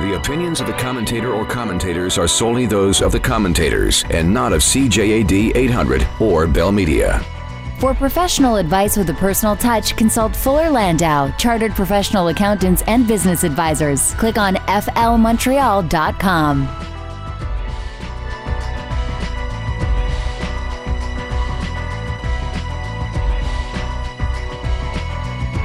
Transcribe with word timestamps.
The 0.00 0.16
opinions 0.16 0.60
of 0.60 0.66
the 0.66 0.74
commentator 0.74 1.32
or 1.32 1.46
commentators 1.46 2.18
are 2.18 2.28
solely 2.28 2.66
those 2.66 3.02
of 3.02 3.12
the 3.12 3.20
commentators 3.20 4.04
and 4.10 4.32
not 4.32 4.52
of 4.52 4.60
CJAD 4.60 5.56
800 5.56 6.06
or 6.20 6.46
Bell 6.46 6.70
Media. 6.70 7.24
For 7.78 7.92
professional 7.92 8.56
advice 8.56 8.96
with 8.96 9.10
a 9.10 9.14
personal 9.14 9.56
touch, 9.56 9.96
consult 9.96 10.34
Fuller 10.34 10.70
Landau, 10.70 11.30
Chartered 11.36 11.72
Professional 11.72 12.28
Accountants 12.28 12.82
and 12.86 13.06
Business 13.06 13.44
Advisors. 13.44 14.14
Click 14.14 14.38
on 14.38 14.54
flmontreal.com. 14.54 16.95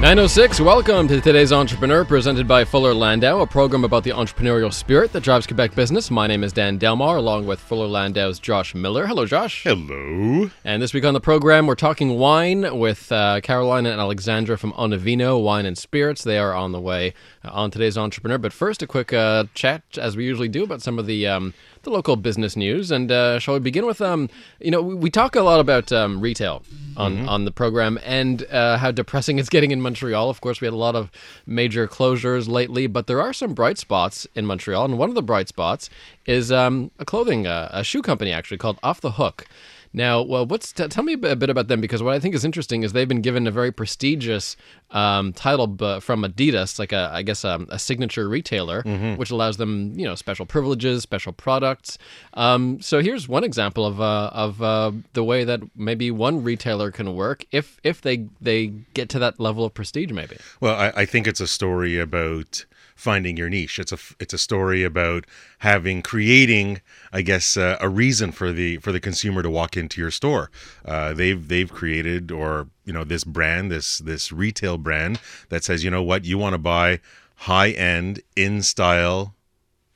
906, 0.02 0.60
welcome 0.60 1.06
to 1.06 1.20
today's 1.20 1.52
Entrepreneur, 1.52 2.04
presented 2.04 2.48
by 2.48 2.64
Fuller 2.64 2.92
Landau, 2.92 3.40
a 3.40 3.46
program 3.46 3.84
about 3.84 4.02
the 4.02 4.10
entrepreneurial 4.10 4.72
spirit 4.72 5.12
that 5.12 5.22
drives 5.22 5.46
Quebec 5.46 5.76
business. 5.76 6.10
My 6.10 6.26
name 6.26 6.42
is 6.42 6.52
Dan 6.52 6.76
Delmar, 6.76 7.18
along 7.18 7.46
with 7.46 7.60
Fuller 7.60 7.86
Landau's 7.86 8.40
Josh 8.40 8.74
Miller. 8.74 9.06
Hello, 9.06 9.26
Josh. 9.26 9.62
Hello. 9.62 10.50
And 10.64 10.82
this 10.82 10.92
week 10.92 11.04
on 11.04 11.14
the 11.14 11.20
program, 11.20 11.68
we're 11.68 11.76
talking 11.76 12.18
wine 12.18 12.80
with 12.80 13.12
uh, 13.12 13.40
Caroline 13.44 13.86
and 13.86 14.00
Alexandra 14.00 14.58
from 14.58 14.72
Onivino 14.72 15.40
Wine 15.40 15.66
and 15.66 15.78
Spirits. 15.78 16.24
They 16.24 16.36
are 16.36 16.52
on 16.52 16.72
the 16.72 16.80
way 16.80 17.14
uh, 17.44 17.50
on 17.52 17.70
today's 17.70 17.96
Entrepreneur. 17.96 18.38
But 18.38 18.52
first, 18.52 18.82
a 18.82 18.88
quick 18.88 19.12
uh, 19.12 19.44
chat, 19.54 19.84
as 19.98 20.16
we 20.16 20.24
usually 20.24 20.48
do, 20.48 20.64
about 20.64 20.82
some 20.82 20.98
of 20.98 21.06
the 21.06 21.28
um, 21.28 21.54
the 21.82 21.90
local 21.90 22.16
business 22.16 22.56
news. 22.56 22.90
And 22.90 23.10
uh, 23.10 23.38
shall 23.38 23.54
we 23.54 23.60
begin 23.60 23.86
with, 23.86 24.00
um, 24.00 24.28
you 24.60 24.70
know, 24.70 24.82
we, 24.82 24.94
we 24.94 25.10
talk 25.10 25.36
a 25.36 25.42
lot 25.42 25.60
about 25.60 25.92
um, 25.92 26.20
retail 26.20 26.62
on, 26.96 27.16
mm-hmm. 27.16 27.28
on 27.28 27.44
the 27.44 27.50
program 27.50 27.98
and 28.04 28.44
uh, 28.50 28.78
how 28.78 28.90
depressing 28.90 29.38
it's 29.38 29.48
getting 29.48 29.70
in 29.70 29.80
Montreal. 29.80 30.30
Of 30.30 30.40
course, 30.40 30.60
we 30.60 30.66
had 30.66 30.74
a 30.74 30.76
lot 30.76 30.94
of 30.94 31.10
major 31.46 31.86
closures 31.88 32.48
lately, 32.48 32.86
but 32.86 33.06
there 33.06 33.20
are 33.20 33.32
some 33.32 33.54
bright 33.54 33.78
spots 33.78 34.26
in 34.34 34.46
Montreal. 34.46 34.84
And 34.84 34.98
one 34.98 35.08
of 35.08 35.14
the 35.14 35.22
bright 35.22 35.48
spots 35.48 35.90
is 36.26 36.52
um, 36.52 36.90
a 36.98 37.04
clothing, 37.04 37.46
uh, 37.46 37.68
a 37.72 37.84
shoe 37.84 38.02
company 38.02 38.32
actually 38.32 38.58
called 38.58 38.78
Off 38.82 39.00
the 39.00 39.12
Hook. 39.12 39.46
Now, 39.92 40.22
well, 40.22 40.46
what's 40.46 40.72
t- 40.72 40.88
tell 40.88 41.04
me 41.04 41.14
a 41.14 41.36
bit 41.36 41.50
about 41.50 41.68
them 41.68 41.80
because 41.80 42.02
what 42.02 42.14
I 42.14 42.18
think 42.18 42.34
is 42.34 42.44
interesting 42.44 42.82
is 42.82 42.92
they've 42.92 43.08
been 43.08 43.20
given 43.20 43.46
a 43.46 43.50
very 43.50 43.70
prestigious 43.70 44.56
um, 44.90 45.32
title 45.32 45.66
b- 45.66 46.00
from 46.00 46.22
Adidas, 46.22 46.78
like 46.78 46.92
a 46.92 47.10
I 47.12 47.22
guess 47.22 47.44
a, 47.44 47.50
um, 47.50 47.66
a 47.70 47.78
signature 47.78 48.28
retailer, 48.28 48.82
mm-hmm. 48.82 49.16
which 49.16 49.30
allows 49.30 49.58
them 49.58 49.92
you 49.98 50.06
know 50.06 50.14
special 50.14 50.46
privileges, 50.46 51.02
special 51.02 51.32
products. 51.32 51.98
Um, 52.34 52.80
so 52.80 53.00
here's 53.00 53.28
one 53.28 53.44
example 53.44 53.84
of 53.84 54.00
uh, 54.00 54.30
of 54.32 54.62
uh, 54.62 54.92
the 55.12 55.24
way 55.24 55.44
that 55.44 55.60
maybe 55.76 56.10
one 56.10 56.42
retailer 56.42 56.90
can 56.90 57.14
work 57.14 57.44
if 57.52 57.78
if 57.82 58.00
they 58.00 58.28
they 58.40 58.68
get 58.94 59.08
to 59.10 59.18
that 59.18 59.38
level 59.38 59.64
of 59.64 59.74
prestige, 59.74 60.10
maybe. 60.10 60.36
Well, 60.60 60.74
I, 60.74 61.02
I 61.02 61.04
think 61.04 61.26
it's 61.26 61.40
a 61.40 61.46
story 61.46 61.98
about 61.98 62.64
finding 63.02 63.36
your 63.36 63.50
niche. 63.50 63.78
It's 63.78 63.92
a 63.92 63.98
it's 64.20 64.32
a 64.32 64.38
story 64.38 64.84
about 64.84 65.26
having 65.58 66.02
creating, 66.02 66.80
I 67.12 67.22
guess, 67.22 67.56
uh, 67.56 67.76
a 67.80 67.88
reason 67.88 68.30
for 68.32 68.52
the 68.52 68.78
for 68.78 68.92
the 68.92 69.00
consumer 69.00 69.42
to 69.42 69.50
walk 69.50 69.76
into 69.76 70.00
your 70.00 70.10
store. 70.10 70.50
Uh, 70.84 71.12
they've 71.12 71.46
they've 71.46 71.70
created 71.70 72.30
or 72.30 72.68
you 72.84 72.92
know 72.92 73.04
this 73.04 73.24
brand, 73.24 73.70
this 73.70 73.98
this 73.98 74.30
retail 74.30 74.78
brand 74.78 75.20
that 75.48 75.64
says, 75.64 75.82
you 75.82 75.90
know 75.90 76.02
what, 76.02 76.24
you 76.24 76.38
want 76.38 76.54
to 76.54 76.58
buy 76.58 77.00
high 77.36 77.70
end 77.70 78.20
in 78.36 78.62
style 78.62 79.34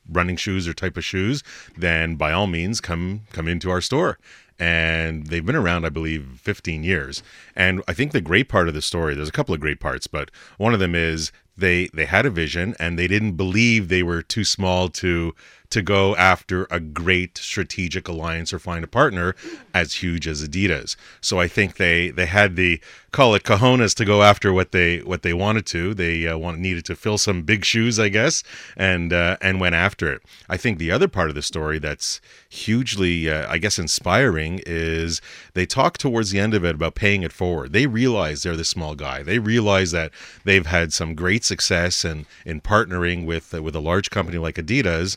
running 0.09 0.37
shoes 0.37 0.69
or 0.69 0.75
type 0.75 0.97
of 0.97 1.05
shoes, 1.05 1.43
then 1.77 2.17
by 2.17 2.33
all 2.33 2.47
means 2.47 2.81
come 2.81 3.23
come 3.33 3.47
into 3.47 3.71
our 3.71 3.81
store 3.81 4.19
and 4.59 5.27
they've 5.27 5.45
been 5.45 5.57
around, 5.57 5.85
I 5.85 5.91
believe, 5.91 6.41
15 6.41 6.83
years. 6.83 7.23
And 7.55 7.83
I 7.87 7.93
think 7.93 8.13
the 8.13 8.21
great 8.21 8.49
part 8.49 8.69
of 8.69 8.75
the 8.75 8.83
story, 8.83 9.15
there's 9.15 9.29
a 9.29 9.33
couple 9.33 9.55
of 9.55 9.61
great 9.61 9.81
parts, 9.81 10.07
but 10.07 10.31
one 10.57 10.73
of 10.73 10.81
them 10.81 10.95
is 10.95 11.31
they 11.57 11.89
they 11.95 12.05
had 12.07 12.27
a 12.27 12.31
vision 12.31 12.75
and 12.79 12.99
they 12.99 13.07
didn't 13.07 13.33
believe 13.33 13.89
they 13.89 14.03
were 14.03 14.23
too 14.23 14.45
small 14.45 14.89
to 14.89 15.35
to 15.71 15.83
go 15.83 16.17
after 16.17 16.67
a 16.71 16.81
great 16.81 17.39
strategic 17.39 18.09
alliance 18.09 18.53
or 18.53 18.59
find 18.59 18.85
a 18.85 18.89
partner 18.89 19.35
as 19.75 19.95
huge 19.95 20.27
as 20.27 20.47
Adidas. 20.47 20.97
So 21.21 21.39
I 21.39 21.49
think 21.49 21.77
they 21.77 22.11
they 22.11 22.27
had 22.27 22.57
the 22.57 22.81
call 23.17 23.35
it 23.35 23.45
cojones 23.45 23.95
to 23.95 24.05
go 24.05 24.23
after 24.23 24.53
what 24.53 24.73
they 24.73 24.99
what 24.99 25.23
they 25.23 25.33
wanted 25.33 25.65
to. 25.65 25.95
They 25.95 26.27
uh, 26.27 26.37
want, 26.37 26.59
needed 26.59 26.85
to 26.85 26.95
fill 26.95 27.17
some 27.17 27.43
big 27.43 27.65
shoes, 27.65 27.99
I 27.99 28.11
guess, 28.11 28.43
and 28.77 29.11
uh, 29.11 29.39
and 29.41 29.59
went 29.59 29.75
after 29.75 30.13
it. 30.13 30.21
I 30.51 30.59
think 30.59 30.79
the 30.79 30.91
other 30.91 31.09
part 31.09 31.31
of 31.31 31.35
the 31.35 31.43
story 31.43 31.79
that's 31.79 32.21
hugely, 32.51 33.31
uh, 33.31 33.51
I 33.51 33.57
guess, 33.57 33.79
inspiring 33.79 34.61
is 34.67 35.23
they 35.55 35.65
talk 35.65 35.97
towards 35.97 36.31
the 36.31 36.41
end 36.41 36.53
of 36.53 36.63
it 36.63 36.75
about 36.75 36.95
paying 36.95 37.23
it 37.23 37.33
forward. 37.33 37.73
They 37.73 37.87
realize 37.87 38.43
they're 38.43 38.55
the 38.55 38.65
small 38.65 38.95
guy. 38.95 39.23
They 39.23 39.39
realize 39.39 39.93
that 39.93 40.13
they've 40.45 40.67
had 40.67 40.93
some 40.93 41.15
great 41.15 41.43
success 41.43 42.05
in 42.05 42.27
in 42.45 42.61
partnering 42.61 43.25
with 43.25 43.55
with 43.55 43.75
a 43.75 43.81
large 43.81 44.11
company 44.11 44.37
like 44.37 44.57
Adidas 44.57 45.17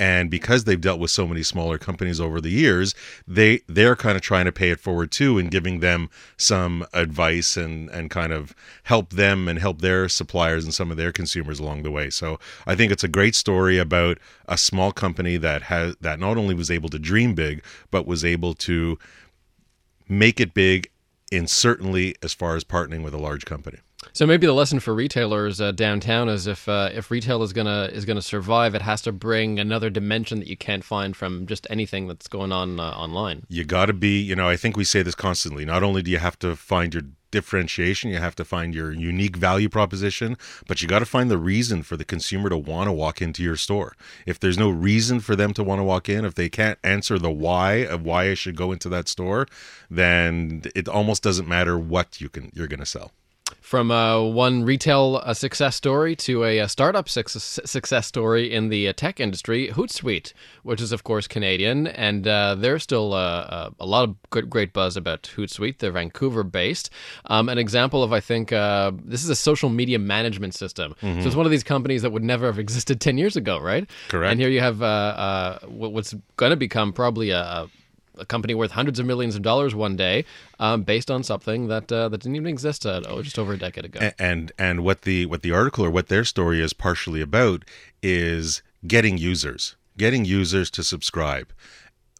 and 0.00 0.30
because 0.30 0.64
they've 0.64 0.80
dealt 0.80 0.98
with 1.00 1.10
so 1.10 1.26
many 1.26 1.42
smaller 1.42 1.78
companies 1.78 2.20
over 2.20 2.40
the 2.40 2.50
years 2.50 2.94
they 3.26 3.60
they're 3.68 3.96
kind 3.96 4.16
of 4.16 4.22
trying 4.22 4.44
to 4.44 4.52
pay 4.52 4.70
it 4.70 4.80
forward 4.80 5.10
too 5.10 5.38
and 5.38 5.50
giving 5.50 5.80
them 5.80 6.08
some 6.36 6.84
advice 6.92 7.56
and 7.56 7.88
and 7.90 8.10
kind 8.10 8.32
of 8.32 8.54
help 8.84 9.10
them 9.10 9.48
and 9.48 9.58
help 9.58 9.80
their 9.80 10.08
suppliers 10.08 10.64
and 10.64 10.74
some 10.74 10.90
of 10.90 10.96
their 10.96 11.12
consumers 11.12 11.58
along 11.58 11.82
the 11.82 11.90
way. 11.90 12.10
So 12.10 12.38
i 12.66 12.74
think 12.74 12.92
it's 12.92 13.04
a 13.04 13.08
great 13.08 13.34
story 13.34 13.78
about 13.78 14.18
a 14.48 14.58
small 14.58 14.92
company 14.92 15.36
that 15.36 15.62
has 15.62 15.96
that 16.00 16.18
not 16.18 16.36
only 16.36 16.54
was 16.54 16.70
able 16.70 16.88
to 16.90 16.98
dream 16.98 17.34
big 17.34 17.62
but 17.90 18.06
was 18.06 18.24
able 18.24 18.54
to 18.54 18.98
make 20.08 20.40
it 20.40 20.54
big 20.54 20.90
in 21.32 21.46
certainly 21.46 22.14
as 22.22 22.34
far 22.34 22.56
as 22.56 22.64
partnering 22.64 23.02
with 23.02 23.14
a 23.14 23.18
large 23.18 23.44
company 23.44 23.78
so 24.14 24.26
maybe 24.26 24.46
the 24.46 24.52
lesson 24.52 24.78
for 24.78 24.94
retailers 24.94 25.60
uh, 25.60 25.72
downtown 25.72 26.28
is 26.28 26.46
if 26.46 26.68
uh, 26.68 26.88
if 26.94 27.10
retail 27.10 27.42
is 27.42 27.52
gonna 27.52 27.90
is 27.92 28.04
gonna 28.04 28.22
survive, 28.22 28.76
it 28.76 28.82
has 28.82 29.02
to 29.02 29.12
bring 29.12 29.58
another 29.58 29.90
dimension 29.90 30.38
that 30.38 30.46
you 30.46 30.56
can't 30.56 30.84
find 30.84 31.16
from 31.16 31.48
just 31.48 31.66
anything 31.68 32.06
that's 32.06 32.28
going 32.28 32.52
on 32.52 32.78
uh, 32.78 32.90
online. 32.90 33.44
You 33.48 33.64
got 33.64 33.86
to 33.86 33.92
be, 33.92 34.20
you 34.20 34.36
know, 34.36 34.48
I 34.48 34.56
think 34.56 34.76
we 34.76 34.84
say 34.84 35.02
this 35.02 35.16
constantly. 35.16 35.64
Not 35.64 35.82
only 35.82 36.00
do 36.00 36.12
you 36.12 36.18
have 36.18 36.38
to 36.38 36.54
find 36.54 36.94
your 36.94 37.02
differentiation, 37.32 38.12
you 38.12 38.18
have 38.18 38.36
to 38.36 38.44
find 38.44 38.72
your 38.72 38.92
unique 38.92 39.36
value 39.36 39.68
proposition, 39.68 40.38
but 40.68 40.80
you 40.80 40.86
got 40.86 41.00
to 41.00 41.04
find 41.04 41.28
the 41.28 41.36
reason 41.36 41.82
for 41.82 41.96
the 41.96 42.04
consumer 42.04 42.48
to 42.48 42.56
want 42.56 42.86
to 42.86 42.92
walk 42.92 43.20
into 43.20 43.42
your 43.42 43.56
store. 43.56 43.96
If 44.26 44.38
there's 44.38 44.56
no 44.56 44.70
reason 44.70 45.18
for 45.18 45.34
them 45.34 45.52
to 45.54 45.64
want 45.64 45.80
to 45.80 45.84
walk 45.84 46.08
in, 46.08 46.24
if 46.24 46.36
they 46.36 46.48
can't 46.48 46.78
answer 46.84 47.18
the 47.18 47.32
why 47.32 47.78
of 47.78 48.04
why 48.04 48.30
I 48.30 48.34
should 48.34 48.54
go 48.54 48.70
into 48.70 48.88
that 48.90 49.08
store, 49.08 49.48
then 49.90 50.62
it 50.76 50.88
almost 50.88 51.24
doesn't 51.24 51.48
matter 51.48 51.76
what 51.76 52.20
you 52.20 52.28
can 52.28 52.52
you're 52.54 52.68
going 52.68 52.78
to 52.78 52.86
sell 52.86 53.10
from 53.60 53.90
uh, 53.90 54.20
one 54.20 54.64
retail 54.64 55.20
uh, 55.24 55.32
success 55.32 55.76
story 55.76 56.14
to 56.16 56.44
a, 56.44 56.58
a 56.58 56.68
startup 56.68 57.08
success, 57.08 57.58
success 57.64 58.06
story 58.06 58.52
in 58.52 58.68
the 58.68 58.88
uh, 58.88 58.92
tech 58.92 59.20
industry, 59.20 59.68
Hootsuite, 59.68 60.32
which 60.62 60.80
is 60.80 60.92
of 60.92 61.04
course 61.04 61.26
Canadian, 61.26 61.86
and 61.86 62.26
uh, 62.26 62.54
there's 62.54 62.82
still 62.82 63.14
uh, 63.14 63.16
uh, 63.16 63.70
a 63.80 63.86
lot 63.86 64.08
of 64.08 64.16
good, 64.30 64.50
great 64.50 64.72
buzz 64.72 64.96
about 64.96 65.22
Hootsuite. 65.36 65.78
They're 65.78 65.92
Vancouver-based. 65.92 66.90
Um, 67.26 67.48
an 67.48 67.58
example 67.58 68.02
of 68.02 68.12
I 68.12 68.20
think 68.20 68.50
this 68.50 69.24
is 69.24 69.30
a 69.30 69.36
social 69.36 69.68
media 69.68 69.98
management 69.98 70.54
system. 70.54 70.94
Mm-hmm. 71.00 71.20
So 71.22 71.26
it's 71.28 71.36
one 71.36 71.46
of 71.46 71.52
these 71.52 71.64
companies 71.64 72.02
that 72.02 72.10
would 72.10 72.24
never 72.24 72.46
have 72.46 72.58
existed 72.58 73.00
ten 73.00 73.16
years 73.16 73.36
ago, 73.36 73.58
right? 73.58 73.88
Correct. 74.08 74.30
And 74.30 74.40
here 74.40 74.50
you 74.50 74.60
have 74.60 74.80
what's 75.68 76.14
going 76.36 76.50
to 76.50 76.56
become 76.56 76.92
probably 76.92 77.30
a 77.30 77.44
a 77.44 77.68
company 78.28 78.54
worth 78.54 78.72
hundreds 78.72 78.98
of 78.98 79.06
millions 79.06 79.34
of 79.34 79.42
dollars 79.42 79.74
one 79.74 79.96
day, 79.96 80.24
um, 80.60 80.82
based 80.82 81.10
on 81.10 81.22
something 81.22 81.68
that 81.68 81.90
uh, 81.90 82.08
that 82.08 82.18
didn't 82.18 82.36
even 82.36 82.48
exist 82.48 82.86
uh, 82.86 83.02
oh, 83.08 83.22
just 83.22 83.38
over 83.38 83.52
a 83.54 83.58
decade 83.58 83.84
ago. 83.84 84.10
And 84.18 84.52
and 84.58 84.84
what 84.84 85.02
the 85.02 85.26
what 85.26 85.42
the 85.42 85.52
article 85.52 85.84
or 85.84 85.90
what 85.90 86.08
their 86.08 86.24
story 86.24 86.60
is 86.60 86.72
partially 86.72 87.20
about 87.20 87.64
is 88.02 88.62
getting 88.86 89.18
users, 89.18 89.76
getting 89.96 90.24
users 90.24 90.70
to 90.72 90.82
subscribe, 90.82 91.52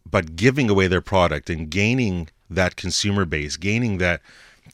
but 0.09 0.35
giving 0.35 0.69
away 0.69 0.87
their 0.87 1.01
product 1.01 1.49
and 1.49 1.69
gaining 1.69 2.29
that 2.49 2.75
consumer 2.75 3.25
base, 3.25 3.57
gaining 3.57 3.97
that 3.99 4.21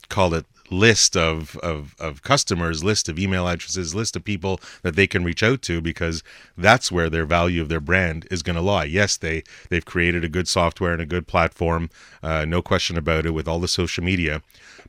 call 0.08 0.34
it 0.34 0.46
list 0.72 1.16
of, 1.16 1.56
of, 1.58 1.94
of 2.00 2.22
customers, 2.22 2.82
list 2.82 3.08
of 3.08 3.18
email 3.18 3.46
addresses, 3.46 3.94
list 3.94 4.16
of 4.16 4.24
people 4.24 4.60
that 4.82 4.96
they 4.96 5.06
can 5.06 5.24
reach 5.24 5.42
out 5.42 5.62
to 5.62 5.80
because 5.80 6.22
that's 6.56 6.90
where 6.90 7.10
their 7.10 7.26
value 7.26 7.62
of 7.62 7.68
their 7.68 7.80
brand 7.80 8.26
is 8.30 8.42
going 8.42 8.56
to 8.56 8.62
lie. 8.62 8.84
Yes, 8.84 9.16
they, 9.16 9.42
they've 9.68 9.84
created 9.84 10.24
a 10.24 10.28
good 10.28 10.48
software 10.48 10.92
and 10.92 11.02
a 11.02 11.06
good 11.06 11.26
platform, 11.26 11.90
uh, 12.22 12.44
no 12.44 12.62
question 12.62 12.96
about 12.96 13.26
it, 13.26 13.32
with 13.32 13.46
all 13.46 13.60
the 13.60 13.68
social 13.68 14.02
media 14.02 14.42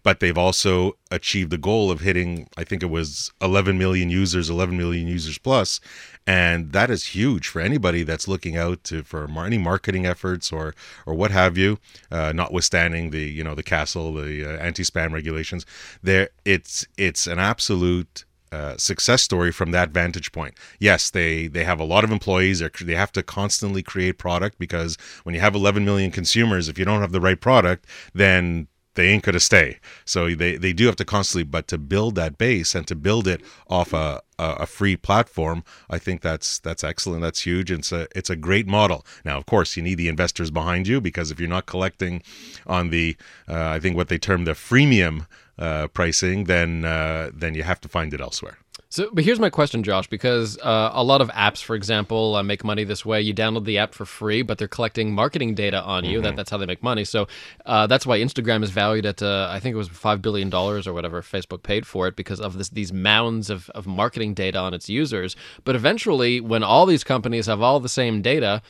but 0.04 0.20
they've 0.20 0.38
also 0.38 0.98
achieved 1.10 1.50
the 1.50 1.58
goal 1.58 1.90
of 1.90 2.02
hitting 2.02 2.48
i 2.58 2.64
think 2.64 2.84
it 2.84 2.90
was 2.90 3.32
11 3.42 3.78
million 3.78 4.10
users 4.10 4.50
11 4.50 4.78
million 4.78 5.08
users 5.08 5.38
plus 5.38 5.80
and 6.26 6.72
that 6.72 6.90
is 6.90 7.08
huge 7.08 7.48
for 7.48 7.60
anybody 7.60 8.04
that's 8.04 8.28
looking 8.28 8.56
out 8.56 8.84
to 8.84 9.04
for 9.04 9.28
any 9.46 9.58
marketing 9.58 10.06
efforts 10.06 10.52
or 10.52 10.74
or 11.06 11.14
what 11.14 11.32
have 11.32 11.58
you 11.58 11.78
uh, 12.12 12.32
notwithstanding 12.34 13.10
the 13.10 13.24
you 13.24 13.44
know 13.44 13.56
the 13.56 13.64
CASL 13.64 14.14
the 14.24 14.46
uh, 14.46 14.58
anti-spam 14.58 15.12
regulations 15.12 15.66
there 16.02 16.30
it's 16.46 16.86
it's 16.98 17.28
an 17.28 17.40
absolute 17.40 18.26
uh, 18.54 18.78
success 18.78 19.24
story 19.24 19.52
from 19.52 19.72
that 19.72 19.90
vantage 19.90 20.32
point. 20.32 20.54
Yes, 20.78 21.10
they 21.10 21.48
they 21.48 21.64
have 21.64 21.80
a 21.80 21.84
lot 21.84 22.04
of 22.04 22.12
employees. 22.12 22.60
They 22.60 22.94
have 22.94 23.12
to 23.14 23.24
constantly 23.24 23.82
create 23.82 24.20
product 24.20 24.60
because 24.60 24.96
when 25.24 25.34
you 25.34 25.42
have 25.42 25.56
11 25.56 25.84
million 25.84 26.12
consumers, 26.12 26.70
if 26.70 26.78
you 26.78 26.86
don't 26.86 27.02
have 27.02 27.12
the 27.12 27.20
right 27.20 27.42
product, 27.42 27.88
then 28.14 28.68
they 28.96 29.08
ain't 29.08 29.24
gonna 29.24 29.40
stay. 29.40 29.80
So 30.06 30.34
they 30.36 30.58
they 30.58 30.74
do 30.74 30.86
have 30.86 30.96
to 30.98 31.06
constantly, 31.06 31.44
but 31.44 31.68
to 31.70 31.78
build 31.78 32.16
that 32.16 32.38
base 32.38 32.76
and 32.76 32.88
to 32.88 32.96
build 32.96 33.28
it 33.28 33.42
off 33.68 33.94
a 33.94 34.22
a, 34.40 34.52
a 34.62 34.66
free 34.66 34.96
platform, 34.96 35.64
I 35.90 36.00
think 36.00 36.22
that's 36.22 36.60
that's 36.60 36.84
excellent. 36.84 37.22
That's 37.22 37.42
huge. 37.42 37.72
It's 37.72 37.92
a 37.92 38.08
it's 38.16 38.30
a 38.30 38.36
great 38.36 38.68
model. 38.68 39.06
Now, 39.26 39.38
of 39.38 39.46
course, 39.46 39.76
you 39.78 39.84
need 39.84 39.96
the 39.96 40.08
investors 40.08 40.52
behind 40.52 40.88
you 40.88 41.02
because 41.02 41.32
if 41.32 41.40
you're 41.40 41.50
not 41.50 41.66
collecting 41.66 42.22
on 42.68 42.90
the, 42.90 43.16
uh, 43.48 43.70
I 43.70 43.80
think 43.80 43.96
what 43.96 44.10
they 44.10 44.18
term 44.18 44.46
the 44.46 44.52
freemium 44.52 45.28
uh, 45.58 45.88
pricing, 45.88 46.46
then 46.46 46.86
uh, 46.86 47.32
then 47.34 47.56
you 47.56 47.64
have 47.64 47.82
to 47.82 47.90
find 47.90 48.14
it 48.14 48.22
elsewhere. 48.22 48.58
So, 48.94 49.10
but 49.12 49.24
here's 49.24 49.40
my 49.40 49.50
question, 49.50 49.82
Josh, 49.82 50.06
because 50.06 50.56
uh, 50.60 50.92
a 50.94 51.04
lot 51.04 51.20
of 51.20 51.30
apps, 51.30 51.64
for 51.64 51.76
example, 51.76 52.36
uh, 52.36 52.44
make 52.44 52.64
money 52.64 52.84
this 52.84 53.04
way. 53.04 53.20
You 53.22 53.34
download 53.34 53.66
the 53.66 53.80
app 53.80 53.96
for 53.96 54.06
free, 54.06 54.44
but 54.44 54.60
they're 54.60 54.68
collecting 54.68 55.16
marketing 55.16 55.56
data 55.56 55.82
on 55.82 56.06
you. 56.06 56.18
Mm-hmm. 56.18 56.26
That, 56.26 56.36
that's 56.36 56.52
how 56.52 56.58
they 56.58 56.68
make 56.68 56.84
money. 56.84 57.04
So 57.04 57.28
uh, 57.66 57.88
that's 57.88 58.06
why 58.06 58.20
Instagram 58.20 58.62
is 58.62 58.70
valued 58.70 59.08
at, 59.08 59.24
uh, 59.24 59.48
I 59.50 59.60
think 59.60 59.74
it 59.74 59.78
was 59.78 59.90
$5 59.90 60.22
billion 60.22 60.54
or 60.54 60.94
whatever 60.94 61.24
Facebook 61.24 61.64
paid 61.64 61.88
for 61.88 62.08
it 62.08 62.16
because 62.16 62.40
of 62.40 62.60
this, 62.60 62.70
these 62.70 62.94
mounds 62.94 63.50
of, 63.50 63.68
of 63.72 63.88
marketing 63.88 64.36
data 64.36 64.60
on 64.60 64.76
its 64.76 64.88
users. 64.90 65.36
But 65.64 65.76
eventually, 65.76 66.40
when 66.40 66.62
all 66.62 66.86
these 66.86 67.04
companies 67.04 67.48
have 67.48 67.64
all 67.64 67.80
the 67.80 67.90
same 67.90 68.22
data, 68.22 68.62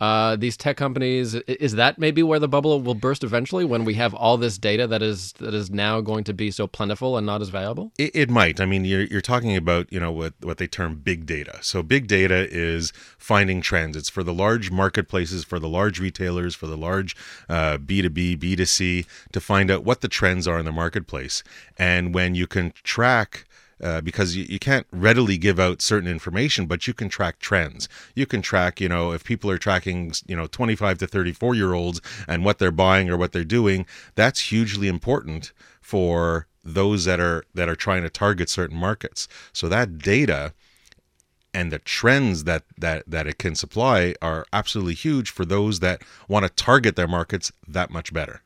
uh, 0.00 0.36
these 0.36 0.56
tech 0.56 0.76
companies 0.76 1.34
is 1.34 1.74
that 1.74 1.98
maybe 1.98 2.22
where 2.22 2.38
the 2.38 2.48
bubble 2.48 2.80
will 2.80 2.94
burst 2.94 3.22
eventually 3.22 3.64
when 3.64 3.84
we 3.84 3.94
have 3.94 4.14
all 4.14 4.36
this 4.36 4.56
data 4.56 4.86
that 4.86 5.02
is 5.02 5.32
that 5.34 5.52
is 5.52 5.70
now 5.70 6.00
going 6.00 6.24
to 6.24 6.32
be 6.32 6.50
so 6.50 6.66
plentiful 6.66 7.16
and 7.16 7.26
not 7.26 7.42
as 7.42 7.50
valuable? 7.50 7.92
It, 7.98 8.10
it 8.14 8.30
might. 8.30 8.60
I 8.60 8.64
mean 8.64 8.84
you're, 8.84 9.04
you're 9.04 9.20
talking 9.20 9.56
about 9.56 9.92
you 9.92 10.00
know 10.00 10.10
what 10.10 10.34
what 10.40 10.58
they 10.58 10.66
term 10.66 10.96
big 10.96 11.26
data. 11.26 11.58
So 11.60 11.82
big 11.82 12.06
data 12.06 12.48
is 12.50 12.92
finding 13.18 13.60
trends 13.60 13.96
it's 13.96 14.08
for 14.08 14.22
the 14.22 14.34
large 14.34 14.70
marketplaces 14.70 15.44
for 15.44 15.58
the 15.58 15.68
large 15.68 16.00
retailers 16.00 16.54
for 16.54 16.66
the 16.66 16.76
large 16.76 17.14
uh, 17.48 17.76
b2b 17.78 18.38
b2c 18.38 19.06
to 19.32 19.40
find 19.40 19.70
out 19.70 19.84
what 19.84 20.00
the 20.00 20.08
trends 20.08 20.48
are 20.48 20.58
in 20.58 20.64
the 20.64 20.72
marketplace. 20.72 21.42
And 21.78 22.14
when 22.14 22.34
you 22.34 22.46
can 22.46 22.72
track 22.82 23.44
uh, 23.82 24.00
because 24.00 24.36
you, 24.36 24.44
you 24.48 24.58
can't 24.58 24.86
readily 24.90 25.38
give 25.38 25.58
out 25.58 25.82
certain 25.82 26.08
information, 26.08 26.66
but 26.66 26.86
you 26.86 26.94
can 26.94 27.08
track 27.08 27.38
trends. 27.38 27.88
You 28.14 28.26
can 28.26 28.42
track, 28.42 28.80
you 28.80 28.88
know, 28.88 29.12
if 29.12 29.24
people 29.24 29.50
are 29.50 29.58
tracking, 29.58 30.12
you 30.26 30.36
know, 30.36 30.46
25 30.46 30.98
to 30.98 31.06
34 31.06 31.54
year 31.54 31.72
olds 31.72 32.00
and 32.28 32.44
what 32.44 32.58
they're 32.58 32.70
buying 32.70 33.08
or 33.10 33.16
what 33.16 33.32
they're 33.32 33.44
doing, 33.44 33.86
that's 34.14 34.50
hugely 34.50 34.88
important 34.88 35.52
for 35.80 36.46
those 36.62 37.04
that 37.06 37.20
are 37.20 37.44
that 37.54 37.68
are 37.68 37.76
trying 37.76 38.02
to 38.02 38.10
target 38.10 38.48
certain 38.48 38.76
markets. 38.76 39.28
So 39.52 39.68
that 39.68 39.98
data 39.98 40.52
and 41.52 41.72
the 41.72 41.78
trends 41.78 42.44
that 42.44 42.64
that 42.78 43.04
that 43.06 43.26
it 43.26 43.38
can 43.38 43.54
supply 43.54 44.14
are 44.22 44.46
absolutely 44.52 44.94
huge 44.94 45.30
for 45.30 45.44
those 45.44 45.80
that 45.80 46.02
want 46.28 46.44
to 46.44 46.50
target 46.50 46.96
their 46.96 47.08
markets 47.08 47.52
that 47.66 47.90
much 47.90 48.12
better. 48.12 48.42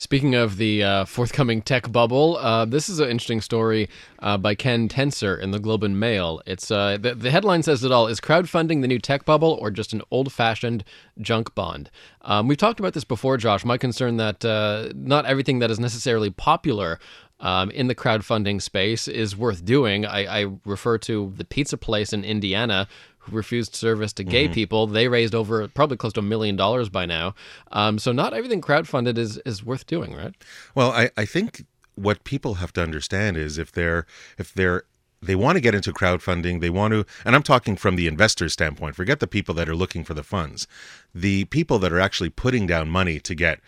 Speaking 0.00 0.36
of 0.36 0.58
the 0.58 0.84
uh, 0.84 1.04
forthcoming 1.06 1.60
tech 1.60 1.90
bubble, 1.90 2.36
uh, 2.36 2.64
this 2.64 2.88
is 2.88 3.00
an 3.00 3.10
interesting 3.10 3.40
story 3.40 3.88
uh, 4.20 4.38
by 4.38 4.54
Ken 4.54 4.88
Tencer 4.88 5.36
in 5.36 5.50
the 5.50 5.58
Globe 5.58 5.82
and 5.82 5.98
Mail. 5.98 6.40
It's 6.46 6.70
uh, 6.70 6.98
the, 7.00 7.16
the, 7.16 7.32
headline 7.32 7.64
says 7.64 7.82
it 7.82 7.90
all: 7.90 8.06
Is 8.06 8.20
crowdfunding 8.20 8.80
the 8.80 8.86
new 8.86 9.00
tech 9.00 9.24
bubble, 9.24 9.58
or 9.60 9.72
just 9.72 9.92
an 9.92 10.02
old-fashioned 10.12 10.84
junk 11.20 11.52
bond? 11.56 11.90
Um, 12.22 12.46
we've 12.46 12.56
talked 12.56 12.78
about 12.78 12.94
this 12.94 13.02
before, 13.02 13.38
Josh. 13.38 13.64
My 13.64 13.76
concern 13.76 14.18
that 14.18 14.44
uh, 14.44 14.90
not 14.94 15.26
everything 15.26 15.58
that 15.58 15.70
is 15.70 15.80
necessarily 15.80 16.30
popular 16.30 17.00
um, 17.40 17.70
in 17.72 17.88
the 17.88 17.94
crowdfunding 17.94 18.62
space 18.62 19.08
is 19.08 19.36
worth 19.36 19.64
doing. 19.64 20.06
I, 20.06 20.42
I, 20.42 20.52
refer 20.64 20.98
to 20.98 21.32
the 21.36 21.44
pizza 21.44 21.76
place 21.76 22.12
in 22.12 22.24
Indiana 22.24 22.88
refused 23.30 23.74
service 23.74 24.12
to 24.14 24.24
gay 24.24 24.44
mm-hmm. 24.44 24.54
people. 24.54 24.86
They 24.86 25.08
raised 25.08 25.34
over 25.34 25.66
probably 25.68 25.96
close 25.96 26.12
to 26.14 26.20
a 26.20 26.22
million 26.22 26.56
dollars 26.56 26.88
by 26.88 27.06
now. 27.06 27.34
Um, 27.72 27.98
so 27.98 28.12
not 28.12 28.34
everything 28.34 28.60
crowdfunded 28.60 29.18
is 29.18 29.38
is 29.38 29.64
worth 29.64 29.86
doing, 29.86 30.14
right? 30.14 30.34
Well, 30.74 30.92
I, 30.92 31.10
I 31.16 31.24
think 31.24 31.64
what 31.94 32.24
people 32.24 32.54
have 32.54 32.72
to 32.72 32.82
understand 32.82 33.36
is 33.36 33.58
if 33.58 33.72
they're 33.72 34.06
if 34.38 34.54
they're 34.54 34.84
they 35.20 35.34
want 35.34 35.56
to 35.56 35.60
get 35.60 35.74
into 35.74 35.92
crowdfunding 35.92 36.60
they 36.60 36.70
want 36.70 36.92
to 36.92 37.04
and 37.24 37.34
i'm 37.34 37.42
talking 37.42 37.74
from 37.74 37.96
the 37.96 38.06
investor 38.06 38.48
standpoint 38.48 38.94
forget 38.94 39.18
the 39.18 39.26
people 39.26 39.54
that 39.54 39.68
are 39.68 39.74
looking 39.74 40.04
for 40.04 40.14
the 40.14 40.22
funds 40.22 40.68
the 41.12 41.44
people 41.46 41.78
that 41.78 41.92
are 41.92 41.98
actually 41.98 42.30
putting 42.30 42.66
down 42.66 42.88
money 42.88 43.18
to 43.18 43.34
get 43.34 43.58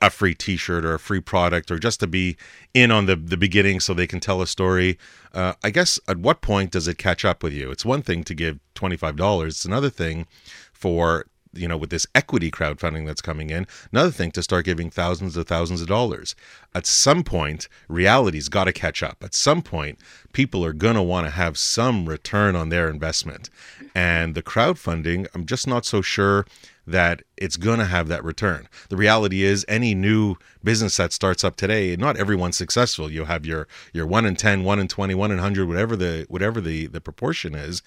a 0.00 0.10
free 0.10 0.34
t-shirt 0.34 0.84
or 0.84 0.94
a 0.94 0.98
free 0.98 1.20
product 1.20 1.70
or 1.70 1.78
just 1.78 2.00
to 2.00 2.06
be 2.06 2.36
in 2.74 2.90
on 2.90 3.06
the 3.06 3.16
the 3.16 3.36
beginning 3.36 3.80
so 3.80 3.92
they 3.92 4.06
can 4.06 4.20
tell 4.20 4.40
a 4.40 4.46
story. 4.46 4.98
Uh, 5.32 5.52
i 5.62 5.70
guess 5.70 6.00
at 6.08 6.18
what 6.18 6.40
point 6.40 6.72
does 6.72 6.88
it 6.88 6.98
catch 6.98 7.24
up 7.24 7.42
with 7.42 7.52
you? 7.52 7.70
It's 7.70 7.84
one 7.84 8.02
thing 8.02 8.24
to 8.24 8.34
give 8.34 8.58
$25 8.74 9.46
it's 9.46 9.64
another 9.64 9.90
thing 9.90 10.26
for 10.72 11.26
you 11.52 11.66
know 11.66 11.76
with 11.76 11.90
this 11.90 12.06
equity 12.14 12.50
crowdfunding 12.50 13.06
that's 13.06 13.20
coming 13.20 13.50
in 13.50 13.66
another 13.92 14.12
thing 14.12 14.30
to 14.30 14.42
start 14.42 14.64
giving 14.64 14.88
thousands 14.88 15.36
of 15.36 15.46
thousands 15.46 15.80
of 15.80 15.88
dollars. 15.88 16.34
At 16.74 16.86
some 16.86 17.22
point 17.24 17.68
reality's 17.88 18.48
got 18.48 18.64
to 18.64 18.72
catch 18.72 19.02
up. 19.02 19.18
At 19.22 19.34
some 19.34 19.60
point 19.60 19.98
people 20.32 20.64
are 20.64 20.72
to 20.72 21.02
want 21.02 21.26
to 21.26 21.30
have 21.30 21.58
some 21.58 22.08
return 22.08 22.56
on 22.56 22.68
their 22.68 22.88
investment. 22.88 23.50
And 23.94 24.34
the 24.34 24.42
crowdfunding 24.42 25.26
i'm 25.34 25.44
just 25.44 25.66
not 25.66 25.84
so 25.84 26.00
sure 26.00 26.46
that 26.90 27.22
it's 27.36 27.56
going 27.56 27.78
to 27.78 27.84
have 27.84 28.08
that 28.08 28.24
return. 28.24 28.68
The 28.88 28.96
reality 28.96 29.42
is 29.42 29.64
any 29.68 29.94
new 29.94 30.36
business 30.62 30.96
that 30.96 31.12
starts 31.12 31.44
up 31.44 31.56
today, 31.56 31.96
not 31.96 32.16
everyone's 32.16 32.56
successful. 32.56 33.10
You'll 33.10 33.26
have 33.26 33.46
your 33.46 33.66
your 33.92 34.06
1 34.06 34.26
in 34.26 34.36
10, 34.36 34.64
1 34.64 34.78
in 34.78 34.88
20, 34.88 35.14
1 35.14 35.30
in 35.30 35.36
100, 35.36 35.68
whatever 35.68 35.96
the 35.96 36.26
whatever 36.28 36.60
the 36.60 36.86
the 36.86 37.00
proportion 37.00 37.54
is. 37.54 37.82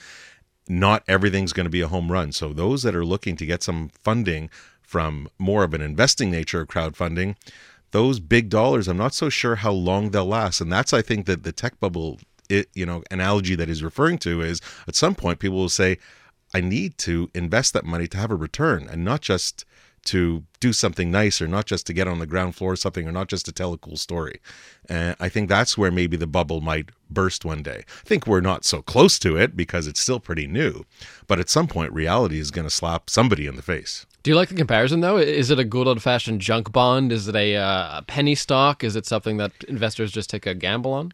Not 0.68 1.04
everything's 1.08 1.54
going 1.54 1.66
to 1.66 1.70
be 1.70 1.82
a 1.82 1.90
home 1.90 2.12
run. 2.12 2.32
So 2.32 2.54
those 2.54 2.84
that 2.84 2.96
are 2.96 3.06
looking 3.06 3.36
to 3.36 3.46
get 3.46 3.62
some 3.64 3.90
funding 3.90 4.50
from 4.82 5.28
more 5.38 5.64
of 5.64 5.74
an 5.74 5.82
investing 5.82 6.32
nature 6.32 6.62
of 6.62 6.70
crowdfunding, 6.70 7.36
those 7.92 8.20
big 8.22 8.50
dollars, 8.50 8.88
I'm 8.88 8.98
not 8.98 9.14
so 9.14 9.30
sure 9.30 9.56
how 9.56 9.72
long 9.72 10.12
they'll 10.12 10.26
last. 10.26 10.62
And 10.62 10.72
that's 10.72 10.94
I 10.94 11.02
think 11.02 11.26
that 11.26 11.44
the 11.44 11.52
tech 11.52 11.80
bubble 11.80 12.20
it, 12.50 12.70
you 12.74 12.86
know, 12.86 13.04
analogy 13.12 13.56
that 13.56 13.68
he's 13.68 13.84
referring 13.84 14.18
to 14.20 14.42
is 14.42 14.62
at 14.88 14.96
some 14.96 15.16
point 15.16 15.40
people 15.40 15.58
will 15.58 15.70
say, 15.70 15.98
I 16.54 16.62
need 16.62 16.98
to 17.00 17.30
invest 17.34 17.74
that 17.74 17.86
money 17.86 18.08
to 18.08 18.18
have 18.18 18.32
a 18.32 18.36
return 18.36 18.88
and 18.90 19.04
not 19.04 19.22
just 19.22 19.66
to 20.06 20.44
do 20.60 20.74
something 20.74 21.10
nice 21.12 21.42
or 21.42 21.48
not 21.48 21.66
just 21.66 21.88
to 21.88 21.94
get 21.94 22.08
on 22.08 22.20
the 22.20 22.26
ground 22.26 22.56
floor 22.56 22.74
or 22.74 22.76
something 22.76 23.08
or 23.08 23.12
not 23.12 23.28
just 23.28 23.46
to 23.46 23.52
tell 23.52 23.74
a 23.74 23.78
cool 23.78 23.96
story. 23.96 24.40
And 24.90 25.16
I 25.20 25.30
think 25.30 25.48
that's 25.48 25.78
where 25.78 25.92
maybe 25.92 26.18
the 26.18 26.28
bubble 26.28 26.62
might 26.62 26.90
burst 27.10 27.46
one 27.46 27.64
day. 27.64 27.84
I 27.88 28.08
think 28.08 28.28
we're 28.28 28.42
not 28.42 28.66
so 28.66 28.82
close 28.82 29.18
to 29.20 29.38
it 29.38 29.56
because 29.56 29.88
it's 29.88 30.02
still 30.02 30.20
pretty 30.20 30.48
new, 30.48 30.84
but 31.28 31.40
at 31.40 31.50
some 31.50 31.68
point 31.68 31.94
reality 31.94 32.38
is 32.40 32.52
going 32.52 32.68
to 32.68 32.74
slap 32.74 33.10
somebody 33.10 33.48
in 33.48 33.56
the 33.56 33.62
face. 33.62 34.06
Do 34.24 34.32
you 34.32 34.36
like 34.36 34.50
the 34.50 34.56
comparison 34.56 35.02
though? 35.02 35.18
Is 35.18 35.50
it 35.50 35.60
a 35.60 35.66
good 35.66 35.88
old 35.88 36.02
fashioned 36.02 36.42
junk 36.42 36.72
bond? 36.72 37.12
Is 37.12 37.28
it 37.28 37.36
a, 37.36 37.56
uh, 37.56 38.00
a 38.00 38.02
penny 38.06 38.36
stock? 38.36 38.84
Is 38.84 38.96
it 38.96 39.06
something 39.06 39.38
that 39.38 39.52
investors 39.68 40.12
just 40.12 40.30
take 40.30 40.46
a 40.46 40.54
gamble 40.54 40.94
on? 40.94 41.14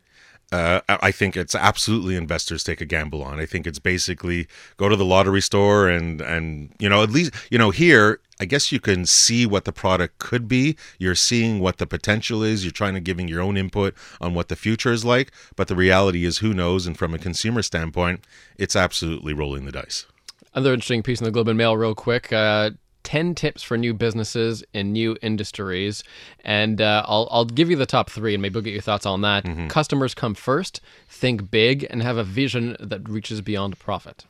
Uh, 0.51 0.81
I 0.88 1.12
think 1.12 1.38
it's 1.38 1.54
absolutely 1.54 2.16
investors 2.16 2.63
take 2.63 2.81
a 2.81 2.86
gamble 2.86 3.24
on. 3.24 3.40
I 3.40 3.46
think 3.46 3.68
it's 3.68 3.80
basically 3.80 4.48
go 4.78 4.90
to 4.90 4.96
the 4.96 5.06
lottery 5.06 5.42
store 5.42 5.88
and 5.88 6.21
and 6.21 6.74
you 6.80 6.90
know 6.90 7.04
at 7.04 7.12
least 7.12 7.33
you 7.52 7.57
know 7.57 7.69
here 7.69 8.19
I 8.40 8.45
guess 8.45 8.71
you 8.71 8.80
can 8.80 9.06
see 9.06 9.45
what 9.45 9.66
the 9.66 9.74
product 9.74 10.18
could 10.18 10.47
be. 10.47 10.78
You're 10.97 11.16
seeing 11.16 11.59
what 11.59 11.78
the 11.78 11.85
potential 11.85 12.42
is. 12.42 12.64
You're 12.64 12.71
trying 12.71 12.94
to 12.94 13.02
giving 13.02 13.28
your 13.28 13.42
own 13.42 13.57
input 13.57 13.94
on 14.21 14.33
what 14.33 14.47
the 14.47 14.56
future 14.56 14.94
is 14.94 15.04
like. 15.04 15.31
But 15.57 15.68
the 15.68 15.76
reality 15.76 16.24
is, 16.24 16.38
who 16.38 16.54
knows? 16.54 16.88
And 16.88 16.97
from 16.97 17.14
a 17.14 17.19
consumer 17.19 17.62
standpoint, 17.62 18.26
it's 18.57 18.78
absolutely 18.78 19.33
rolling 19.33 19.66
the 19.66 19.74
dice. 19.74 20.06
Another 20.54 20.74
interesting 20.74 21.04
piece 21.04 21.19
in 21.19 21.26
the 21.26 21.31
Globe 21.31 21.50
and 21.50 21.57
Mail, 21.57 21.76
real 21.76 21.94
quick. 21.94 22.31
Uh, 22.31 22.71
10 23.04 23.36
tips 23.36 23.64
for 23.64 23.78
new 23.78 23.94
businesses 23.94 24.64
in 24.74 24.92
new 24.92 25.18
industries. 25.22 26.04
And 26.44 26.82
uh, 26.82 27.04
I'll, 27.08 27.28
I'll 27.32 27.46
give 27.46 27.70
you 27.70 27.76
the 27.76 27.86
top 27.86 28.10
three 28.10 28.34
and 28.34 28.42
maybe 28.42 28.54
we'll 28.54 28.64
get 28.64 28.74
your 28.74 28.82
thoughts 28.82 29.06
on 29.06 29.22
that. 29.22 29.46
Mm-hmm. 29.46 29.68
Customers 29.68 30.14
come 30.14 30.36
first, 30.36 30.82
think 31.08 31.50
big, 31.50 31.88
and 31.90 32.04
have 32.04 32.18
a 32.18 32.24
vision 32.24 32.76
that 32.80 33.08
reaches 33.08 33.42
beyond 33.42 33.80
profit. 33.80 34.26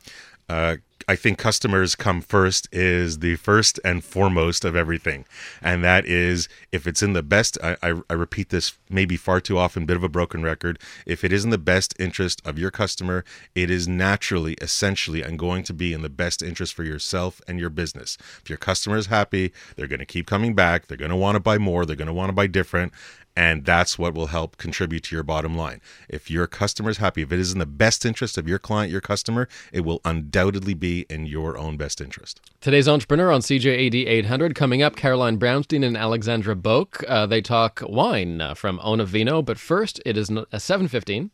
Uh, 0.50 0.76
I 1.06 1.16
think 1.16 1.38
customers 1.38 1.94
come 1.94 2.20
first 2.20 2.68
is 2.72 3.20
the 3.20 3.36
first 3.36 3.78
and 3.84 4.02
foremost 4.02 4.64
of 4.64 4.74
everything. 4.74 5.24
And 5.62 5.82
that 5.84 6.06
is 6.06 6.48
if 6.72 6.86
it's 6.86 7.02
in 7.02 7.12
the 7.12 7.22
best, 7.22 7.56
I, 7.62 7.76
I, 7.82 8.00
I, 8.10 8.12
repeat 8.12 8.50
this 8.50 8.74
maybe 8.88 9.16
far 9.16 9.40
too 9.40 9.58
often, 9.58 9.86
bit 9.86 9.96
of 9.96 10.04
a 10.04 10.08
broken 10.08 10.42
record. 10.42 10.78
If 11.06 11.24
it 11.24 11.32
is 11.32 11.44
in 11.44 11.50
the 11.50 11.58
best 11.58 11.94
interest 11.98 12.42
of 12.44 12.58
your 12.58 12.70
customer, 12.70 13.24
it 13.54 13.70
is 13.70 13.88
naturally, 13.88 14.54
essentially, 14.60 15.22
and 15.22 15.38
going 15.38 15.62
to 15.64 15.74
be 15.74 15.92
in 15.92 16.02
the 16.02 16.08
best 16.08 16.42
interest 16.42 16.74
for 16.74 16.84
yourself 16.84 17.40
and 17.48 17.58
your 17.58 17.70
business. 17.70 18.18
If 18.42 18.48
your 18.48 18.58
customer 18.58 18.96
is 18.96 19.06
happy, 19.06 19.52
they're 19.76 19.88
going 19.88 20.00
to 20.00 20.06
keep 20.06 20.26
coming 20.26 20.54
back. 20.54 20.86
They're 20.86 20.96
going 20.96 21.10
to 21.10 21.16
want 21.16 21.36
to 21.36 21.40
buy 21.40 21.58
more. 21.58 21.86
They're 21.86 21.96
going 21.96 22.06
to 22.06 22.12
want 22.14 22.28
to 22.28 22.34
buy 22.34 22.46
different 22.48 22.92
and 23.36 23.64
that's 23.64 23.98
what 23.98 24.14
will 24.14 24.26
help 24.26 24.56
contribute 24.56 25.04
to 25.04 25.16
your 25.16 25.22
bottom 25.22 25.56
line. 25.56 25.80
If 26.08 26.30
your 26.30 26.46
customer 26.46 26.90
is 26.90 26.98
happy, 26.98 27.22
if 27.22 27.32
it 27.32 27.38
is 27.38 27.52
in 27.52 27.58
the 27.58 27.66
best 27.66 28.04
interest 28.04 28.36
of 28.36 28.48
your 28.48 28.58
client, 28.58 28.90
your 28.90 29.00
customer, 29.00 29.48
it 29.72 29.80
will 29.80 30.00
undoubtedly 30.04 30.74
be 30.74 31.06
in 31.08 31.26
your 31.26 31.56
own 31.56 31.76
best 31.76 32.00
interest. 32.00 32.40
Today's 32.60 32.88
entrepreneur 32.88 33.30
on 33.30 33.40
CJAD 33.40 34.06
800 34.06 34.54
coming 34.54 34.82
up 34.82 34.96
Caroline 34.96 35.38
Brownstein 35.38 35.84
and 35.84 35.96
Alexandra 35.96 36.54
Boak. 36.54 37.04
Uh, 37.08 37.26
they 37.26 37.40
talk 37.40 37.82
wine 37.86 38.40
uh, 38.40 38.54
from 38.54 38.78
Onivino, 38.80 39.44
but 39.44 39.58
first 39.58 40.00
it 40.04 40.16
is 40.16 40.30
a 40.52 40.60
715. 40.60 41.30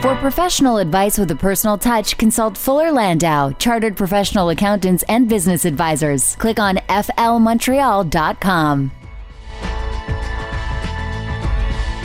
For 0.00 0.16
professional 0.16 0.78
advice 0.78 1.18
with 1.18 1.30
a 1.30 1.36
personal 1.36 1.78
touch, 1.78 2.18
consult 2.18 2.58
Fuller 2.58 2.92
Landau, 2.92 3.52
chartered 3.52 3.96
professional 3.96 4.50
accountants 4.50 5.02
and 5.08 5.28
business 5.28 5.64
advisors. 5.64 6.36
Click 6.36 6.58
on 6.58 6.76
flmontreal.com. 6.88 8.92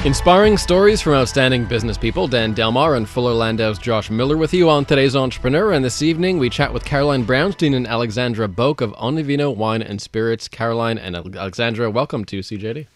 Inspiring 0.05 0.55
stories 0.55 1.01
from 1.01 1.11
outstanding 1.11 1.65
business 1.65 1.97
people. 1.97 2.25
Dan 2.25 2.53
Delmar 2.53 2.95
and 2.95 3.07
Fuller 3.07 3.33
Landau's 3.33 3.77
Josh 3.77 4.09
Miller 4.09 4.37
with 4.37 4.53
you 4.53 4.69
on 4.69 4.85
today's 4.85 5.13
Entrepreneur. 5.13 5.73
And 5.73 5.83
this 5.83 6.01
evening 6.01 6.39
we 6.39 6.49
chat 6.49 6.73
with 6.73 6.85
Caroline 6.85 7.25
Brownstein 7.25 7.75
and 7.75 7.85
Alexandra 7.85 8.47
Boak 8.47 8.79
of 8.79 8.93
Onivino 8.93 9.53
Wine 9.53 9.81
and 9.81 10.01
Spirits. 10.01 10.47
Caroline 10.47 10.97
and 10.97 11.17
Alexandra, 11.17 11.91
welcome 11.91 12.23
to 12.23 12.39
CJAD. 12.39 12.87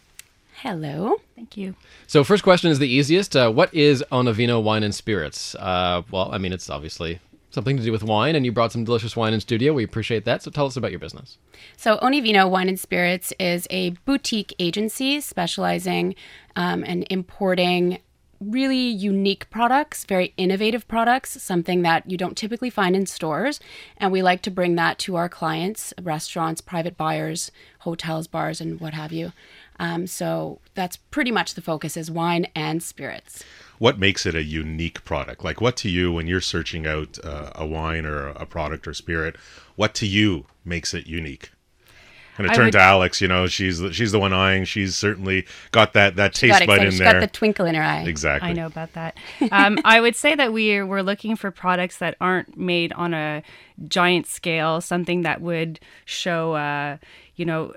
Hello. 0.61 1.17
Thank 1.35 1.57
you. 1.57 1.75
So, 2.07 2.23
first 2.23 2.41
question 2.41 2.71
is 2.71 2.79
the 2.79 2.87
easiest. 2.87 3.35
Uh, 3.35 3.51
what 3.51 3.73
is 3.73 4.01
Onivino 4.09 4.63
Wine 4.63 4.83
and 4.83 4.95
Spirits? 4.95 5.55
Uh, 5.55 6.03
well, 6.09 6.29
I 6.31 6.37
mean, 6.37 6.53
it's 6.53 6.69
obviously 6.69 7.19
something 7.53 7.77
to 7.77 7.83
do 7.83 7.91
with 7.91 8.03
wine, 8.03 8.35
and 8.35 8.45
you 8.45 8.51
brought 8.51 8.71
some 8.71 8.83
delicious 8.83 9.15
wine 9.15 9.33
in 9.33 9.39
studio. 9.39 9.73
We 9.73 9.83
appreciate 9.83 10.25
that. 10.25 10.41
So 10.41 10.49
tell 10.49 10.65
us 10.65 10.75
about 10.75 10.89
your 10.89 10.99
business. 10.99 11.37
So 11.77 11.97
Onivino 11.97 12.49
Wine 12.49 12.67
and 12.67 12.79
Spirits 12.79 13.31
is 13.39 13.67
a 13.69 13.91
boutique 14.05 14.53
agency 14.57 15.21
specializing 15.21 16.15
um, 16.55 16.83
in 16.83 17.03
importing 17.09 17.99
really 18.39 18.87
unique 18.87 19.49
products, 19.49 20.03
very 20.03 20.33
innovative 20.35 20.85
products, 20.87 21.41
something 21.41 21.81
that 21.83 22.09
you 22.09 22.17
don't 22.17 22.37
typically 22.37 22.69
find 22.69 22.95
in 22.95 23.05
stores. 23.05 23.59
And 23.97 24.11
we 24.11 24.21
like 24.21 24.41
to 24.41 24.51
bring 24.51 24.75
that 24.75 24.99
to 24.99 25.15
our 25.15 25.29
clients, 25.29 25.93
restaurants, 26.01 26.59
private 26.59 26.97
buyers, 26.97 27.51
hotels, 27.79 28.27
bars, 28.27 28.59
and 28.59 28.81
what 28.81 28.93
have 28.93 29.13
you. 29.13 29.31
Um, 29.79 30.07
so 30.07 30.59
that's 30.75 30.97
pretty 30.97 31.31
much 31.31 31.53
the 31.53 31.61
focus 31.61 31.95
is 31.95 32.11
wine 32.11 32.47
and 32.55 32.83
spirits 32.83 33.43
what 33.83 33.99
makes 33.99 34.25
it 34.25 34.33
a 34.33 34.43
unique 34.43 35.03
product? 35.03 35.43
Like, 35.43 35.59
what 35.59 35.75
to 35.77 35.89
you, 35.89 36.09
when 36.09 36.25
you're 36.25 36.39
searching 36.39 36.87
out 36.87 37.17
uh, 37.21 37.51
a 37.53 37.65
wine 37.65 38.05
or 38.05 38.27
a 38.29 38.45
product 38.45 38.87
or 38.87 38.93
spirit, 38.93 39.35
what 39.75 39.93
to 39.95 40.07
you 40.07 40.45
makes 40.63 40.93
it 40.93 41.05
unique? 41.05 41.51
And 42.37 42.49
I 42.49 42.53
turned 42.53 42.67
would, 42.67 42.71
to 42.73 42.79
Alex. 42.79 43.21
You 43.21 43.27
know, 43.27 43.47
she's 43.47 43.79
the, 43.79 43.93
she's 43.93 44.11
the 44.11 44.19
one 44.19 44.33
eyeing. 44.33 44.65
She's 44.65 44.95
certainly 44.95 45.45
got 45.71 45.93
that 45.93 46.15
that 46.15 46.33
taste 46.33 46.65
bud 46.65 46.83
in 46.83 46.91
she 46.91 46.97
there. 46.97 47.13
Got 47.13 47.19
the 47.19 47.27
twinkle 47.27 47.65
in 47.65 47.75
her 47.75 47.83
eye. 47.83 48.03
Exactly. 48.03 48.49
I 48.49 48.53
know 48.53 48.65
about 48.65 48.93
that. 48.93 49.17
Um, 49.51 49.79
I 49.85 50.01
would 50.01 50.15
say 50.15 50.35
that 50.35 50.51
we're 50.51 50.85
we're 50.85 51.01
looking 51.01 51.35
for 51.35 51.51
products 51.51 51.97
that 51.97 52.15
aren't 52.19 52.57
made 52.57 52.91
on 52.93 53.13
a 53.13 53.43
giant 53.87 54.25
scale. 54.25 54.81
Something 54.81 55.21
that 55.21 55.41
would 55.41 55.79
show, 56.05 56.53
uh, 56.53 56.97
you 57.35 57.45
know, 57.45 57.73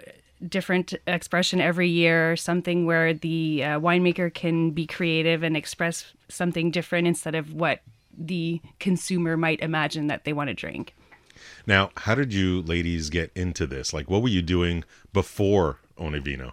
different 0.46 0.94
expression 1.06 1.60
every 1.60 1.88
year, 1.88 2.36
something 2.36 2.86
where 2.86 3.12
the 3.12 3.62
uh, 3.62 3.80
winemaker 3.80 4.32
can 4.32 4.70
be 4.70 4.86
creative 4.86 5.42
and 5.42 5.56
express 5.56 6.12
something 6.28 6.70
different 6.70 7.06
instead 7.06 7.34
of 7.34 7.52
what 7.52 7.80
the 8.18 8.60
consumer 8.78 9.36
might 9.36 9.60
imagine 9.60 10.06
that 10.06 10.24
they 10.24 10.32
want 10.32 10.48
to 10.48 10.54
drink. 10.54 10.94
Now, 11.66 11.90
how 11.96 12.14
did 12.14 12.32
you 12.32 12.62
ladies 12.62 13.10
get 13.10 13.32
into 13.34 13.66
this? 13.66 13.92
Like, 13.92 14.08
what 14.08 14.22
were 14.22 14.28
you 14.28 14.42
doing 14.42 14.84
before 15.12 15.80
Onivino? 15.98 16.52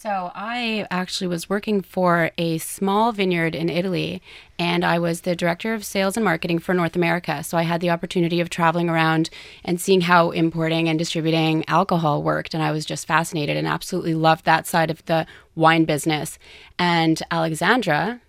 So, 0.00 0.30
I 0.34 0.86
actually 0.92 1.26
was 1.26 1.50
working 1.50 1.82
for 1.82 2.30
a 2.38 2.58
small 2.58 3.10
vineyard 3.10 3.56
in 3.56 3.68
Italy, 3.68 4.22
and 4.56 4.84
I 4.84 5.00
was 5.00 5.22
the 5.22 5.34
director 5.34 5.74
of 5.74 5.84
sales 5.84 6.16
and 6.16 6.22
marketing 6.24 6.60
for 6.60 6.72
North 6.72 6.94
America. 6.94 7.42
So, 7.42 7.58
I 7.58 7.62
had 7.62 7.80
the 7.80 7.90
opportunity 7.90 8.40
of 8.40 8.48
traveling 8.48 8.88
around 8.88 9.28
and 9.64 9.80
seeing 9.80 10.02
how 10.02 10.30
importing 10.30 10.88
and 10.88 11.00
distributing 11.00 11.64
alcohol 11.68 12.22
worked. 12.22 12.54
And 12.54 12.62
I 12.62 12.70
was 12.70 12.86
just 12.86 13.08
fascinated 13.08 13.56
and 13.56 13.66
absolutely 13.66 14.14
loved 14.14 14.44
that 14.44 14.68
side 14.68 14.90
of 14.90 15.04
the 15.06 15.26
wine 15.56 15.84
business. 15.84 16.38
And 16.78 17.20
Alexandra, 17.32 18.20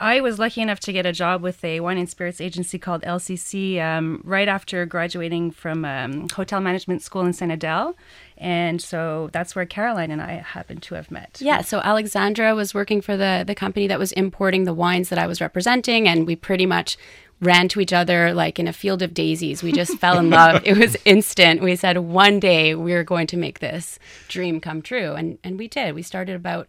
I 0.00 0.22
was 0.22 0.38
lucky 0.38 0.62
enough 0.62 0.80
to 0.80 0.92
get 0.92 1.04
a 1.04 1.12
job 1.12 1.42
with 1.42 1.62
a 1.62 1.80
wine 1.80 1.98
and 1.98 2.08
spirits 2.08 2.40
agency 2.40 2.78
called 2.78 3.02
LCC 3.02 3.80
um, 3.80 4.22
right 4.24 4.48
after 4.48 4.86
graduating 4.86 5.50
from 5.50 5.84
um, 5.84 6.26
hotel 6.30 6.58
management 6.60 7.02
school 7.02 7.22
in 7.26 7.34
St. 7.34 7.52
Adele. 7.52 7.94
And 8.38 8.80
so 8.80 9.28
that's 9.32 9.54
where 9.54 9.66
Caroline 9.66 10.10
and 10.10 10.22
I 10.22 10.36
happened 10.36 10.82
to 10.84 10.94
have 10.94 11.10
met. 11.10 11.38
Yeah, 11.42 11.60
so 11.60 11.80
Alexandra 11.80 12.54
was 12.54 12.72
working 12.72 13.02
for 13.02 13.18
the, 13.18 13.44
the 13.46 13.54
company 13.54 13.86
that 13.88 13.98
was 13.98 14.12
importing 14.12 14.64
the 14.64 14.72
wines 14.72 15.10
that 15.10 15.18
I 15.18 15.26
was 15.26 15.42
representing, 15.42 16.08
and 16.08 16.26
we 16.26 16.34
pretty 16.34 16.64
much 16.64 16.96
ran 17.40 17.68
to 17.68 17.80
each 17.80 17.92
other 17.92 18.32
like 18.32 18.58
in 18.58 18.66
a 18.66 18.72
field 18.72 19.02
of 19.02 19.12
daisies. 19.12 19.62
We 19.62 19.72
just 19.72 19.98
fell 19.98 20.18
in 20.18 20.30
love. 20.30 20.62
It 20.70 20.78
was 20.78 20.96
instant. 21.04 21.62
We 21.62 21.76
said 21.76 21.98
one 21.98 22.40
day 22.40 22.74
we're 22.74 23.04
going 23.04 23.26
to 23.28 23.36
make 23.36 23.58
this 23.58 23.98
dream 24.28 24.60
come 24.60 24.80
true, 24.80 25.12
and 25.12 25.38
and 25.44 25.58
we 25.58 25.68
did. 25.68 25.94
We 25.94 26.02
started 26.02 26.36
about 26.36 26.68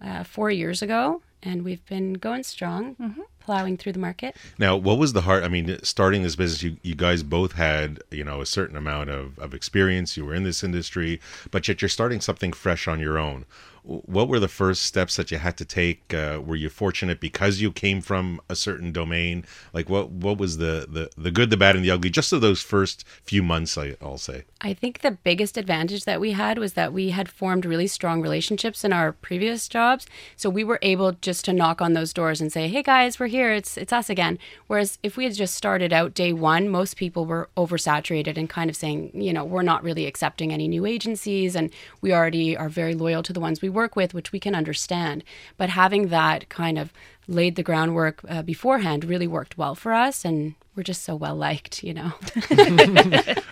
uh, 0.00 0.24
four 0.24 0.50
years 0.50 0.82
ago, 0.82 1.22
and 1.42 1.64
we've 1.64 1.84
been 1.86 2.14
going 2.14 2.42
strong, 2.42 2.94
mm-hmm. 2.96 3.20
plowing 3.40 3.76
through 3.76 3.92
the 3.92 3.98
market. 3.98 4.36
Now, 4.58 4.76
what 4.76 4.98
was 4.98 5.12
the 5.12 5.22
hard? 5.22 5.44
I 5.44 5.48
mean, 5.48 5.78
starting 5.82 6.22
this 6.22 6.36
business, 6.36 6.62
you, 6.62 6.76
you 6.82 6.94
guys 6.94 7.22
both 7.22 7.52
had 7.52 8.00
you 8.10 8.24
know 8.24 8.40
a 8.40 8.46
certain 8.46 8.76
amount 8.76 9.10
of, 9.10 9.38
of 9.38 9.54
experience. 9.54 10.16
You 10.16 10.24
were 10.24 10.34
in 10.34 10.44
this 10.44 10.62
industry, 10.62 11.20
but 11.50 11.66
yet 11.68 11.82
you're 11.82 11.88
starting 11.88 12.20
something 12.20 12.52
fresh 12.52 12.86
on 12.86 13.00
your 13.00 13.18
own 13.18 13.44
what 13.84 14.28
were 14.28 14.38
the 14.38 14.48
first 14.48 14.82
steps 14.82 15.16
that 15.16 15.30
you 15.30 15.38
had 15.38 15.56
to 15.56 15.64
take? 15.64 16.14
Uh, 16.14 16.40
were 16.44 16.54
you 16.54 16.68
fortunate 16.68 17.18
because 17.18 17.60
you 17.60 17.72
came 17.72 18.00
from 18.00 18.40
a 18.48 18.54
certain 18.54 18.92
domain? 18.92 19.44
Like 19.72 19.88
what 19.88 20.10
what 20.10 20.38
was 20.38 20.58
the 20.58 20.86
the, 20.88 21.10
the 21.20 21.30
good, 21.30 21.50
the 21.50 21.56
bad, 21.56 21.74
and 21.74 21.84
the 21.84 21.90
ugly? 21.90 22.08
Just 22.08 22.32
of 22.32 22.40
those 22.40 22.62
first 22.62 23.04
few 23.24 23.42
months, 23.42 23.76
I, 23.76 23.96
I'll 24.00 24.18
say. 24.18 24.44
I 24.60 24.72
think 24.72 25.00
the 25.00 25.10
biggest 25.10 25.56
advantage 25.56 26.04
that 26.04 26.20
we 26.20 26.32
had 26.32 26.58
was 26.58 26.74
that 26.74 26.92
we 26.92 27.10
had 27.10 27.28
formed 27.28 27.64
really 27.64 27.88
strong 27.88 28.22
relationships 28.22 28.84
in 28.84 28.92
our 28.92 29.12
previous 29.12 29.66
jobs, 29.66 30.06
so 30.36 30.48
we 30.48 30.62
were 30.62 30.78
able 30.82 31.12
just 31.12 31.44
to 31.46 31.52
knock 31.52 31.82
on 31.82 31.94
those 31.94 32.12
doors 32.12 32.40
and 32.40 32.52
say, 32.52 32.68
"Hey 32.68 32.84
guys, 32.84 33.18
we're 33.18 33.26
here. 33.26 33.52
It's 33.52 33.76
it's 33.76 33.92
us 33.92 34.08
again." 34.08 34.38
Whereas 34.68 34.98
if 35.02 35.16
we 35.16 35.24
had 35.24 35.34
just 35.34 35.54
started 35.54 35.92
out 35.92 36.14
day 36.14 36.32
one, 36.32 36.68
most 36.68 36.96
people 36.96 37.26
were 37.26 37.48
oversaturated 37.56 38.36
and 38.36 38.48
kind 38.48 38.70
of 38.70 38.76
saying, 38.76 39.10
you 39.14 39.32
know, 39.32 39.44
we're 39.44 39.62
not 39.62 39.82
really 39.82 40.06
accepting 40.06 40.52
any 40.52 40.68
new 40.68 40.86
agencies, 40.86 41.56
and 41.56 41.70
we 42.00 42.12
already 42.12 42.56
are 42.56 42.68
very 42.68 42.94
loyal 42.94 43.24
to 43.24 43.32
the 43.32 43.40
ones 43.40 43.60
we 43.60 43.71
work 43.72 43.96
with, 43.96 44.14
which 44.14 44.32
we 44.32 44.40
can 44.40 44.54
understand. 44.54 45.24
But 45.56 45.70
having 45.70 46.08
that 46.08 46.48
kind 46.48 46.78
of 46.78 46.92
laid 47.28 47.56
the 47.56 47.62
groundwork 47.62 48.20
uh, 48.28 48.42
beforehand 48.42 49.04
really 49.04 49.26
worked 49.26 49.56
well 49.56 49.74
for 49.74 49.92
us 49.92 50.24
and 50.24 50.54
we're 50.74 50.82
just 50.82 51.02
so 51.02 51.14
well 51.14 51.36
liked, 51.36 51.84
you 51.84 51.94
know. 51.94 52.12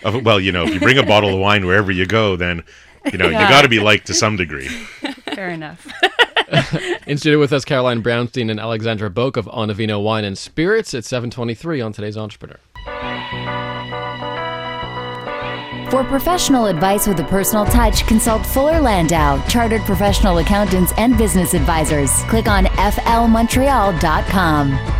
well, 0.23 0.41
you 0.41 0.53
know, 0.53 0.65
if 0.65 0.75
you 0.75 0.81
bring 0.81 0.99
a 0.99 1.05
bottle 1.05 1.35
of 1.35 1.41
wine 1.41 1.67
wherever 1.67 1.93
you 1.93 2.07
go, 2.07 2.37
then 2.37 2.63
you 3.13 3.19
know 3.19 3.29
yeah. 3.29 3.43
you 3.43 3.49
got 3.49 3.63
to 3.63 3.69
be 3.69 3.81
liked 3.81 4.07
to 4.07 4.15
some 4.15 4.37
degree. 4.37 4.69
Fair 5.35 5.51
enough. 5.51 5.87
In 7.07 7.19
studio 7.19 7.39
with 7.39 7.53
us, 7.53 7.65
Caroline 7.65 8.03
Brownstein 8.03 8.51
and 8.51 8.59
Alexandra 8.59 9.11
Boak 9.11 9.37
of 9.37 9.47
Onivino 9.47 10.03
Wine 10.03 10.25
and 10.25 10.37
Spirits 10.37 10.95
at 10.95 11.05
723 11.05 11.81
on 11.81 11.93
today's 11.93 12.17
Entrepreneur. 12.17 12.59
For 15.91 16.05
professional 16.05 16.67
advice 16.67 17.09
with 17.09 17.19
a 17.19 17.25
personal 17.25 17.65
touch, 17.65 18.07
consult 18.07 18.47
Fuller 18.47 18.81
Landau, 18.81 19.45
Chartered 19.49 19.83
Professional 19.83 20.39
Accountants 20.39 20.93
and 20.97 21.19
Business 21.19 21.53
Advisors. 21.53 22.13
Click 22.25 22.47
on 22.47 22.67
flmontreal.com. 22.67 25.00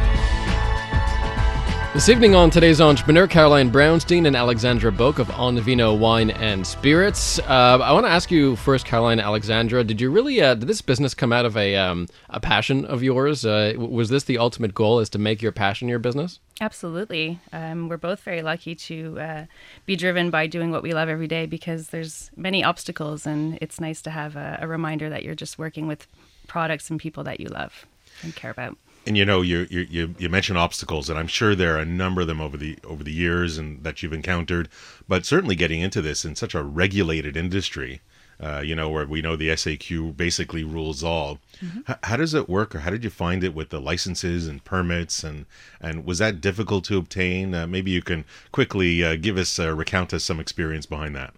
This 1.93 2.09
evening 2.09 2.37
on 2.37 2.51
today's 2.51 2.81
Entrepreneur, 2.81 3.27
Caroline 3.27 3.69
Brownstein 3.69 4.29
and 4.29 4.37
Alexandra 4.37 4.93
Boak 4.93 5.19
of 5.19 5.27
Onivino 5.27 5.99
Wine 5.99 6.31
and 6.31 6.65
Spirits. 6.65 7.41
Uh, 7.41 7.81
I 7.83 7.91
want 7.91 8.07
to 8.07 8.11
ask 8.11 8.31
you 8.31 8.55
first, 8.55 8.87
Caroline 8.87 9.19
Alexandra, 9.19 9.83
did 9.83 10.01
you 10.01 10.09
really, 10.09 10.41
uh, 10.41 10.55
did 10.55 10.69
this 10.69 10.83
business 10.83 11.15
come 11.15 11.33
out 11.33 11.45
of 11.45 11.57
a, 11.57 11.75
um, 11.75 12.07
a 12.29 12.39
passion 12.39 12.85
of 12.85 13.03
yours? 13.03 13.45
Uh, 13.45 13.75
was 13.77 14.09
this 14.09 14.23
the 14.23 14.39
ultimate 14.39 14.73
goal, 14.73 15.01
is 15.01 15.11
to 15.11 15.19
make 15.19 15.43
your 15.43 15.51
passion 15.51 15.89
your 15.89 15.99
business? 15.99 16.39
Absolutely. 16.61 17.41
Um, 17.53 17.89
we're 17.89 17.97
both 17.97 18.21
very 18.21 18.41
lucky 18.41 18.77
to 18.77 19.19
uh, 19.19 19.45
be 19.85 19.97
driven 19.97 20.31
by 20.31 20.47
doing 20.47 20.71
what 20.71 20.85
we 20.85 20.95
love 20.95 21.09
every 21.09 21.27
day 21.27 21.45
because 21.45 21.89
there's 21.89 22.31
many 22.37 22.63
obstacles 22.63 23.27
and 23.27 23.59
it's 23.61 23.81
nice 23.81 24.01
to 24.03 24.11
have 24.11 24.37
a, 24.37 24.61
a 24.63 24.69
reminder 24.69 25.11
that 25.11 25.25
you're 25.25 25.35
just 25.35 25.59
working 25.59 25.89
with 25.89 26.07
products 26.47 26.89
and 26.89 27.01
people 27.01 27.25
that 27.25 27.41
you 27.41 27.49
love 27.49 27.85
and 28.23 28.37
care 28.37 28.53
about 28.53 28.79
and 29.07 29.17
you 29.17 29.25
know 29.25 29.41
you 29.41 29.67
you 29.71 30.15
you 30.19 30.29
mentioned 30.29 30.59
obstacles 30.59 31.09
and 31.09 31.19
i'm 31.19 31.27
sure 31.27 31.55
there 31.55 31.77
are 31.77 31.81
a 31.81 31.85
number 31.85 32.21
of 32.21 32.27
them 32.27 32.41
over 32.41 32.57
the 32.57 32.79
over 32.85 33.03
the 33.03 33.13
years 33.13 33.59
and 33.59 33.83
that 33.83 34.03
you've 34.03 34.13
encountered 34.13 34.69
but 35.09 35.25
certainly 35.25 35.55
getting 35.55 35.81
into 35.81 36.03
this 36.03 36.25
in 36.25 36.35
such 36.35 36.55
a 36.55 36.63
regulated 36.63 37.37
industry 37.37 38.01
uh, 38.41 38.63
you 38.65 38.75
know 38.75 38.89
where 38.89 39.07
we 39.07 39.21
know 39.21 39.37
the 39.37 39.49
saq 39.49 40.17
basically 40.17 40.65
rules 40.65 41.03
all 41.03 41.39
mm-hmm. 41.63 41.81
H- 41.89 41.99
how 42.05 42.17
does 42.17 42.35
it 42.35 42.49
work 42.49 42.75
or 42.75 42.81
how 42.81 42.91
did 42.91 43.05
you 43.05 43.11
find 43.11 43.45
it 43.45 43.55
with 43.55 43.71
the 43.71 43.81
licenses 43.81 44.47
and 44.47 44.65
permits 44.65 45.25
and 45.25 45.47
and 45.81 46.05
was 46.05 46.19
that 46.19 46.41
difficult 46.41 46.85
to 46.85 46.97
obtain 46.97 47.55
uh, 47.55 47.67
maybe 47.67 47.91
you 47.91 48.03
can 48.03 48.25
quickly 48.53 49.05
uh, 49.05 49.17
give 49.17 49.37
us 49.37 49.59
uh, 49.59 49.75
recount 49.75 50.15
us 50.15 50.25
some 50.25 50.41
experience 50.41 50.87
behind 50.87 51.15
that 51.15 51.35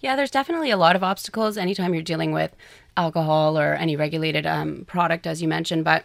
yeah 0.00 0.16
there's 0.16 0.30
definitely 0.30 0.70
a 0.70 0.76
lot 0.76 0.96
of 0.96 1.02
obstacles 1.02 1.56
anytime 1.56 1.94
you're 1.94 2.02
dealing 2.02 2.32
with 2.32 2.54
alcohol 2.96 3.58
or 3.58 3.74
any 3.74 3.96
regulated 3.96 4.46
um, 4.46 4.84
product 4.86 5.26
as 5.26 5.40
you 5.40 5.48
mentioned 5.48 5.82
but 5.84 6.04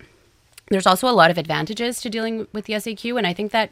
there's 0.69 0.87
also 0.87 1.07
a 1.07 1.11
lot 1.11 1.31
of 1.31 1.37
advantages 1.37 2.01
to 2.01 2.09
dealing 2.09 2.47
with 2.53 2.65
the 2.65 2.73
SAQ, 2.73 3.17
and 3.17 3.27
I 3.27 3.33
think 3.33 3.51
that 3.51 3.71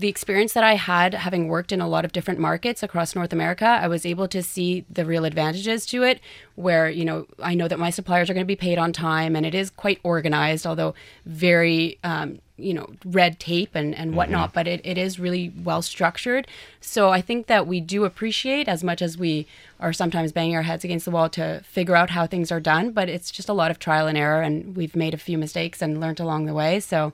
the 0.00 0.08
experience 0.08 0.54
that 0.54 0.64
I 0.64 0.76
had 0.76 1.12
having 1.12 1.48
worked 1.48 1.72
in 1.72 1.80
a 1.82 1.86
lot 1.86 2.06
of 2.06 2.12
different 2.12 2.40
markets 2.40 2.82
across 2.82 3.14
North 3.14 3.34
America, 3.34 3.66
I 3.66 3.86
was 3.86 4.06
able 4.06 4.28
to 4.28 4.42
see 4.42 4.86
the 4.88 5.04
real 5.04 5.26
advantages 5.26 5.84
to 5.86 6.02
it. 6.04 6.20
Where, 6.54 6.88
you 6.88 7.04
know, 7.04 7.26
I 7.42 7.54
know 7.54 7.68
that 7.68 7.78
my 7.78 7.90
suppliers 7.90 8.30
are 8.30 8.34
going 8.34 8.44
to 8.44 8.48
be 8.48 8.56
paid 8.56 8.78
on 8.78 8.94
time 8.94 9.36
and 9.36 9.44
it 9.44 9.54
is 9.54 9.68
quite 9.68 10.00
organized, 10.02 10.66
although 10.66 10.94
very, 11.26 11.98
um, 12.02 12.40
you 12.56 12.72
know, 12.72 12.90
red 13.04 13.38
tape 13.38 13.74
and, 13.74 13.94
and 13.94 14.14
whatnot, 14.14 14.54
but 14.54 14.66
it, 14.66 14.80
it 14.84 14.96
is 14.96 15.18
really 15.18 15.52
well 15.62 15.82
structured. 15.82 16.46
So 16.80 17.10
I 17.10 17.20
think 17.20 17.46
that 17.46 17.66
we 17.66 17.80
do 17.80 18.04
appreciate 18.04 18.68
as 18.68 18.82
much 18.82 19.02
as 19.02 19.18
we 19.18 19.46
are 19.80 19.92
sometimes 19.92 20.32
banging 20.32 20.56
our 20.56 20.62
heads 20.62 20.84
against 20.84 21.04
the 21.04 21.10
wall 21.10 21.28
to 21.30 21.60
figure 21.64 21.96
out 21.96 22.10
how 22.10 22.26
things 22.26 22.50
are 22.50 22.60
done, 22.60 22.92
but 22.92 23.10
it's 23.10 23.30
just 23.30 23.50
a 23.50 23.54
lot 23.54 23.70
of 23.70 23.78
trial 23.78 24.06
and 24.06 24.16
error 24.16 24.40
and 24.40 24.76
we've 24.76 24.96
made 24.96 25.12
a 25.12 25.18
few 25.18 25.36
mistakes 25.36 25.82
and 25.82 26.00
learned 26.00 26.20
along 26.20 26.46
the 26.46 26.54
way. 26.54 26.80
So 26.80 27.12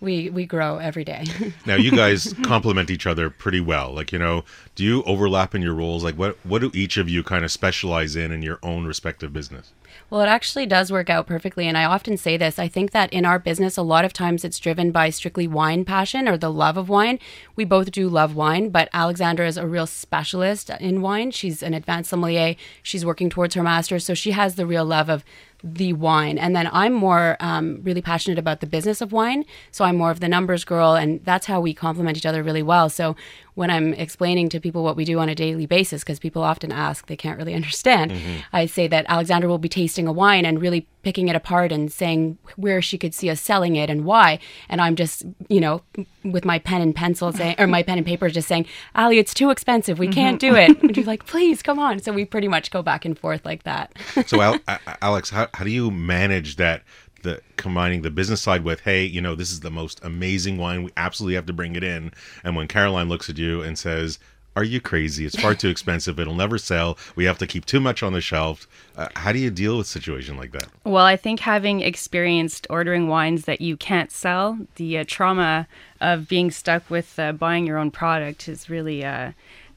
we 0.00 0.30
we 0.30 0.46
grow 0.46 0.78
every 0.78 1.04
day. 1.04 1.24
Now 1.66 1.76
you 1.76 1.90
guys 1.90 2.32
complement 2.44 2.90
each 2.90 3.06
other 3.06 3.30
pretty 3.30 3.60
well. 3.60 3.92
Like 3.92 4.12
you 4.12 4.18
know, 4.18 4.44
do 4.76 4.84
you 4.84 5.02
overlap 5.04 5.54
in 5.54 5.62
your 5.62 5.74
roles? 5.74 6.04
Like 6.04 6.14
what 6.14 6.36
what 6.44 6.60
do 6.60 6.70
each 6.72 6.98
of 6.98 7.08
you 7.08 7.24
kind 7.24 7.44
of 7.44 7.50
specialize 7.50 8.14
in 8.14 8.30
in 8.30 8.42
your 8.42 8.60
own 8.62 8.86
respective 8.86 9.32
business? 9.32 9.72
Well, 10.10 10.20
it 10.20 10.28
actually 10.28 10.66
does 10.66 10.92
work 10.92 11.10
out 11.10 11.26
perfectly. 11.26 11.66
And 11.66 11.76
I 11.76 11.84
often 11.84 12.16
say 12.16 12.36
this 12.36 12.58
I 12.58 12.68
think 12.68 12.92
that 12.92 13.12
in 13.12 13.24
our 13.24 13.38
business, 13.38 13.76
a 13.76 13.82
lot 13.82 14.04
of 14.04 14.12
times 14.12 14.44
it's 14.44 14.60
driven 14.60 14.92
by 14.92 15.10
strictly 15.10 15.48
wine 15.48 15.84
passion 15.84 16.28
or 16.28 16.36
the 16.36 16.52
love 16.52 16.76
of 16.76 16.88
wine. 16.90 17.18
We 17.56 17.64
both 17.64 17.90
do 17.90 18.08
love 18.08 18.36
wine, 18.36 18.68
but 18.68 18.90
Alexandra 18.92 19.48
is 19.48 19.56
a 19.56 19.66
real 19.66 19.86
specialist 19.86 20.70
in 20.78 21.00
wine. 21.00 21.30
She's 21.30 21.62
an 21.62 21.74
advanced 21.74 22.10
sommelier. 22.10 22.54
She's 22.82 23.06
working 23.06 23.30
towards 23.30 23.54
her 23.54 23.62
master's. 23.62 24.04
So 24.04 24.14
she 24.14 24.32
has 24.32 24.54
the 24.54 24.66
real 24.66 24.84
love 24.84 25.08
of 25.08 25.24
the 25.64 25.92
wine. 25.94 26.38
And 26.38 26.54
then 26.54 26.68
I'm 26.72 26.92
more 26.92 27.36
um, 27.40 27.80
really 27.82 28.02
passionate 28.02 28.38
about 28.38 28.60
the 28.60 28.66
business 28.66 29.00
of 29.00 29.12
wine. 29.12 29.44
So 29.70 29.84
I'm 29.84 29.96
more 29.96 30.10
of 30.10 30.20
the 30.20 30.28
numbers 30.28 30.64
girl. 30.64 30.94
And 30.94 31.24
that's 31.24 31.46
how 31.46 31.60
we 31.60 31.74
complement 31.74 32.16
each 32.16 32.26
other 32.26 32.42
really 32.42 32.62
well. 32.62 32.88
So 32.88 33.16
when 33.54 33.70
I'm 33.70 33.94
explaining 33.94 34.48
to 34.50 34.60
people 34.66 34.82
what 34.82 34.96
we 34.96 35.04
do 35.04 35.20
on 35.20 35.28
a 35.28 35.34
daily 35.34 35.64
basis, 35.64 36.02
because 36.02 36.18
people 36.18 36.42
often 36.42 36.72
ask, 36.72 37.06
they 37.06 37.16
can't 37.16 37.38
really 37.38 37.54
understand, 37.54 38.10
mm-hmm. 38.10 38.38
I 38.52 38.66
say 38.66 38.88
that 38.88 39.06
Alexandra 39.08 39.48
will 39.48 39.58
be 39.58 39.68
tasting 39.68 40.08
a 40.08 40.12
wine 40.12 40.44
and 40.44 40.60
really 40.60 40.88
picking 41.02 41.28
it 41.28 41.36
apart 41.36 41.70
and 41.70 41.92
saying 41.92 42.36
where 42.56 42.82
she 42.82 42.98
could 42.98 43.14
see 43.14 43.30
us 43.30 43.40
selling 43.40 43.76
it 43.76 43.88
and 43.88 44.04
why. 44.04 44.40
And 44.68 44.80
I'm 44.80 44.96
just, 44.96 45.24
you 45.48 45.60
know, 45.60 45.82
with 46.24 46.44
my 46.44 46.58
pen 46.58 46.82
and 46.82 46.92
pencil 46.92 47.32
saying, 47.32 47.54
or 47.60 47.68
my 47.68 47.84
pen 47.84 47.98
and 47.98 48.04
paper 48.04 48.28
just 48.28 48.48
saying, 48.48 48.66
Ali, 48.96 49.20
it's 49.20 49.32
too 49.32 49.50
expensive. 49.50 50.00
We 50.00 50.08
can't 50.08 50.40
do 50.40 50.56
it. 50.56 50.70
Mm-hmm. 50.70 50.86
And 50.86 50.96
she's 50.96 51.06
like, 51.06 51.24
please, 51.24 51.62
come 51.62 51.78
on. 51.78 52.00
So 52.00 52.12
we 52.12 52.24
pretty 52.24 52.48
much 52.48 52.72
go 52.72 52.82
back 52.82 53.04
and 53.04 53.16
forth 53.16 53.44
like 53.44 53.62
that. 53.62 53.96
So 54.26 54.40
Al- 54.40 54.58
Alex, 55.00 55.30
how 55.30 55.46
how 55.54 55.62
do 55.62 55.70
you 55.70 55.92
manage 55.92 56.56
that? 56.56 56.82
The 57.22 57.40
combining 57.56 58.02
the 58.02 58.10
business 58.10 58.42
side 58.42 58.62
with, 58.62 58.80
hey, 58.80 59.04
you 59.04 59.20
know, 59.20 59.34
this 59.34 59.50
is 59.50 59.60
the 59.60 59.70
most 59.70 60.04
amazing 60.04 60.58
wine. 60.58 60.84
We 60.84 60.90
absolutely 60.96 61.34
have 61.34 61.46
to 61.46 61.52
bring 61.52 61.74
it 61.74 61.82
in. 61.82 62.12
And 62.44 62.54
when 62.54 62.68
Caroline 62.68 63.08
looks 63.08 63.28
at 63.28 63.38
you 63.38 63.62
and 63.62 63.76
says, 63.78 64.18
"Are 64.56 64.64
you 64.64 64.80
crazy? 64.80 65.24
It's 65.26 65.40
far 65.40 65.54
too 65.54 65.68
expensive. 65.68 66.18
It'll 66.18 66.34
never 66.34 66.58
sell. 66.58 66.98
We 67.14 67.24
have 67.26 67.38
to 67.38 67.46
keep 67.46 67.64
too 67.66 67.78
much 67.78 68.02
on 68.02 68.12
the 68.12 68.20
shelf." 68.20 68.66
Uh, 68.96 69.08
how 69.14 69.30
do 69.30 69.38
you 69.38 69.50
deal 69.50 69.76
with 69.76 69.86
a 69.86 69.90
situation 69.90 70.36
like 70.36 70.52
that? 70.52 70.68
Well, 70.84 71.04
I 71.04 71.16
think 71.16 71.40
having 71.40 71.80
experienced 71.82 72.66
ordering 72.70 73.08
wines 73.08 73.44
that 73.44 73.60
you 73.60 73.76
can't 73.76 74.10
sell, 74.10 74.58
the 74.76 74.98
uh, 74.98 75.04
trauma 75.06 75.68
of 76.00 76.28
being 76.28 76.50
stuck 76.50 76.88
with 76.90 77.18
uh, 77.18 77.32
buying 77.32 77.66
your 77.66 77.78
own 77.78 77.90
product 77.90 78.46
has 78.46 78.70
really 78.70 79.04
uh, 79.04 79.32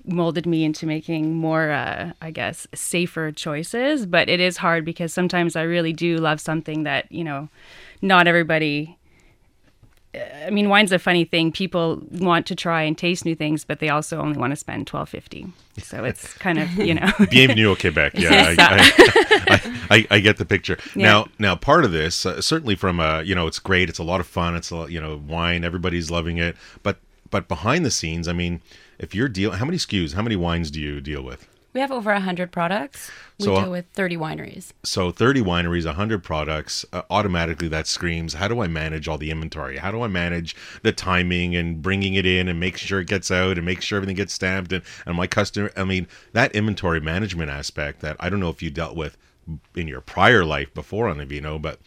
molded 0.05 0.45
me 0.45 0.63
into 0.63 0.85
making 0.85 1.35
more, 1.35 1.71
uh, 1.71 2.13
I 2.21 2.31
guess, 2.31 2.67
safer 2.73 3.31
choices. 3.31 4.05
But 4.05 4.29
it 4.29 4.39
is 4.39 4.57
hard 4.57 4.85
because 4.85 5.13
sometimes 5.13 5.55
I 5.55 5.63
really 5.63 5.93
do 5.93 6.17
love 6.17 6.39
something 6.39 6.83
that, 6.83 7.11
you 7.11 7.23
know, 7.23 7.49
not 8.01 8.27
everybody. 8.27 8.97
I 10.15 10.49
mean, 10.49 10.69
wine's 10.69 10.91
a 10.91 10.97
funny 10.97 11.23
thing. 11.23 11.51
People 11.51 12.01
want 12.11 12.47
to 12.47 12.55
try 12.55 12.81
and 12.81 12.97
taste 12.97 13.25
new 13.25 13.35
things, 13.35 13.63
but 13.63 13.79
they 13.79 13.89
also 13.89 14.19
only 14.19 14.37
want 14.39 14.51
to 14.51 14.55
spend 14.55 14.87
twelve 14.87 15.07
fifty. 15.09 15.45
So 15.77 16.03
it's 16.03 16.33
kind 16.39 16.57
of 16.57 16.71
you 16.73 16.95
know. 16.95 17.11
Bienvenue 17.29 17.69
au 17.71 17.75
Quebec. 17.75 18.13
Yeah, 18.15 18.55
I, 18.59 18.91
I, 19.47 19.77
I, 19.91 20.07
I 20.15 20.19
get 20.19 20.37
the 20.37 20.45
picture. 20.45 20.77
Now, 20.95 21.27
now 21.37 21.55
part 21.55 21.85
of 21.85 21.91
this, 21.91 22.25
uh, 22.25 22.41
certainly 22.41 22.75
from 22.75 22.99
a, 22.99 23.21
you 23.21 23.35
know, 23.35 23.45
it's 23.47 23.59
great. 23.59 23.87
It's 23.89 23.99
a 23.99 24.03
lot 24.03 24.19
of 24.19 24.27
fun. 24.27 24.55
It's 24.55 24.71
a, 24.71 24.75
lot- 24.75 24.91
you 24.91 24.99
know, 24.99 25.21
wine. 25.27 25.63
Everybody's 25.63 26.09
loving 26.09 26.37
it. 26.37 26.55
But, 26.81 26.97
but 27.29 27.47
behind 27.47 27.85
the 27.85 27.91
scenes, 27.91 28.27
I 28.27 28.33
mean, 28.33 28.61
if 28.97 29.13
you're 29.13 29.27
deal, 29.29 29.51
how 29.51 29.65
many 29.65 29.77
SKUs, 29.77 30.13
how 30.15 30.21
many 30.23 30.35
wines 30.35 30.71
do 30.71 30.79
you 30.81 31.01
deal 31.01 31.21
with? 31.21 31.47
We 31.71 31.81
have 31.81 31.91
over 31.91 32.11
100 32.11 32.51
products. 32.51 33.11
We 33.37 33.45
So, 33.45 33.55
uh, 33.55 33.61
deal 33.61 33.71
with 33.71 33.85
30 33.93 34.17
wineries. 34.17 34.71
So 34.83 35.11
30 35.11 35.41
wineries, 35.41 35.85
100 35.85 36.23
products. 36.23 36.83
Uh, 36.91 37.03
automatically, 37.09 37.67
that 37.67 37.85
screams, 37.85 38.33
how 38.33 38.47
do 38.47 38.61
I 38.61 38.67
manage 38.67 39.07
all 39.07 39.17
the 39.19 39.29
inventory? 39.29 39.77
How 39.77 39.91
do 39.91 40.01
I 40.01 40.07
manage 40.07 40.55
the 40.81 40.91
timing 40.91 41.55
and 41.55 41.81
bringing 41.81 42.15
it 42.15 42.25
in 42.25 42.47
and 42.47 42.59
making 42.59 42.79
sure 42.79 42.99
it 42.99 43.07
gets 43.07 43.29
out 43.29 43.57
and 43.57 43.65
make 43.65 43.81
sure 43.81 43.97
everything 43.97 44.15
gets 44.15 44.33
stamped 44.33 44.73
and, 44.73 44.83
and 45.05 45.15
my 45.15 45.27
customer? 45.27 45.71
I 45.77 45.83
mean, 45.83 46.07
that 46.33 46.53
inventory 46.55 46.99
management 46.99 47.51
aspect 47.51 48.01
that 48.01 48.17
I 48.19 48.29
don't 48.29 48.39
know 48.39 48.49
if 48.49 48.63
you 48.63 48.71
dealt 48.71 48.95
with 48.95 49.15
in 49.75 49.87
your 49.87 50.01
prior 50.01 50.43
life 50.43 50.73
before 50.73 51.07
Onivino, 51.07 51.61
but 51.61 51.79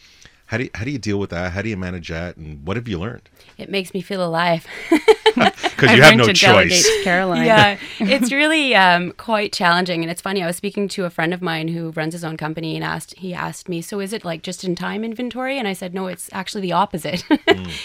how 0.47 0.57
do 0.57 0.63
you, 0.65 0.69
how 0.75 0.83
do 0.85 0.91
you 0.91 0.99
deal 0.99 1.19
with 1.19 1.29
that? 1.31 1.53
How 1.53 1.61
do 1.61 1.69
you 1.69 1.77
manage 1.77 2.09
that? 2.09 2.37
And 2.37 2.65
what 2.65 2.77
have 2.77 2.87
you 2.87 2.99
learned? 2.99 3.29
It 3.57 3.69
makes 3.69 3.93
me 3.93 4.01
feel 4.01 4.23
alive. 4.23 4.65
Because 5.35 5.91
you 5.95 6.01
have 6.01 6.11
learned 6.11 6.17
no 6.19 6.25
to 6.27 6.33
delegate 6.33 6.71
choice. 6.71 6.83
to 6.83 7.03
Caroline. 7.03 7.45
yeah, 7.45 7.77
it's 7.99 8.31
really 8.31 8.75
um, 8.75 9.11
quite 9.13 9.51
challenging, 9.51 10.01
and 10.01 10.11
it's 10.11 10.21
funny. 10.21 10.43
I 10.43 10.47
was 10.47 10.55
speaking 10.55 10.87
to 10.89 11.05
a 11.05 11.09
friend 11.09 11.33
of 11.33 11.41
mine 11.41 11.69
who 11.69 11.91
runs 11.91 12.13
his 12.13 12.23
own 12.23 12.37
company, 12.37 12.75
and 12.75 12.83
asked 12.83 13.15
he 13.17 13.33
asked 13.33 13.67
me, 13.67 13.81
"So 13.81 13.99
is 13.99 14.13
it 14.13 14.23
like 14.23 14.43
just 14.43 14.63
in 14.63 14.75
time 14.75 15.03
inventory?" 15.03 15.57
And 15.57 15.67
I 15.67 15.73
said, 15.73 15.93
"No, 15.93 16.07
it's 16.07 16.29
actually 16.33 16.61
the 16.61 16.73
opposite. 16.73 17.23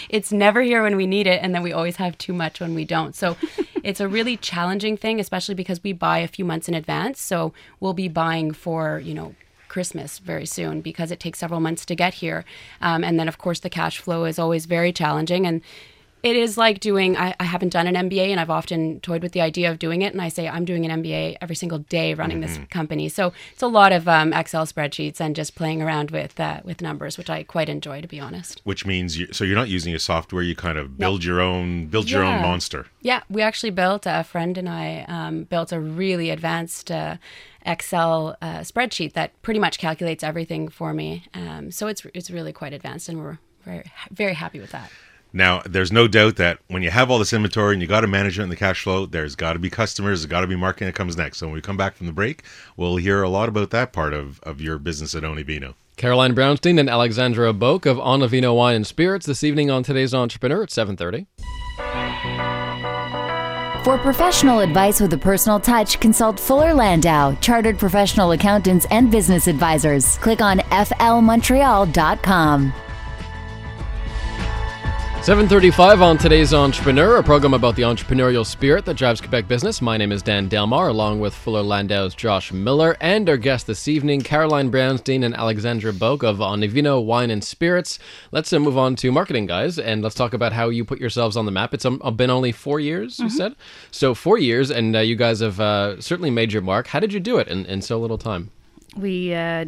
it's 0.09 0.31
never 0.31 0.61
here 0.61 0.83
when 0.83 0.95
we 0.95 1.07
need 1.07 1.27
it, 1.27 1.41
and 1.41 1.53
then 1.53 1.63
we 1.63 1.73
always 1.73 1.95
have 1.97 2.17
too 2.17 2.33
much 2.33 2.59
when 2.59 2.75
we 2.75 2.85
don't." 2.85 3.15
So 3.15 3.35
it's 3.83 3.99
a 3.99 4.07
really 4.07 4.37
challenging 4.37 4.97
thing, 4.97 5.19
especially 5.19 5.55
because 5.55 5.81
we 5.83 5.93
buy 5.93 6.19
a 6.19 6.27
few 6.27 6.45
months 6.45 6.67
in 6.67 6.73
advance. 6.75 7.21
So 7.21 7.53
we'll 7.79 7.93
be 7.93 8.07
buying 8.07 8.51
for 8.51 8.99
you 8.99 9.13
know. 9.13 9.35
Christmas 9.69 10.19
very 10.19 10.45
soon 10.45 10.81
because 10.81 11.11
it 11.11 11.19
takes 11.19 11.39
several 11.39 11.59
months 11.59 11.85
to 11.85 11.95
get 11.95 12.15
here. 12.15 12.43
Um, 12.81 13.03
and 13.03 13.19
then, 13.19 13.27
of 13.27 13.37
course, 13.37 13.59
the 13.61 13.69
cash 13.69 13.99
flow 13.99 14.25
is 14.25 14.37
always 14.39 14.65
very 14.65 14.91
challenging. 14.91 15.45
And 15.47 15.61
it 16.21 16.35
is 16.35 16.57
like 16.57 16.79
doing 16.81 17.15
I, 17.15 17.33
I 17.39 17.45
haven't 17.45 17.69
done 17.69 17.87
an 17.87 17.95
mba 18.09 18.27
and 18.27 18.39
i've 18.41 18.49
often 18.49 18.99
toyed 18.99 19.21
with 19.21 19.31
the 19.31 19.41
idea 19.41 19.71
of 19.71 19.79
doing 19.79 20.01
it 20.01 20.11
and 20.11 20.21
i 20.21 20.27
say 20.27 20.49
i'm 20.49 20.65
doing 20.65 20.85
an 20.85 21.01
mba 21.01 21.37
every 21.39 21.55
single 21.55 21.79
day 21.79 22.13
running 22.13 22.41
this 22.41 22.59
company 22.69 23.07
so 23.07 23.31
it's 23.53 23.61
a 23.61 23.67
lot 23.67 23.91
of 23.93 24.07
um, 24.07 24.33
excel 24.33 24.65
spreadsheets 24.65 25.21
and 25.21 25.35
just 25.35 25.55
playing 25.55 25.81
around 25.81 26.11
with 26.11 26.37
uh, 26.39 26.59
with 26.65 26.81
numbers 26.81 27.17
which 27.17 27.29
i 27.29 27.43
quite 27.43 27.69
enjoy 27.69 28.01
to 28.01 28.07
be 28.07 28.19
honest 28.19 28.59
Which 28.65 28.85
means 28.85 29.17
you, 29.17 29.27
so 29.31 29.43
you're 29.45 29.55
not 29.55 29.69
using 29.69 29.95
a 29.95 29.99
software. 29.99 30.43
You 30.43 30.55
kind 30.55 30.77
of 30.77 30.97
build 30.97 31.23
your 31.23 31.39
own 31.39 31.87
build 31.87 32.09
your 32.09 32.23
own 32.23 32.41
monster. 32.41 32.87
yeah 33.01 33.21
we 33.29 33.41
actually 33.41 33.69
built 33.71 34.03
a 34.05 34.23
friend 34.23 34.57
and 34.57 34.67
i 34.67 35.05
um, 35.07 35.43
built 35.43 35.71
a 35.71 35.79
really 35.79 36.29
advanced 36.31 36.91
uh, 36.91 37.15
excel 37.65 38.35
uh, 38.41 38.59
spreadsheet 38.59 39.13
that 39.13 39.39
pretty 39.41 39.59
much 39.59 39.79
calculates 39.79 40.23
everything 40.23 40.67
for 40.69 40.93
me 40.93 41.25
um, 41.33 41.71
so 41.71 41.87
it's 41.87 42.05
it's 42.13 42.31
really 42.31 42.53
quite 42.53 42.73
advanced 42.73 43.09
and 43.09 43.19
we're 43.19 43.37
very 43.63 43.91
very 44.11 44.33
happy 44.33 44.59
with 44.59 44.71
that 44.71 44.91
Now, 45.31 45.61
there's 45.63 45.91
no 45.91 46.07
doubt 46.07 46.37
that 46.37 46.57
when 46.69 46.81
you 46.81 46.89
have 46.89 47.11
all 47.11 47.19
this 47.19 47.33
inventory 47.33 47.73
and 47.73 47.81
you 47.83 47.87
got 47.87 48.01
to 48.01 48.07
manage 48.07 48.39
it 48.39 48.41
in 48.41 48.49
the 48.49 48.55
cash 48.55 48.81
flow, 48.81 49.05
there's 49.05 49.35
got 49.35 49.53
to 49.53 49.59
be 49.59 49.69
customers, 49.69 50.21
there's 50.21 50.29
got 50.29 50.41
to 50.41 50.47
be 50.47 50.55
marketing 50.55 50.87
that 50.87 50.95
comes 50.95 51.15
next. 51.15 51.37
So 51.37 51.45
when 51.45 51.53
we 51.53 51.61
come 51.61 51.77
back 51.77 51.95
from 51.95 52.07
the 52.07 52.13
break, 52.13 52.43
we'll 52.75 52.95
hear 52.95 53.21
a 53.21 53.29
lot 53.29 53.47
about 53.47 53.69
that 53.69 53.93
part 53.93 54.13
of, 54.15 54.39
of 54.41 54.59
your 54.59 54.79
business 54.79 55.13
at 55.13 55.21
Onivino. 55.21 55.75
Caroline 55.97 56.33
Brownstein 56.33 56.79
and 56.79 56.89
Alexandra 56.89 57.53
Boak 57.53 57.85
of 57.85 57.97
Onivino 57.97 58.55
Wine 58.55 58.77
and 58.77 58.87
Spirits 58.87 59.27
this 59.27 59.43
evening 59.43 59.69
on 59.69 59.83
today's 59.83 60.13
Entrepreneur 60.13 60.63
at 60.63 60.69
7:30. 60.69 61.27
For 63.89 63.97
professional 63.97 64.59
advice 64.59 65.01
with 65.01 65.11
a 65.13 65.17
personal 65.17 65.59
touch, 65.59 65.99
consult 65.99 66.39
Fuller 66.39 66.75
Landau, 66.75 67.33
Chartered 67.41 67.79
Professional 67.79 68.33
Accountants 68.33 68.85
and 68.91 69.09
Business 69.09 69.47
Advisors. 69.47 70.19
Click 70.19 70.41
on 70.41 70.59
flmontreal.com. 70.59 72.73
735 75.21 76.01
on 76.01 76.17
today's 76.17 76.53
Entrepreneur, 76.53 77.17
a 77.17 77.23
program 77.23 77.53
about 77.53 77.75
the 77.75 77.81
entrepreneurial 77.81 78.45
spirit 78.45 78.85
that 78.85 78.95
drives 78.95 79.19
Quebec 79.19 79.49
business. 79.49 79.81
My 79.81 79.97
name 79.97 80.13
is 80.13 80.23
Dan 80.23 80.47
Delmar, 80.47 80.87
along 80.87 81.19
with 81.19 81.35
Fuller 81.35 81.61
Landau's 81.61 82.15
Josh 82.15 82.53
Miller, 82.53 82.95
and 83.01 83.29
our 83.29 83.35
guest 83.35 83.67
this 83.67 83.89
evening, 83.89 84.21
Caroline 84.21 84.71
Brownstein 84.71 85.25
and 85.25 85.35
Alexandra 85.35 85.91
Boak 85.91 86.23
of 86.23 86.37
Onivino 86.37 87.03
Wine 87.03 87.29
and 87.29 87.43
Spirits. 87.43 87.99
Let's 88.31 88.51
uh, 88.53 88.59
move 88.59 88.77
on 88.77 88.95
to 88.95 89.11
marketing, 89.11 89.45
guys, 89.45 89.77
and 89.77 90.01
let's 90.01 90.15
talk 90.15 90.33
about 90.33 90.53
how 90.53 90.69
you 90.69 90.85
put 90.85 91.01
yourselves 91.01 91.35
on 91.35 91.45
the 91.45 91.51
map. 91.51 91.73
It's 91.73 91.85
um, 91.85 91.99
been 92.15 92.29
only 92.29 92.53
four 92.53 92.79
years, 92.79 93.19
you 93.19 93.29
said? 93.29 93.55
So, 93.91 94.15
four 94.15 94.37
years, 94.37 94.71
and 94.71 94.95
uh, 94.95 94.99
you 94.99 95.17
guys 95.17 95.41
have 95.41 95.59
uh, 95.59 95.99
certainly 95.99 96.31
made 96.31 96.53
your 96.53 96.61
mark. 96.61 96.87
How 96.87 97.01
did 97.01 97.11
you 97.11 97.19
do 97.19 97.37
it 97.37 97.49
in, 97.49 97.65
in 97.65 97.81
so 97.81 97.99
little 97.99 98.17
time? 98.17 98.51
we 98.95 99.33
uh, 99.33 99.65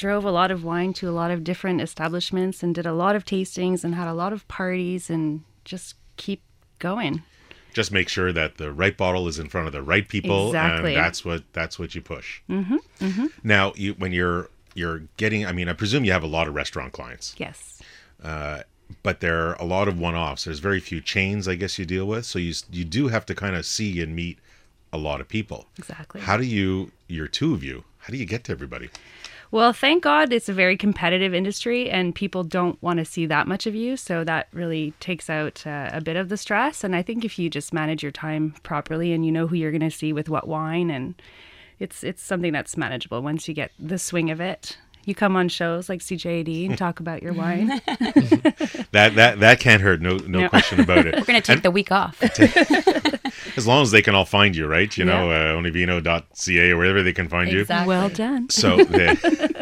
drove 0.00 0.24
a 0.24 0.30
lot 0.30 0.50
of 0.50 0.64
wine 0.64 0.92
to 0.94 1.08
a 1.08 1.12
lot 1.12 1.30
of 1.30 1.44
different 1.44 1.80
establishments 1.80 2.62
and 2.62 2.74
did 2.74 2.86
a 2.86 2.92
lot 2.92 3.14
of 3.14 3.24
tastings 3.24 3.84
and 3.84 3.94
had 3.94 4.08
a 4.08 4.14
lot 4.14 4.32
of 4.32 4.46
parties 4.48 5.10
and 5.10 5.42
just 5.64 5.94
keep 6.16 6.42
going. 6.78 7.22
Just 7.74 7.92
make 7.92 8.08
sure 8.08 8.32
that 8.32 8.56
the 8.56 8.72
right 8.72 8.96
bottle 8.96 9.28
is 9.28 9.38
in 9.38 9.48
front 9.48 9.66
of 9.68 9.72
the 9.72 9.82
right 9.82 10.08
people, 10.08 10.48
Exactly. 10.48 10.94
and 10.96 11.04
that's 11.04 11.24
what 11.24 11.44
that's 11.52 11.78
what 11.78 11.94
you 11.94 12.00
push. 12.00 12.40
Mm-hmm, 12.50 13.26
Now, 13.44 13.72
you 13.76 13.92
when 13.94 14.10
you're 14.12 14.48
you're 14.74 15.02
getting, 15.16 15.46
I 15.46 15.52
mean, 15.52 15.68
I 15.68 15.72
presume 15.74 16.04
you 16.04 16.12
have 16.12 16.22
a 16.24 16.28
lot 16.38 16.48
of 16.48 16.54
restaurant 16.54 16.92
clients. 16.92 17.34
Yes. 17.38 17.80
but 19.02 19.20
there 19.20 19.38
are 19.48 19.54
a 19.54 19.64
lot 19.64 19.86
of 19.88 19.98
one-offs. 19.98 20.44
There's 20.44 20.58
very 20.58 20.80
few 20.80 21.00
chains, 21.00 21.46
I 21.46 21.54
guess, 21.54 21.78
you 21.78 21.84
deal 21.84 22.06
with. 22.06 22.24
So 22.26 22.38
you 22.38 22.54
you 22.72 22.84
do 22.84 23.08
have 23.08 23.24
to 23.26 23.34
kind 23.34 23.54
of 23.56 23.64
see 23.66 24.00
and 24.02 24.16
meet 24.16 24.38
a 24.92 24.98
lot 24.98 25.20
of 25.20 25.28
people. 25.28 25.66
Exactly. 25.78 26.20
How 26.22 26.36
do 26.36 26.44
you? 26.44 26.90
You're 27.06 27.28
two 27.28 27.54
of 27.54 27.62
you. 27.62 27.84
How 27.98 28.10
do 28.10 28.16
you 28.16 28.26
get 28.26 28.44
to 28.44 28.52
everybody? 28.52 28.88
Well, 29.52 29.72
thank 29.72 30.04
God 30.04 30.32
it's 30.32 30.48
a 30.48 30.52
very 30.52 30.76
competitive 30.76 31.34
industry 31.34 31.90
and 31.90 32.14
people 32.14 32.44
don't 32.44 32.80
want 32.80 32.98
to 32.98 33.04
see 33.04 33.26
that 33.26 33.48
much 33.48 33.66
of 33.66 33.74
you. 33.74 33.96
So 33.96 34.22
that 34.22 34.46
really 34.52 34.92
takes 35.00 35.28
out 35.28 35.66
uh, 35.66 35.90
a 35.92 36.00
bit 36.00 36.14
of 36.14 36.28
the 36.28 36.36
stress. 36.36 36.84
And 36.84 36.94
I 36.94 37.02
think 37.02 37.24
if 37.24 37.36
you 37.36 37.50
just 37.50 37.72
manage 37.72 38.00
your 38.00 38.12
time 38.12 38.54
properly 38.62 39.12
and 39.12 39.26
you 39.26 39.32
know 39.32 39.48
who 39.48 39.56
you're 39.56 39.72
going 39.72 39.80
to 39.80 39.90
see 39.90 40.12
with 40.12 40.28
what 40.28 40.46
wine, 40.46 40.88
and 40.88 41.20
it's 41.80 42.04
it's 42.04 42.22
something 42.22 42.52
that's 42.52 42.76
manageable 42.76 43.22
once 43.22 43.48
you 43.48 43.54
get 43.54 43.72
the 43.76 43.98
swing 43.98 44.30
of 44.30 44.40
it. 44.40 44.78
You 45.06 45.14
come 45.14 45.34
on 45.36 45.48
shows 45.48 45.88
like 45.88 46.00
CJAD 46.00 46.68
and 46.68 46.78
talk 46.78 47.00
about 47.00 47.22
your 47.22 47.32
wine. 47.32 47.80
That 48.92 49.14
that 49.14 49.38
that 49.40 49.60
can't 49.60 49.80
hurt. 49.82 50.00
No 50.00 50.16
no 50.16 50.40
No. 50.40 50.48
question 50.48 50.80
about 50.80 51.06
it. 51.06 51.14
We're 51.18 51.24
going 51.24 51.40
to 51.40 51.52
take 51.54 51.62
the 51.62 51.70
week 51.70 51.92
off. 51.92 52.20
As 53.56 53.66
long 53.66 53.82
as 53.82 53.90
they 53.92 54.02
can 54.02 54.14
all 54.16 54.24
find 54.24 54.54
you, 54.56 54.66
right? 54.66 54.96
You 54.96 55.04
know, 55.04 55.30
Yeah. 55.30 55.52
uh, 55.52 55.56
onivino.ca 55.56 56.70
or 56.70 56.76
wherever 56.76 57.02
they 57.02 57.12
can 57.12 57.28
find 57.28 57.50
you. 57.52 57.64
Well 57.68 58.08
done. 58.08 58.48
So 58.50 58.82
they 58.84 59.14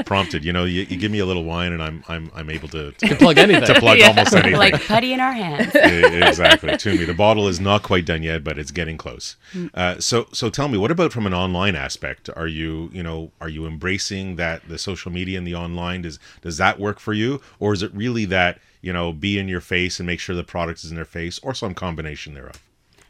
prompted. 0.07 0.45
You 0.45 0.53
know, 0.53 0.65
you, 0.65 0.83
you 0.83 0.97
give 0.97 1.11
me 1.13 1.19
a 1.19 1.27
little 1.27 1.45
wine, 1.45 1.73
and 1.73 1.83
I'm 1.83 2.03
I'm 2.09 2.31
I'm 2.35 2.49
able 2.51 2.69
to 2.69 2.93
to, 2.93 3.17
Plug 3.17 3.37
anything. 3.39 3.67
to 3.67 3.75
plug 3.81 4.01
almost 4.01 4.35
anything. 4.35 4.57
like 4.59 4.81
putty 4.87 5.13
in 5.13 5.21
our 5.21 5.33
hands. 5.33 5.75
Exactly 5.75 6.77
to 6.79 6.91
me 6.97 7.05
the 7.05 7.15
bottle 7.15 7.49
is 7.49 7.61
not 7.61 7.83
quite 7.83 8.05
done 8.05 8.23
yet 8.23 8.45
but 8.45 8.59
it's 8.59 8.71
getting 8.71 8.97
close 8.97 9.37
uh, 9.75 9.99
so 9.99 10.27
so 10.33 10.49
tell 10.49 10.69
me 10.69 10.79
what 10.79 10.91
about 10.91 11.13
from 11.13 11.27
an 11.27 11.35
online 11.35 11.75
aspect 11.75 12.29
are 12.37 12.47
you 12.47 12.89
you 12.93 13.03
know 13.03 13.31
are 13.41 13.49
you 13.49 13.67
embracing 13.67 14.37
that 14.37 14.67
the 14.69 14.79
social 14.79 15.11
media 15.11 15.28
and 15.37 15.47
the 15.47 15.55
online 15.55 16.03
does 16.03 16.19
does 16.43 16.57
that 16.57 16.79
work 16.79 16.99
for 17.01 17.13
you 17.13 17.41
or 17.59 17.73
is 17.73 17.83
it 17.83 17.93
really 17.95 18.25
that 18.25 18.59
you 18.81 18.93
know 18.93 19.13
be 19.13 19.39
in 19.39 19.49
your 19.49 19.61
face 19.61 19.99
and 20.01 20.07
make 20.07 20.21
sure 20.21 20.35
the 20.37 20.45
product 20.45 20.85
is 20.85 20.91
in 20.91 20.97
their 20.97 21.05
face 21.05 21.39
or 21.41 21.55
some 21.55 21.75
combination 21.75 22.35
thereof 22.35 22.63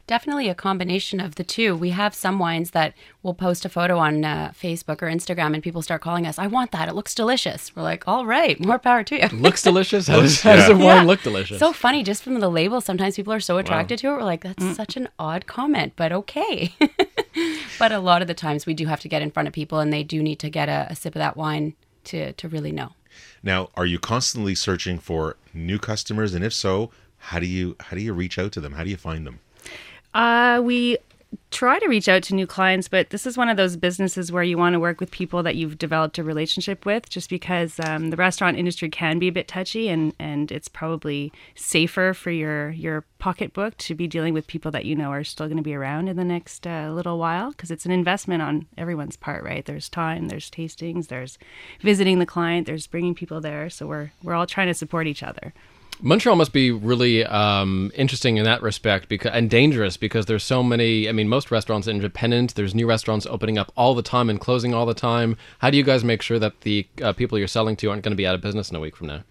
Definitely 0.09 0.49
a 0.49 0.55
combination 0.55 1.19
of 1.19 1.35
the 1.35 1.43
two. 1.43 1.75
We 1.75 1.91
have 1.91 2.15
some 2.15 2.39
wines 2.39 2.71
that 2.71 2.95
will 3.21 3.35
post 3.35 3.63
a 3.63 3.69
photo 3.69 3.99
on 3.99 4.25
uh, 4.25 4.51
Facebook 4.59 5.03
or 5.03 5.05
Instagram 5.05 5.53
and 5.53 5.61
people 5.61 5.83
start 5.83 6.01
calling 6.01 6.25
us, 6.25 6.39
I 6.39 6.47
want 6.47 6.71
that. 6.71 6.89
It 6.89 6.95
looks 6.95 7.13
delicious. 7.13 7.75
We're 7.75 7.83
like, 7.83 8.07
all 8.07 8.25
right, 8.25 8.59
more 8.65 8.79
power 8.79 9.03
to 9.03 9.15
you. 9.21 9.27
Looks 9.27 9.61
delicious. 9.61 10.07
How 10.07 10.19
does, 10.21 10.41
how 10.41 10.55
does 10.55 10.67
the 10.67 10.73
wine 10.73 10.81
Yeah. 10.81 11.03
look 11.03 11.21
delicious? 11.21 11.59
So 11.59 11.73
funny, 11.73 12.01
just 12.01 12.23
from 12.23 12.39
the 12.39 12.49
label. 12.49 12.81
Sometimes 12.81 13.17
people 13.17 13.33
are 13.33 13.39
so 13.39 13.59
attracted 13.59 13.99
to 13.99 14.07
it. 14.07 14.13
We're 14.13 14.23
like, 14.23 14.41
that's 14.41 14.75
such 14.75 14.97
an 14.97 15.09
odd 15.19 15.45
comment, 15.45 15.93
but 15.95 16.11
okay. 16.11 16.73
but 17.77 17.91
a 17.91 17.99
lot 17.99 18.23
of 18.23 18.27
the 18.27 18.33
times 18.33 18.65
we 18.65 18.73
do 18.73 18.87
have 18.87 19.01
to 19.01 19.07
get 19.07 19.21
in 19.21 19.29
front 19.29 19.45
of 19.45 19.53
people 19.53 19.79
and 19.79 19.93
they 19.93 20.01
do 20.01 20.23
need 20.23 20.39
to 20.39 20.49
get 20.49 20.69
a, 20.69 20.87
a 20.89 20.95
sip 20.95 21.13
of 21.13 21.19
that 21.19 21.37
wine 21.37 21.75
to, 22.05 22.33
to 22.33 22.47
really 22.47 22.71
know. 22.71 22.93
now 23.43 23.69
are 23.75 23.85
you 23.85 23.99
constantly 23.99 24.55
searching 24.55 24.99
for 24.99 25.35
new 25.53 25.79
customers? 25.79 26.33
And 26.33 26.43
if 26.43 26.53
so 26.53 26.91
how 27.19 27.39
do 27.39 27.45
you 27.45 27.75
how 27.79 27.95
do 27.95 28.01
you 28.01 28.13
reach 28.13 28.39
out 28.39 28.51
to 28.53 28.61
them? 28.61 28.73
How 28.73 28.83
do 28.83 28.89
you 28.89 28.97
find 28.97 29.27
them? 29.27 29.39
Uh, 30.13 30.61
we 30.63 30.97
try 31.51 31.79
to 31.79 31.87
reach 31.87 32.07
out 32.07 32.23
to 32.23 32.35
new 32.35 32.47
clients, 32.47 32.87
but 32.87 33.09
this 33.09 33.25
is 33.25 33.37
one 33.37 33.49
of 33.49 33.57
those 33.57 33.75
businesses 33.75 34.31
where 34.31 34.43
you 34.43 34.57
want 34.57 34.73
to 34.73 34.79
work 34.79 34.99
with 34.99 35.11
people 35.11 35.43
that 35.43 35.55
you've 35.55 35.77
developed 35.77 36.17
a 36.17 36.23
relationship 36.23 36.85
with, 36.85 37.09
just 37.09 37.29
because 37.29 37.79
um, 37.79 38.09
the 38.09 38.17
restaurant 38.17 38.57
industry 38.57 38.89
can 38.89 39.19
be 39.19 39.27
a 39.27 39.31
bit 39.31 39.47
touchy, 39.47 39.89
and 39.89 40.13
and 40.19 40.51
it's 40.51 40.67
probably 40.67 41.31
safer 41.55 42.13
for 42.13 42.31
your 42.31 42.69
your 42.71 43.03
pocketbook 43.19 43.75
to 43.77 43.95
be 43.95 44.07
dealing 44.07 44.33
with 44.33 44.47
people 44.47 44.71
that 44.71 44.85
you 44.85 44.95
know 44.95 45.11
are 45.11 45.23
still 45.23 45.47
going 45.47 45.57
to 45.57 45.63
be 45.63 45.75
around 45.75 46.07
in 46.07 46.17
the 46.17 46.23
next 46.23 46.65
uh, 46.65 46.89
little 46.91 47.17
while, 47.17 47.51
because 47.51 47.71
it's 47.71 47.85
an 47.85 47.91
investment 47.91 48.41
on 48.41 48.67
everyone's 48.77 49.17
part, 49.17 49.43
right? 49.43 49.65
There's 49.65 49.89
time, 49.89 50.29
there's 50.29 50.49
tastings, 50.49 51.07
there's 51.07 51.37
visiting 51.81 52.19
the 52.19 52.25
client, 52.25 52.67
there's 52.67 52.87
bringing 52.87 53.15
people 53.15 53.41
there, 53.41 53.69
so 53.69 53.87
we're 53.87 54.11
we're 54.23 54.35
all 54.35 54.47
trying 54.47 54.67
to 54.67 54.73
support 54.73 55.07
each 55.07 55.23
other. 55.23 55.53
Montreal 56.01 56.37
must 56.37 56.53
be 56.53 56.71
really 56.71 57.25
um, 57.25 57.91
interesting 57.93 58.37
in 58.37 58.45
that 58.45 58.61
respect 58.61 59.09
because 59.09 59.31
and 59.33 59.49
dangerous 59.49 59.97
because 59.97 60.27
there's 60.27 60.43
so 60.43 60.63
many. 60.63 61.09
I 61.09 61.11
mean, 61.11 61.27
most 61.27 61.51
restaurants 61.51 61.87
are 61.87 61.91
independent. 61.91 62.55
There's 62.55 62.73
new 62.73 62.87
restaurants 62.87 63.25
opening 63.25 63.57
up 63.57 63.71
all 63.75 63.93
the 63.93 64.01
time 64.01 64.29
and 64.29 64.39
closing 64.39 64.73
all 64.73 64.85
the 64.85 64.93
time. 64.93 65.35
How 65.59 65.69
do 65.69 65.77
you 65.77 65.83
guys 65.83 66.03
make 66.05 66.21
sure 66.21 66.39
that 66.39 66.61
the 66.61 66.87
uh, 67.01 67.11
people 67.11 67.37
you're 67.37 67.47
selling 67.47 67.75
to 67.77 67.89
aren't 67.89 68.03
going 68.03 68.13
to 68.13 68.17
be 68.17 68.25
out 68.25 68.35
of 68.35 68.41
business 68.41 68.69
in 68.69 68.77
a 68.77 68.79
week 68.79 68.95
from 68.95 69.07
now? 69.07 69.23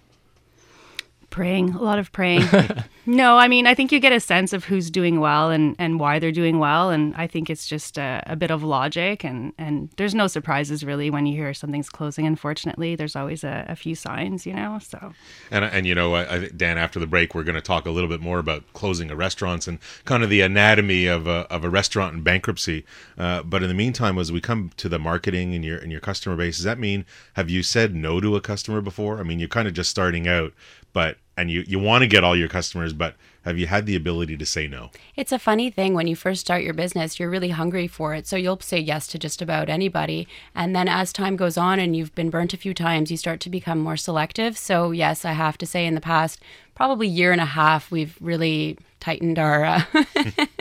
Praying, 1.30 1.74
a 1.74 1.82
lot 1.82 1.98
of 1.98 2.10
praying. 2.10 2.44
no, 3.06 3.36
I 3.36 3.48
mean, 3.48 3.66
I 3.66 3.74
think 3.74 3.92
you 3.92 4.00
get 4.00 4.12
a 4.12 4.20
sense 4.20 4.52
of 4.52 4.64
who's 4.64 4.90
doing 4.90 5.20
well 5.20 5.50
and, 5.50 5.76
and 5.78 6.00
why 6.00 6.18
they're 6.18 6.32
doing 6.32 6.58
well. 6.58 6.90
And 6.90 7.14
I 7.16 7.26
think 7.26 7.50
it's 7.50 7.66
just 7.66 7.98
a, 7.98 8.22
a 8.26 8.34
bit 8.34 8.50
of 8.50 8.62
logic. 8.62 9.24
And, 9.24 9.52
and 9.58 9.90
there's 9.96 10.14
no 10.14 10.26
surprises 10.26 10.82
really 10.82 11.10
when 11.10 11.26
you 11.26 11.36
hear 11.36 11.52
something's 11.54 11.90
closing. 11.90 12.26
Unfortunately, 12.26 12.96
there's 12.96 13.14
always 13.14 13.44
a, 13.44 13.66
a 13.68 13.76
few 13.76 13.94
signs, 13.94 14.46
you 14.46 14.54
know? 14.54 14.78
So, 14.80 15.12
And 15.50 15.64
and 15.64 15.86
you 15.86 15.94
know, 15.94 16.14
I, 16.14 16.34
I, 16.34 16.48
Dan, 16.48 16.78
after 16.78 16.98
the 16.98 17.06
break, 17.06 17.34
we're 17.34 17.44
going 17.44 17.54
to 17.54 17.60
talk 17.60 17.86
a 17.86 17.90
little 17.90 18.08
bit 18.08 18.20
more 18.20 18.38
about 18.38 18.64
closing 18.72 19.10
of 19.10 19.18
restaurants 19.18 19.68
and 19.68 19.78
kind 20.04 20.22
of 20.22 20.30
the 20.30 20.40
anatomy 20.40 21.06
of 21.06 21.26
a 21.26 21.46
of 21.50 21.64
a 21.64 21.70
restaurant 21.70 22.14
in 22.14 22.22
bankruptcy. 22.22 22.84
Uh, 23.16 23.42
but 23.42 23.62
in 23.62 23.68
the 23.68 23.74
meantime, 23.74 24.18
as 24.18 24.32
we 24.32 24.40
come 24.40 24.70
to 24.76 24.88
the 24.88 24.98
marketing 24.98 25.54
and 25.54 25.64
your 25.64 25.78
and 25.78 25.92
your 25.92 26.00
customer 26.00 26.36
base, 26.36 26.56
does 26.56 26.64
that 26.64 26.78
mean 26.78 27.04
have 27.34 27.48
you 27.50 27.62
said 27.62 27.94
no 27.94 28.20
to 28.20 28.36
a 28.36 28.40
customer 28.40 28.80
before? 28.80 29.18
I 29.18 29.22
mean, 29.22 29.38
you're 29.38 29.48
kind 29.48 29.68
of 29.68 29.74
just 29.74 29.90
starting 29.90 30.26
out, 30.26 30.52
but 30.92 31.18
and 31.36 31.50
you 31.50 31.64
you 31.66 31.78
want 31.78 32.02
to 32.02 32.06
get 32.08 32.24
all 32.24 32.36
your 32.36 32.48
customers, 32.48 32.92
but 32.92 33.14
have 33.48 33.58
you 33.58 33.66
had 33.66 33.86
the 33.86 33.96
ability 33.96 34.36
to 34.36 34.44
say 34.44 34.66
no? 34.66 34.90
It's 35.16 35.32
a 35.32 35.38
funny 35.38 35.70
thing 35.70 35.94
when 35.94 36.06
you 36.06 36.14
first 36.14 36.42
start 36.42 36.62
your 36.62 36.74
business, 36.74 37.18
you're 37.18 37.30
really 37.30 37.48
hungry 37.48 37.86
for 37.86 38.14
it. 38.14 38.26
So 38.26 38.36
you'll 38.36 38.60
say 38.60 38.78
yes 38.78 39.06
to 39.08 39.18
just 39.18 39.40
about 39.40 39.70
anybody. 39.70 40.28
And 40.54 40.76
then 40.76 40.86
as 40.86 41.14
time 41.14 41.34
goes 41.34 41.56
on 41.56 41.78
and 41.78 41.96
you've 41.96 42.14
been 42.14 42.28
burnt 42.28 42.52
a 42.52 42.58
few 42.58 42.74
times, 42.74 43.10
you 43.10 43.16
start 43.16 43.40
to 43.40 43.48
become 43.48 43.78
more 43.78 43.96
selective. 43.96 44.58
So, 44.58 44.90
yes, 44.90 45.24
I 45.24 45.32
have 45.32 45.56
to 45.58 45.66
say 45.66 45.86
in 45.86 45.94
the 45.94 46.00
past, 46.02 46.42
probably 46.74 47.08
year 47.08 47.32
and 47.32 47.40
a 47.40 47.46
half, 47.46 47.90
we've 47.90 48.18
really 48.20 48.76
tightened 49.00 49.38
our 49.38 49.64
uh, 49.64 49.82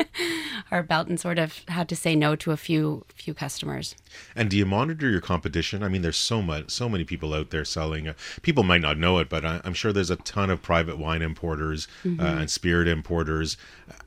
our 0.72 0.84
belt 0.84 1.08
and 1.08 1.20
sort 1.20 1.40
of 1.40 1.64
had 1.68 1.90
to 1.90 1.96
say 1.96 2.16
no 2.16 2.36
to 2.38 2.52
a 2.52 2.58
few 2.58 3.06
few 3.14 3.34
customers. 3.34 3.96
And 4.36 4.50
do 4.50 4.58
you 4.58 4.66
monitor 4.66 5.10
your 5.10 5.22
competition? 5.22 5.84
I 5.84 5.90
mean, 5.90 6.02
there's 6.02 6.18
so 6.18 6.42
much, 6.42 6.72
so 6.72 6.90
many 6.90 7.04
people 7.04 7.34
out 7.34 7.50
there 7.50 7.66
selling. 7.66 8.08
Uh, 8.08 8.14
people 8.42 8.64
might 8.64 8.82
not 8.82 8.98
know 8.98 9.20
it, 9.20 9.30
but 9.30 9.46
I, 9.46 9.62
I'm 9.64 9.74
sure 9.74 9.94
there's 9.94 10.10
a 10.10 10.16
ton 10.18 10.50
of 10.50 10.62
private 10.62 10.98
wine 10.98 11.22
importers 11.22 11.88
uh, 12.06 12.24
and 12.24 12.50
spirit 12.50 12.88
importers. 12.88 13.58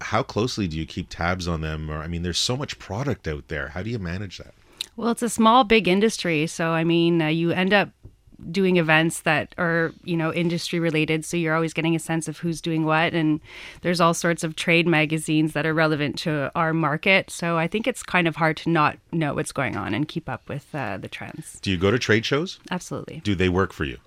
How 0.01 0.23
closely 0.23 0.69
do 0.69 0.77
you 0.77 0.87
keep 0.87 1.09
tabs 1.09 1.47
on 1.47 1.61
them? 1.61 1.91
Or 1.91 1.99
I 1.99 2.07
mean, 2.07 2.23
there's 2.23 2.39
so 2.39 2.57
much 2.57 2.79
product 2.79 3.29
out 3.29 3.49
there. 3.49 3.69
How 3.69 3.83
do 3.83 3.91
you 3.91 3.99
manage 3.99 4.39
that? 4.39 4.55
well, 5.01 5.11
it's 5.11 5.23
a 5.23 5.31
small, 5.31 5.65
big 5.65 5.89
industry. 5.89 6.47
So, 6.47 6.71
I 6.71 6.85
mean, 6.85 7.23
uh, 7.23 7.29
you 7.29 7.53
end 7.53 7.73
up 7.73 7.89
doing 8.51 8.77
events 8.77 9.21
that 9.21 9.55
are 9.59 9.93
you 10.05 10.17
know 10.17 10.33
industry 10.33 10.79
related. 10.79 11.25
So 11.25 11.37
you're 11.37 11.55
always 11.55 11.73
getting 11.73 11.95
a 11.95 11.99
sense 11.99 12.29
of 12.29 12.39
who's 12.39 12.61
doing 12.61 12.85
what. 12.85 13.15
And 13.15 13.41
there's 13.83 14.01
all 14.01 14.15
sorts 14.15 14.45
of 14.45 14.57
trade 14.57 14.87
magazines 14.87 15.53
that 15.53 15.67
are 15.67 15.75
relevant 15.75 16.19
to 16.21 16.51
our 16.55 16.73
market. 16.73 17.31
So 17.31 17.59
i 17.59 17.67
think 17.67 17.87
it's 17.87 18.03
kind 18.03 18.27
of 18.29 18.37
hard 18.37 18.57
to 18.59 18.71
not 18.71 18.99
know 19.13 19.35
what's 19.35 19.53
going 19.53 19.77
on 19.77 19.95
and 19.95 20.07
keep 20.09 20.29
up 20.29 20.49
with 20.49 20.75
uh, 20.75 20.97
the 20.99 21.09
trends. 21.09 21.59
Do 21.61 21.71
you 21.71 21.77
go 21.77 21.91
to 21.91 21.99
trade 21.99 22.25
shows? 22.25 22.59
absolutely. 22.71 23.21
Do 23.25 23.35
they 23.35 23.49
work 23.49 23.73
for 23.73 23.85
you? 23.85 23.99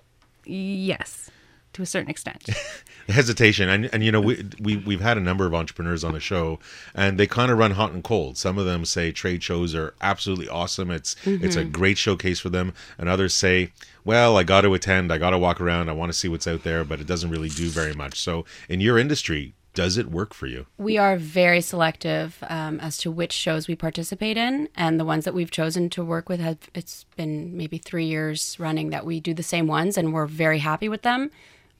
yes 0.46 1.30
to 1.74 1.82
a 1.82 1.86
certain 1.86 2.10
extent. 2.10 2.48
Hesitation. 3.08 3.68
And, 3.68 3.90
and 3.92 4.02
you 4.02 4.10
know 4.10 4.20
we, 4.20 4.44
we 4.60 4.76
we've 4.78 5.00
had 5.00 5.18
a 5.18 5.20
number 5.20 5.46
of 5.46 5.54
entrepreneurs 5.54 6.02
on 6.02 6.12
the 6.12 6.20
show 6.20 6.58
and 6.94 7.18
they 7.18 7.26
kind 7.26 7.50
of 7.50 7.58
run 7.58 7.72
hot 7.72 7.92
and 7.92 8.02
cold. 8.02 8.38
Some 8.38 8.58
of 8.58 8.64
them 8.64 8.84
say 8.84 9.12
trade 9.12 9.42
shows 9.42 9.74
are 9.74 9.94
absolutely 10.00 10.48
awesome. 10.48 10.90
It's 10.90 11.16
it's 11.24 11.56
a 11.56 11.64
great 11.64 11.98
showcase 11.98 12.40
for 12.40 12.48
them. 12.48 12.72
And 12.98 13.08
others 13.08 13.34
say 13.34 13.72
well 14.04 14.36
i 14.36 14.42
got 14.42 14.62
to 14.62 14.74
attend. 14.74 15.12
I 15.12 15.18
got 15.18 15.30
to 15.30 15.38
walk 15.38 15.60
around. 15.60 15.88
I 15.88 15.92
want 15.92 16.10
to 16.10 16.18
see 16.18 16.28
what's 16.28 16.46
out 16.46 16.62
there 16.62 16.84
but 16.84 17.00
it 17.00 17.06
doesn't 17.06 17.30
really 17.30 17.50
do 17.50 17.68
very 17.68 17.94
much. 17.94 18.20
So 18.20 18.44
in 18.68 18.80
your 18.80 18.98
industry 18.98 19.54
does 19.74 19.98
it 19.98 20.10
work 20.10 20.32
for 20.32 20.46
you? 20.46 20.66
We 20.78 20.96
are 20.98 21.16
very 21.16 21.60
selective 21.60 22.38
um, 22.48 22.78
as 22.80 22.96
to 22.98 23.10
which 23.10 23.32
shows 23.32 23.66
we 23.66 23.74
participate 23.74 24.36
in, 24.36 24.68
and 24.76 24.98
the 24.98 25.04
ones 25.04 25.24
that 25.24 25.34
we've 25.34 25.50
chosen 25.50 25.90
to 25.90 26.04
work 26.04 26.28
with 26.28 26.40
have 26.40 26.58
it's 26.74 27.04
been 27.16 27.56
maybe 27.56 27.78
three 27.78 28.06
years 28.06 28.56
running 28.58 28.90
that 28.90 29.04
we 29.04 29.20
do 29.20 29.34
the 29.34 29.42
same 29.42 29.66
ones, 29.66 29.98
and 29.98 30.14
we're 30.14 30.26
very 30.26 30.60
happy 30.60 30.88
with 30.88 31.02
them. 31.02 31.30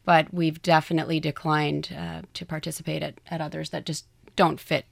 But 0.05 0.33
we've 0.33 0.61
definitely 0.63 1.21
declined 1.21 1.95
uh, 1.97 2.23
to 2.35 2.45
participate 2.45 3.03
at, 3.03 3.15
at 3.29 3.41
others 3.41 3.71
that 3.71 3.87
just 3.87 4.07
don't 4.37 4.61
fit 4.61 4.87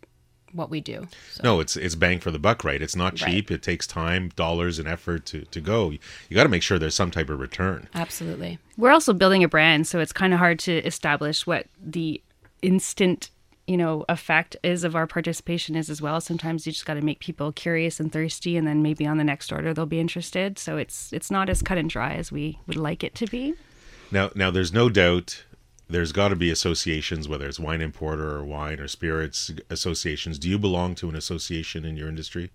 what 0.53 0.70
we 0.70 0.81
do. 0.81 1.07
So, 1.31 1.40
no 1.42 1.61
it's 1.61 1.77
it's 1.77 1.94
bang 1.94 2.20
for 2.20 2.31
the 2.31 2.38
buck 2.38 2.64
right? 2.64 2.81
It's 2.81 2.96
not 2.96 3.16
cheap. 3.16 3.51
It 3.51 3.62
takes 3.62 3.87
time 3.87 4.31
dollars 4.37 4.79
and 4.79 4.87
effort 4.87 5.27
to 5.27 5.42
to 5.46 5.61
go. 5.61 5.90
You 5.90 5.98
got 6.35 6.44
to 6.44 6.48
make 6.48 6.62
sure 6.62 6.79
there's 6.79 6.94
some 6.94 7.11
type 7.11 7.31
of 7.31 7.40
return. 7.40 7.88
Absolutely. 7.94 8.59
we're 8.77 8.90
also 8.90 9.12
building 9.12 9.42
a 9.42 9.48
brand 9.48 9.87
so 9.87 9.98
it's 10.01 10.12
kind 10.12 10.33
of 10.33 10.38
hard 10.38 10.59
to 10.61 10.85
establish 10.85 11.46
what 11.46 11.66
the 11.83 12.22
instant 12.61 13.31
you 13.66 13.77
know 13.77 14.05
effect 14.09 14.57
is 14.62 14.85
of 14.85 14.94
our 14.96 15.07
participation 15.07 15.77
is 15.77 15.88
as 15.88 16.03
well. 16.03 16.20
Sometimes 16.20 16.66
you 16.66 16.72
just 16.72 16.87
got 16.87 16.94
to 16.94 17.03
make 17.03 17.20
people 17.20 17.53
curious 17.53 18.01
and 18.01 18.12
thirsty 18.12 18.57
and 18.57 18.66
then 18.66 18.83
maybe 18.83 19.07
on 19.07 19.18
the 19.18 19.25
next 19.25 19.53
order 19.53 19.72
they'll 19.72 19.87
be 19.87 20.01
interested. 20.01 20.59
So 20.59 20.77
it's 20.77 21.12
it's 21.12 21.31
not 21.31 21.48
as 21.48 21.62
cut 21.62 21.79
and 21.79 21.88
dry 21.88 22.14
as 22.14 22.31
we 22.31 22.59
would 22.66 22.77
like 22.77 23.03
it 23.05 23.14
to 23.16 23.27
be 23.27 23.55
Now, 24.12 24.31
now, 24.35 24.51
there's 24.51 24.75
no 24.75 24.90
doubt 24.90 25.44
there's 25.88 26.12
got 26.12 26.29
to 26.29 26.37
be 26.37 26.51
associations, 26.51 27.29
whether 27.29 27.48
it's 27.48 27.59
wine 27.59 27.81
importer 27.81 28.37
or 28.37 28.44
wine 28.44 28.79
or 28.79 28.87
spirits 28.87 29.51
associations. 29.70 30.38
Do 30.38 30.51
you 30.51 30.59
belong 30.59 30.94
to 30.96 31.09
an 31.09 31.16
association 31.16 31.87
in 31.87 31.96
your 31.96 32.09
industry? 32.09 32.51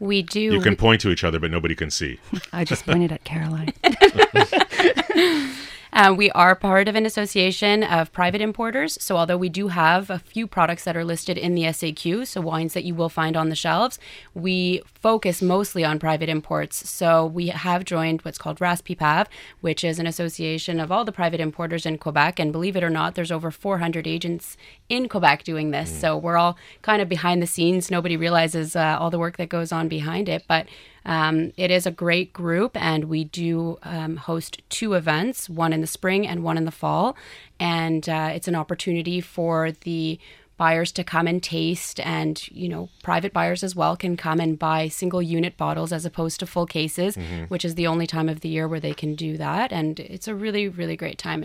We 0.00 0.22
do. 0.22 0.40
You 0.40 0.60
can 0.60 0.74
point 0.74 1.00
to 1.02 1.10
each 1.10 1.22
other, 1.22 1.38
but 1.38 1.52
nobody 1.52 1.76
can 1.76 1.92
see. 1.92 2.18
i 2.52 2.64
just 2.64 2.84
pointed 2.84 3.12
at 3.12 3.22
caroline 3.22 3.72
Uh, 5.94 6.14
we 6.16 6.30
are 6.30 6.54
part 6.54 6.88
of 6.88 6.96
an 6.96 7.04
association 7.04 7.82
of 7.82 8.10
private 8.12 8.40
importers. 8.40 8.96
So, 8.98 9.18
although 9.18 9.36
we 9.36 9.50
do 9.50 9.68
have 9.68 10.08
a 10.08 10.18
few 10.18 10.46
products 10.46 10.84
that 10.84 10.96
are 10.96 11.04
listed 11.04 11.36
in 11.36 11.54
the 11.54 11.64
SAQ, 11.64 12.26
so 12.26 12.40
wines 12.40 12.72
that 12.72 12.84
you 12.84 12.94
will 12.94 13.10
find 13.10 13.36
on 13.36 13.50
the 13.50 13.54
shelves, 13.54 13.98
we 14.32 14.80
focus 14.86 15.42
mostly 15.42 15.84
on 15.84 15.98
private 15.98 16.30
imports. 16.30 16.88
So, 16.88 17.26
we 17.26 17.48
have 17.48 17.84
joined 17.84 18.22
what's 18.22 18.38
called 18.38 18.58
RASPIPAV, 18.58 19.26
which 19.60 19.84
is 19.84 19.98
an 19.98 20.06
association 20.06 20.80
of 20.80 20.90
all 20.90 21.04
the 21.04 21.12
private 21.12 21.40
importers 21.40 21.84
in 21.84 21.98
Quebec. 21.98 22.38
And 22.38 22.52
believe 22.52 22.74
it 22.74 22.82
or 22.82 22.90
not, 22.90 23.14
there's 23.14 23.32
over 23.32 23.50
400 23.50 24.06
agents 24.06 24.56
in 24.92 25.08
Quebec 25.08 25.44
doing 25.44 25.70
this. 25.70 25.90
Mm. 25.90 26.00
So, 26.00 26.16
we're 26.16 26.36
all 26.36 26.56
kind 26.82 27.00
of 27.00 27.08
behind 27.08 27.42
the 27.42 27.46
scenes. 27.46 27.90
Nobody 27.90 28.16
realizes 28.16 28.76
uh, 28.76 28.96
all 29.00 29.10
the 29.10 29.18
work 29.18 29.38
that 29.38 29.48
goes 29.48 29.72
on 29.72 29.88
behind 29.88 30.28
it. 30.28 30.44
But 30.46 30.66
um, 31.04 31.52
it 31.56 31.70
is 31.70 31.86
a 31.86 31.90
great 31.90 32.32
group, 32.32 32.76
and 32.76 33.04
we 33.04 33.24
do 33.24 33.78
um, 33.82 34.16
host 34.16 34.60
two 34.68 34.94
events 34.94 35.48
one 35.48 35.72
in 35.72 35.80
the 35.80 35.86
spring 35.86 36.26
and 36.26 36.44
one 36.44 36.56
in 36.56 36.64
the 36.64 36.70
fall. 36.70 37.16
And 37.58 38.08
uh, 38.08 38.30
it's 38.34 38.48
an 38.48 38.54
opportunity 38.54 39.20
for 39.20 39.72
the 39.72 40.20
buyers 40.58 40.92
to 40.92 41.02
come 41.02 41.26
and 41.26 41.42
taste 41.42 41.98
and 42.00 42.46
you 42.52 42.68
know 42.68 42.88
private 43.02 43.32
buyers 43.32 43.64
as 43.64 43.74
well 43.74 43.96
can 43.96 44.16
come 44.16 44.38
and 44.38 44.58
buy 44.58 44.86
single 44.86 45.22
unit 45.22 45.56
bottles 45.56 45.92
as 45.92 46.04
opposed 46.04 46.38
to 46.38 46.46
full 46.46 46.66
cases 46.66 47.16
mm-hmm. 47.16 47.44
which 47.44 47.64
is 47.64 47.74
the 47.74 47.86
only 47.86 48.06
time 48.06 48.28
of 48.28 48.40
the 48.40 48.48
year 48.48 48.68
where 48.68 48.78
they 48.78 48.94
can 48.94 49.16
do 49.16 49.36
that 49.36 49.72
and 49.72 49.98
it's 49.98 50.28
a 50.28 50.34
really 50.34 50.68
really 50.68 50.94
great 50.94 51.18
time 51.18 51.42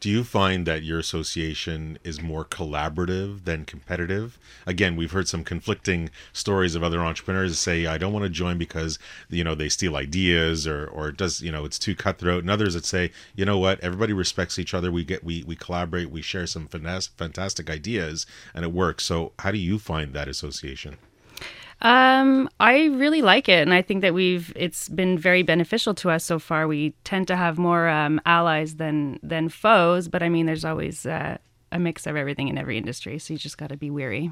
do 0.00 0.10
you 0.10 0.24
find 0.24 0.66
that 0.66 0.82
your 0.82 0.98
association 0.98 1.98
is 2.04 2.20
more 2.20 2.44
collaborative 2.44 3.44
than 3.44 3.64
competitive? 3.64 4.38
Again, 4.66 4.94
we've 4.96 5.12
heard 5.12 5.28
some 5.28 5.44
conflicting 5.44 6.10
stories 6.32 6.74
of 6.74 6.82
other 6.82 7.00
entrepreneurs 7.00 7.58
say, 7.58 7.86
"I 7.86 7.96
don't 7.98 8.12
want 8.12 8.24
to 8.24 8.28
join 8.28 8.58
because 8.58 8.98
you 9.30 9.42
know 9.42 9.54
they 9.54 9.68
steal 9.68 9.96
ideas 9.96 10.66
or 10.66 10.86
or 10.86 11.08
it 11.08 11.16
does 11.16 11.40
you 11.42 11.50
know 11.50 11.64
it's 11.64 11.78
too 11.78 11.94
cutthroat," 11.94 12.42
and 12.42 12.50
others 12.50 12.74
that 12.74 12.84
say, 12.84 13.10
"You 13.34 13.44
know 13.44 13.58
what? 13.58 13.80
Everybody 13.80 14.12
respects 14.12 14.58
each 14.58 14.74
other. 14.74 14.92
We 14.92 15.04
get 15.04 15.24
we 15.24 15.42
we 15.44 15.56
collaborate. 15.56 16.10
We 16.10 16.22
share 16.22 16.46
some 16.46 16.68
fantastic 16.68 17.70
ideas, 17.70 18.26
and 18.54 18.64
it 18.64 18.72
works." 18.72 19.04
So, 19.04 19.32
how 19.38 19.50
do 19.50 19.58
you 19.58 19.78
find 19.78 20.12
that 20.12 20.28
association? 20.28 20.98
Um, 21.82 22.48
I 22.58 22.86
really 22.86 23.20
like 23.20 23.48
it, 23.48 23.60
and 23.60 23.74
I 23.74 23.82
think 23.82 24.00
that 24.00 24.14
we've 24.14 24.52
it's 24.56 24.88
been 24.88 25.18
very 25.18 25.42
beneficial 25.42 25.94
to 25.96 26.10
us 26.10 26.24
so 26.24 26.38
far. 26.38 26.66
We 26.66 26.94
tend 27.04 27.28
to 27.28 27.36
have 27.36 27.58
more 27.58 27.88
um, 27.88 28.20
allies 28.24 28.76
than 28.76 29.20
than 29.22 29.48
foes, 29.50 30.08
but 30.08 30.22
I 30.22 30.28
mean, 30.28 30.46
there's 30.46 30.64
always 30.64 31.04
uh, 31.04 31.36
a 31.70 31.78
mix 31.78 32.06
of 32.06 32.16
everything 32.16 32.48
in 32.48 32.56
every 32.56 32.78
industry, 32.78 33.18
so 33.18 33.34
you 33.34 33.38
just 33.38 33.58
got 33.58 33.68
to 33.68 33.76
be 33.76 33.90
wary 33.90 34.30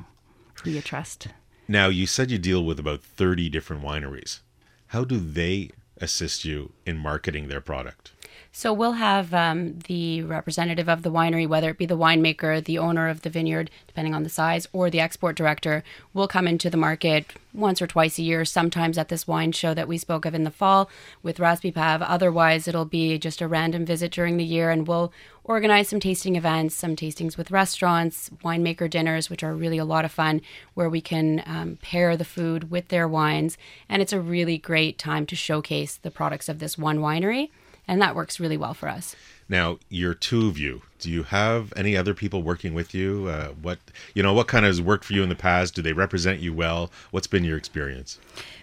who 0.63 0.71
you 0.71 0.81
trust. 0.81 1.29
Now, 1.67 1.89
you 1.89 2.07
said 2.07 2.31
you 2.31 2.39
deal 2.39 2.65
with 2.65 2.79
about 2.79 3.03
30 3.03 3.49
different 3.49 3.83
wineries. 3.83 4.41
How 4.89 5.05
do 5.05 5.19
they 5.19 5.71
assist 5.99 6.45
you 6.45 6.73
in 6.87 6.99
marketing 6.99 7.49
their 7.49 7.61
product? 7.61 8.13
So 8.57 8.73
we'll 8.73 8.93
have 8.93 9.35
um, 9.35 9.81
the 9.89 10.23
representative 10.23 10.89
of 10.89 11.03
the 11.03 11.11
winery, 11.11 11.45
whether 11.45 11.71
it 11.71 11.77
be 11.77 11.87
the 11.87 11.99
winemaker, 11.99 12.65
the 12.65 12.79
owner 12.79 13.09
of 13.09 13.23
the 13.23 13.29
vineyard, 13.29 13.69
depending 13.89 14.15
on 14.15 14.23
the 14.23 14.29
size, 14.29 14.69
or 14.73 14.89
the 14.89 15.01
export 15.01 15.35
director, 15.35 15.83
will 16.13 16.29
come 16.29 16.47
into 16.47 16.71
the 16.71 16.77
market 16.77 17.27
once 17.53 17.83
or 17.83 17.89
twice 17.89 18.17
a 18.17 18.23
year, 18.23 18.45
sometimes 18.45 18.97
at 18.97 19.09
this 19.09 19.27
wine 19.27 19.51
show 19.51 19.75
that 19.75 19.89
we 19.89 19.99
spoke 19.99 20.25
of 20.25 20.37
in 20.37 20.45
the 20.45 20.53
fall 20.53 20.89
with 21.21 21.39
RASPIPAV. 21.39 22.07
Otherwise, 22.07 22.69
it'll 22.69 22.85
be 22.85 23.19
just 23.19 23.41
a 23.41 23.49
random 23.49 23.85
visit 23.85 24.13
during 24.13 24.37
the 24.37 24.45
year, 24.45 24.71
and 24.71 24.87
we'll 24.87 25.13
organize 25.43 25.89
some 25.89 25.99
tasting 25.99 26.37
events, 26.37 26.77
some 26.77 26.95
tastings 26.95 27.37
with 27.37 27.51
restaurants, 27.51 28.31
winemaker 28.45 28.89
dinners, 28.89 29.29
which 29.29 29.43
are 29.43 29.53
really 29.53 29.79
a 29.79 29.85
lot 29.85 30.05
of 30.05 30.13
fun, 30.13 30.41
where 30.75 30.89
we 30.89 31.01
can 31.01 31.43
um, 31.45 31.77
pair 31.83 32.17
the 32.17 32.25
food 32.25 32.71
with 32.71 32.87
their 32.87 33.09
wines. 33.09 33.59
And 33.89 34.01
it's 34.01 34.13
a 34.13 34.21
really 34.21 34.59
great 34.59 34.97
time 34.97 35.27
to 35.27 35.35
showcase 35.35 35.97
the 35.97 36.13
products 36.13 36.49
of 36.49 36.61
this 36.61 36.79
one 36.79 37.01
winery 37.01 37.51
and 37.87 38.01
that 38.01 38.15
works 38.15 38.41
really 38.41 38.57
well 38.57 38.75
for 38.75 38.89
us. 38.89 39.15
Now, 39.49 39.79
you're 39.91 40.15
two 40.15 40.49
of 40.49 40.59
you. 40.59 40.83
Do 40.99 41.11
you 41.11 41.25
have 41.25 41.73
any 41.77 41.97
other 41.97 42.15
people 42.15 42.43
working 42.43 42.73
with 42.73 42.95
you? 42.95 43.29
Uh, 43.29 43.49
what 43.61 43.79
you 44.15 44.23
know, 44.23 44.33
what 44.33 44.49
kind 44.49 44.65
of 44.65 44.71
has 44.71 44.81
worked 44.81 45.05
for 45.05 45.13
you 45.13 45.23
in 45.23 45.29
the 45.29 45.35
past? 45.35 45.75
Do 45.75 45.83
they 45.83 45.93
represent 45.93 46.41
you 46.41 46.55
well? 46.55 46.91
What's 47.11 47.27
been 47.27 47.45
your 47.45 47.59
experience? 47.59 48.19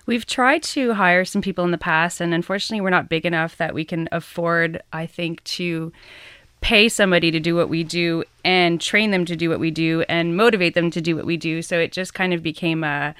We've 0.07 0.25
tried 0.25 0.63
to 0.63 0.95
hire 0.95 1.23
some 1.23 1.41
people 1.41 1.63
in 1.63 1.71
the 1.71 1.77
past, 1.77 2.19
and 2.19 2.33
unfortunately, 2.33 2.81
we're 2.81 2.89
not 2.89 3.09
big 3.09 3.25
enough 3.25 3.57
that 3.57 3.75
we 3.75 3.85
can 3.85 4.09
afford. 4.11 4.81
I 4.91 5.05
think 5.05 5.43
to 5.43 5.91
pay 6.61 6.87
somebody 6.87 7.31
to 7.31 7.39
do 7.39 7.55
what 7.55 7.69
we 7.69 7.83
do 7.83 8.23
and 8.45 8.79
train 8.79 9.11
them 9.11 9.25
to 9.25 9.35
do 9.35 9.49
what 9.49 9.59
we 9.59 9.71
do 9.71 10.03
and 10.07 10.37
motivate 10.37 10.75
them 10.75 10.91
to 10.91 11.01
do 11.01 11.15
what 11.15 11.25
we 11.25 11.35
do. 11.35 11.61
So 11.61 11.79
it 11.79 11.91
just 11.91 12.13
kind 12.13 12.33
of 12.33 12.43
became 12.43 12.83
a 12.83 13.15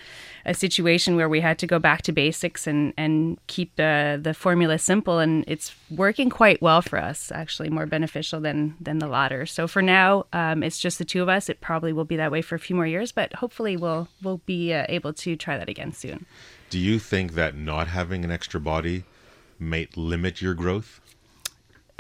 a 0.46 0.54
situation 0.54 1.16
where 1.16 1.30
we 1.30 1.42
had 1.42 1.58
to 1.60 1.68
go 1.68 1.80
back 1.80 2.02
to 2.04 2.12
basics 2.12 2.68
and 2.68 2.94
and 2.98 3.38
keep 3.48 3.76
the 3.76 4.20
the 4.22 4.34
formula 4.34 4.78
simple 4.78 5.20
and 5.20 5.44
it's 5.48 5.74
working 5.90 6.30
quite 6.30 6.62
well 6.62 6.82
for 6.82 6.98
us 6.98 7.32
actually 7.32 7.70
more 7.70 7.86
beneficial 7.86 8.40
than 8.40 8.76
than 8.80 9.00
the 9.00 9.08
latter. 9.08 9.46
So 9.46 9.68
for 9.68 9.82
now 9.82 10.26
um, 10.34 10.64
it's 10.64 10.80
just 10.80 10.98
the 10.98 11.06
two 11.06 11.22
of 11.22 11.30
us. 11.30 11.50
It 11.50 11.62
probably 11.62 11.94
will 11.94 12.06
be 12.06 12.16
that 12.16 12.32
way 12.32 12.42
for 12.42 12.56
a 12.56 12.60
few 12.60 12.76
more 12.76 12.88
years 12.88 13.12
but 13.12 13.34
hopefully 13.34 13.76
we'll 13.76 14.08
we'll 14.22 14.42
be 14.46 14.74
uh, 14.74 14.86
able 14.90 15.14
to 15.14 15.36
try 15.36 15.58
that 15.58 15.70
again 15.70 15.92
soon. 15.92 16.26
Do 16.70 16.80
you 16.80 17.00
think 17.00 17.34
that 17.34 17.56
not 17.56 17.88
having 17.88 18.24
an 18.24 18.32
extra 18.32 18.60
body 18.60 19.04
might 19.60 19.98
limit 19.98 20.42
your 20.42 20.54
growth 20.54 21.01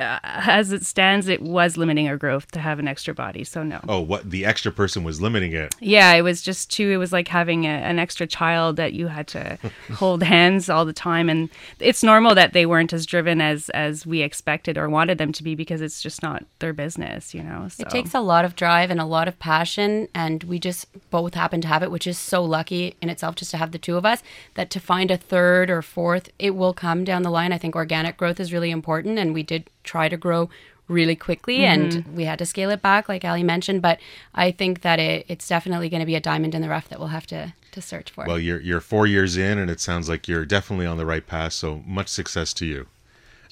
uh, 0.02 0.20
as 0.24 0.72
it 0.72 0.84
stands, 0.84 1.28
it 1.28 1.42
was 1.42 1.78
limiting 1.78 2.08
our 2.08 2.18
growth 2.18 2.52
to 2.52 2.60
have 2.60 2.80
an 2.80 2.88
extra 2.88 3.14
body. 3.14 3.44
So 3.44 3.64
no. 3.64 3.80
Oh, 3.88 4.00
what 4.00 4.30
the 4.30 4.46
extra 4.46 4.72
person 4.72 5.04
was 5.04 5.22
limiting 5.22 5.54
it? 5.54 5.76
Yeah, 5.80 6.14
it 6.14 6.24
was 6.24 6.42
just 6.42 6.72
too. 6.72 6.90
It 6.90 6.98
was 6.98 7.14
like 7.14 7.28
having 7.28 7.66
a, 7.66 7.70
an 7.70 8.00
extra 8.00 8.26
child 8.26 8.78
that 8.78 8.94
you 8.94 9.08
had 9.08 9.28
to 9.30 9.58
hold 9.94 10.24
hands 10.24 10.70
all 10.70 10.86
the 10.86 10.94
time, 10.94 11.30
and 11.30 11.50
it's 11.80 12.04
normal 12.04 12.36
that 12.36 12.54
they 12.54 12.66
weren't 12.66 12.94
as 12.94 13.06
driven 13.06 13.42
as 13.42 13.70
as 13.70 14.06
we 14.06 14.22
expected 14.22 14.78
or 14.78 14.90
wanted 14.90 15.18
them 15.18 15.32
to 15.34 15.44
be 15.44 15.56
because 15.56 15.82
it's 15.82 16.02
just 16.02 16.24
not 16.24 16.44
their 16.60 16.74
business, 16.74 17.34
you 17.34 17.44
know. 17.44 17.68
So. 17.70 17.82
It 17.82 17.90
takes 17.90 18.14
a 18.14 18.22
lot 18.22 18.46
of 18.46 18.56
drive 18.56 18.90
and 18.90 19.00
a 19.00 19.06
lot 19.06 19.28
of 19.28 19.38
passion, 19.40 20.08
and 20.16 20.44
we 20.44 20.60
just 20.60 20.88
both 21.12 21.36
happen 21.36 21.62
to 21.62 21.68
have 21.68 21.84
it, 21.84 21.92
which 21.92 22.08
is 22.08 22.18
so 22.18 22.44
lucky 22.44 22.96
in 23.02 23.10
itself 23.10 23.36
just 23.36 23.52
to 23.52 23.58
have 23.58 23.72
the 23.72 23.78
two 23.78 23.98
of 23.98 24.06
us. 24.06 24.24
That 24.56 24.70
to 24.72 24.80
find 24.80 25.12
a 25.12 25.18
third 25.18 25.70
or 25.70 25.82
fourth, 25.82 26.30
it 26.40 26.52
will 26.52 26.74
come 26.74 27.04
down 27.04 27.22
the 27.22 27.30
line. 27.30 27.54
I 27.54 27.58
think 27.58 27.76
organic 27.76 28.18
growth 28.18 28.40
is 28.40 28.54
really 28.54 28.72
important, 28.72 29.20
and 29.20 29.34
we 29.34 29.44
did 29.44 29.70
try 29.84 30.10
to 30.10 30.18
grow 30.18 30.50
really 30.88 31.16
quickly 31.16 31.60
mm-hmm. 31.60 31.98
and 31.98 32.16
we 32.16 32.26
had 32.26 32.38
to 32.38 32.46
scale 32.46 32.70
it 32.70 32.82
back 32.82 33.08
like 33.08 33.24
ali 33.24 33.44
mentioned 33.44 33.82
but 33.82 34.00
i 34.36 34.52
think 34.52 34.82
that 34.82 35.00
it, 35.00 35.26
it's 35.28 35.48
definitely 35.48 35.90
going 35.90 36.02
to 36.02 36.06
be 36.06 36.16
a 36.16 36.20
diamond 36.20 36.54
in 36.54 36.62
the 36.62 36.70
rough 36.70 36.90
that 36.90 37.00
we'll 37.00 37.10
have 37.10 37.26
to 37.28 37.54
to 37.72 37.82
search 37.82 38.12
for 38.12 38.26
well 38.26 38.40
you're 38.40 38.60
you're 38.60 38.82
four 38.82 39.08
years 39.08 39.38
in 39.38 39.58
and 39.58 39.72
it 39.72 39.80
sounds 39.80 40.10
like 40.10 40.28
you're 40.28 40.46
definitely 40.46 40.86
on 40.86 40.98
the 40.98 41.06
right 41.06 41.26
path 41.28 41.54
so 41.54 41.82
much 41.86 42.10
success 42.10 42.54
to 42.54 42.66
you 42.66 42.88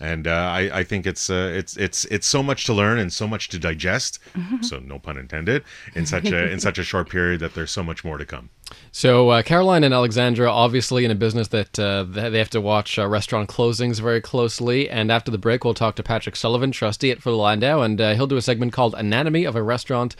and 0.02 0.28
uh, 0.28 0.32
I, 0.32 0.80
I 0.80 0.84
think 0.84 1.06
it's 1.06 1.30
uh, 1.30 1.52
it's 1.54 1.76
it's 1.76 2.06
it's 2.06 2.26
so 2.26 2.42
much 2.42 2.66
to 2.66 2.74
learn 2.74 3.00
and 3.00 3.12
so 3.12 3.28
much 3.28 3.50
to 3.50 3.60
digest. 3.60 4.20
Mm-hmm. 4.34 4.62
So 4.62 4.80
no 4.80 4.98
pun 4.98 5.18
intended 5.18 5.64
in 5.94 6.06
such 6.06 6.32
a 6.32 6.50
in 6.50 6.60
such 6.60 6.78
a 6.78 6.84
short 6.84 7.10
period 7.10 7.42
that 7.42 7.54
there's 7.54 7.72
so 7.72 7.84
much 7.84 8.04
more 8.06 8.18
to 8.18 8.26
come. 8.26 8.50
So 8.92 9.30
uh, 9.30 9.44
Caroline 9.44 9.84
and 9.84 9.94
Alexandra, 9.94 10.52
obviously 10.52 11.06
in 11.06 11.12
a 11.12 11.16
business 11.16 11.50
that 11.50 11.80
uh, 11.80 12.04
they 12.04 12.38
have 12.38 12.50
to 12.52 12.62
watch 12.62 12.98
uh, 12.98 13.08
restaurant 13.08 13.50
closings 13.50 14.00
very 14.00 14.22
closely. 14.22 14.90
And 14.90 15.12
after 15.12 15.32
the 15.32 15.38
break, 15.38 15.64
we'll 15.64 15.74
talk 15.74 15.96
to 15.96 16.04
Patrick 16.04 16.36
Sullivan, 16.36 16.72
trustee 16.72 17.12
at 17.12 17.22
Fuller 17.22 17.38
Landau, 17.38 17.82
and 17.82 18.00
uh, 18.02 18.16
he'll 18.16 18.28
do 18.28 18.38
a 18.38 18.42
segment 18.42 18.74
called 18.74 18.96
"Anatomy 18.96 19.46
of 19.46 19.56
a 19.56 19.64
Restaurant 19.64 20.16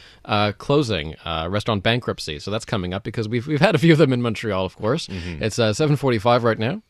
Closing, 0.58 1.16
Restaurant 1.26 1.84
Bankruptcy." 1.84 2.40
So 2.40 2.52
that's 2.52 2.66
coming 2.66 2.94
up 2.94 3.04
because 3.04 3.28
we've 3.28 3.48
we've 3.48 3.62
had 3.62 3.76
a 3.76 3.80
few 3.80 3.94
of 3.94 4.00
them 4.00 4.14
in 4.14 4.22
Montreal, 4.22 4.66
of 4.66 4.76
course. 4.76 5.08
Mm-hmm. 5.08 5.44
It's 5.44 5.58
7:45 5.58 6.44
right 6.44 6.60
now. 6.60 6.82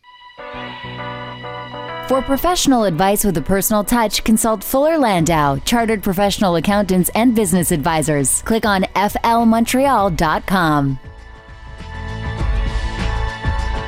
For 2.10 2.22
professional 2.24 2.86
advice 2.86 3.24
with 3.24 3.38
a 3.38 3.41
personal 3.41 3.84
touch, 3.84 4.24
consult 4.24 4.63
Fuller 4.63 4.98
Landau, 4.98 5.58
chartered 5.58 6.02
professional 6.02 6.56
accountants 6.56 7.12
and 7.13 7.36
business 7.36 7.72
advisors. 7.72 8.41
Click 8.41 8.65
on 8.65 8.82
flmontreal.com. 8.95 11.00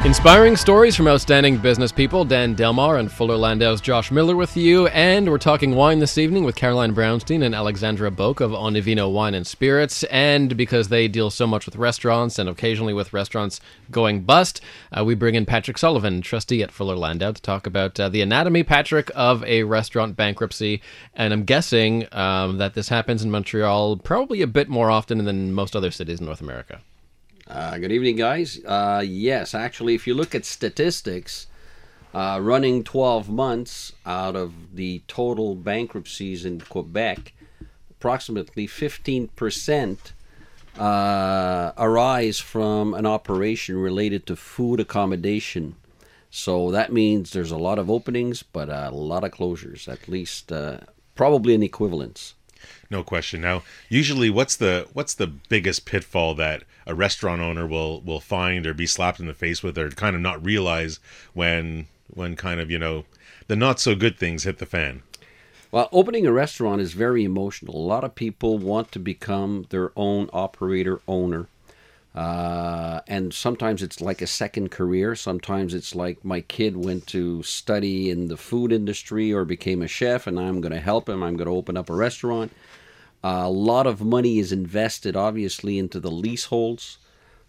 Inspiring 0.04 0.56
stories 0.56 0.96
from 0.96 1.08
outstanding 1.08 1.58
business 1.58 1.92
people, 1.92 2.26
Dan 2.26 2.56
Delmar 2.56 2.98
and 2.98 3.12
Fuller 3.12 3.38
Landau's 3.38 3.80
Josh 3.80 4.10
Miller 4.10 4.36
with 4.36 4.58
you. 4.58 4.88
And 4.88 5.30
we're 5.30 5.38
talking 5.38 5.76
wine 5.76 6.00
this 6.00 6.18
evening 6.18 6.44
with 6.44 6.56
Caroline 6.56 6.96
Brownstein 6.96 7.46
and 7.46 7.54
Alexandra 7.54 8.10
Boak 8.10 8.42
of 8.42 8.50
Onivino 8.50 9.14
Wine 9.14 9.36
and 9.36 9.46
Spirits. 9.46 10.04
And 10.06 10.58
because 10.58 10.88
they 10.88 11.08
deal 11.08 11.30
so 11.30 11.46
much 11.46 11.68
with 11.68 11.76
restaurants 11.76 12.40
and 12.40 12.50
occasionally 12.50 12.94
with 12.94 13.14
restaurants 13.14 13.62
going 13.92 14.22
bust, 14.22 14.60
uh, 14.92 15.06
we 15.06 15.14
bring 15.14 15.36
in 15.36 15.46
Patrick 15.46 15.78
Sullivan, 15.78 16.24
trustee 16.24 16.64
at 16.64 16.72
Fuller 16.72 16.96
Landau, 16.96 17.34
to 17.34 17.42
talk 17.42 17.68
about 17.68 18.00
uh, 18.00 18.10
the 18.10 18.24
anatomy, 18.24 18.64
Patrick, 18.64 19.12
of 19.14 19.44
a 19.44 19.62
restaurant 19.62 20.16
bankruptcy. 20.16 20.82
And 21.14 21.32
I'm 21.32 21.44
guessing 21.44 22.08
um, 22.12 22.58
that 22.58 22.74
this 22.74 22.90
happens 22.90 23.22
in 23.22 23.30
Montreal 23.30 23.98
probably 23.98 24.42
a 24.42 24.48
bit 24.48 24.68
more 24.68 24.90
often 24.90 25.24
than 25.26 25.54
most 25.54 25.76
other 25.76 25.92
cities 25.92 26.20
in 26.20 26.26
North 26.26 26.42
America. 26.42 26.82
Uh, 27.52 27.78
good 27.78 27.92
evening, 27.92 28.16
guys. 28.16 28.64
Uh, 28.64 29.04
yes, 29.06 29.54
actually, 29.54 29.94
if 29.94 30.08
you 30.08 30.14
look 30.14 30.34
at 30.34 30.46
statistics, 30.46 31.48
uh, 32.14 32.40
running 32.42 32.82
12 32.82 33.30
months 33.30 33.92
out 34.06 34.38
of 34.38 34.54
the 34.74 35.02
total 35.10 35.56
bankruptcies 35.56 36.46
in 36.46 36.62
Quebec, 36.62 37.34
approximately 37.90 38.68
15% 38.68 39.98
uh, 40.80 41.72
arise 41.78 42.40
from 42.40 42.94
an 42.94 43.06
operation 43.06 43.76
related 43.78 44.26
to 44.28 44.38
food 44.38 44.80
accommodation. 44.80 45.76
So 46.30 46.72
that 46.72 46.94
means 46.94 47.32
there's 47.32 47.52
a 47.52 47.58
lot 47.58 47.80
of 47.80 47.92
openings, 47.92 48.44
but 48.44 48.70
a 48.70 48.92
lot 48.92 49.26
of 49.26 49.32
closures, 49.32 49.90
at 49.90 50.08
least 50.08 50.54
uh, 50.54 50.78
probably 51.16 51.54
an 51.54 51.64
equivalence. 51.64 52.34
No 52.90 53.04
question. 53.04 53.42
Now, 53.42 53.64
usually, 53.90 54.30
what's 54.30 54.56
the 54.56 54.88
what's 54.94 55.14
the 55.14 55.28
biggest 55.28 55.86
pitfall 55.86 56.36
that 56.36 56.64
a 56.86 56.96
restaurant 56.96 57.41
owner 57.41 57.67
will 57.67 58.02
will 58.02 58.20
find 58.20 58.65
or 58.65 58.74
be 58.74 58.88
slapped 58.88 59.20
in 59.20 59.28
the 59.28 59.34
face 59.34 59.62
with, 59.63 59.78
or 59.78 59.89
kind 59.91 60.15
of 60.15 60.22
not 60.22 60.44
realize 60.44 61.00
when 61.34 61.88
when 62.08 62.36
kind 62.36 62.60
of 62.60 62.70
you 62.70 62.80
know 62.80 63.06
the 63.48 63.56
not 63.56 63.80
so 63.80 63.96
good 63.96 64.17
things 64.17 64.44
hit 64.44 64.60
the 64.60 64.65
fan? 64.65 65.04
Well, 65.72 65.88
opening 65.94 66.28
a 66.28 66.34
restaurant 66.34 66.82
is 66.82 66.94
very 66.94 67.24
emotional. 67.24 67.76
A 67.76 67.78
lot 67.78 68.04
of 68.04 68.13
people 68.13 68.58
want 68.58 68.91
to 68.91 69.00
become 69.00 69.65
their 69.70 69.91
own 69.96 70.30
operator 70.34 71.02
owner. 71.08 71.48
Uh, 72.13 73.00
and 73.08 73.34
sometimes 73.34 73.82
it's 73.82 74.02
like 74.02 74.22
a 74.22 74.28
second 74.28 74.70
career. 74.70 75.15
Sometimes 75.15 75.74
it's 75.74 75.96
like 75.96 76.26
my 76.26 76.41
kid 76.41 76.76
went 76.76 77.08
to 77.08 77.41
study 77.44 78.10
in 78.10 78.28
the 78.28 78.36
food 78.36 78.74
industry 78.74 79.32
or 79.32 79.46
became 79.46 79.82
a 79.82 79.88
chef, 79.88 80.28
and 80.28 80.38
I'm 80.38 80.60
going 80.60 80.74
to 80.74 80.80
help 80.82 81.08
him. 81.08 81.24
I'm 81.24 81.38
going 81.38 81.48
to 81.48 81.56
open 81.56 81.78
up 81.78 81.89
a 81.89 81.96
restaurant. 81.96 82.52
Uh, 83.24 83.42
a 83.46 83.50
lot 83.50 83.86
of 83.88 84.02
money 84.02 84.40
is 84.40 84.52
invested, 84.52 85.16
obviously, 85.16 85.78
into 85.78 86.00
the 86.00 86.12
leaseholds. 86.12 86.98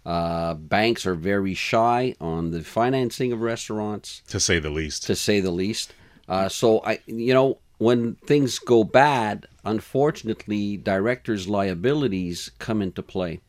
Uh, 0.05 0.55
banks 0.55 1.07
are 1.07 1.15
very 1.15 1.55
shy 1.55 2.15
on 2.21 2.51
the 2.51 2.63
financing 2.63 3.33
of 3.33 3.41
restaurants, 3.41 4.21
To 4.29 4.41
say 4.41 4.59
the 4.59 4.71
least. 4.71 5.05
to 5.05 5.15
say 5.15 5.41
the 5.41 5.53
least. 5.53 5.95
Uh, 6.29 6.49
so 6.49 6.81
I, 6.85 6.99
you 7.07 7.33
know, 7.33 7.59
when 7.79 8.17
things 8.27 8.59
go 8.59 8.85
bad, 8.85 9.47
unfortunately, 9.65 10.77
directors' 10.77 11.49
liabilities 11.49 12.51
come 12.59 12.83
into 12.83 13.03
play. 13.03 13.41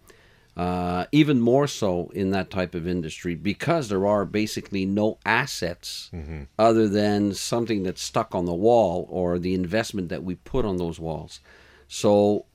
Uh, 0.55 1.05
even 1.11 1.41
more 1.41 1.65
so 1.65 2.11
in 2.13 2.29
that 2.29 2.51
type 2.51 2.75
of 2.75 2.87
industry 2.87 3.33
because 3.33 3.89
there 3.89 4.05
are 4.05 4.23
basically 4.23 4.85
no 4.85 5.17
assets 5.25 6.11
other 6.59 6.87
than 6.87 7.33
something 7.33 7.81
that's 7.81 8.03
stuck 8.03 8.35
on 8.35 8.45
the 8.45 8.53
wall 8.53 9.07
or 9.09 9.39
the 9.39 9.55
investment 9.55 10.09
that 10.09 10.23
we 10.23 10.35
put 10.35 10.63
on 10.63 10.77
those 10.77 10.99
walls. 10.99 11.39
So 11.87 12.45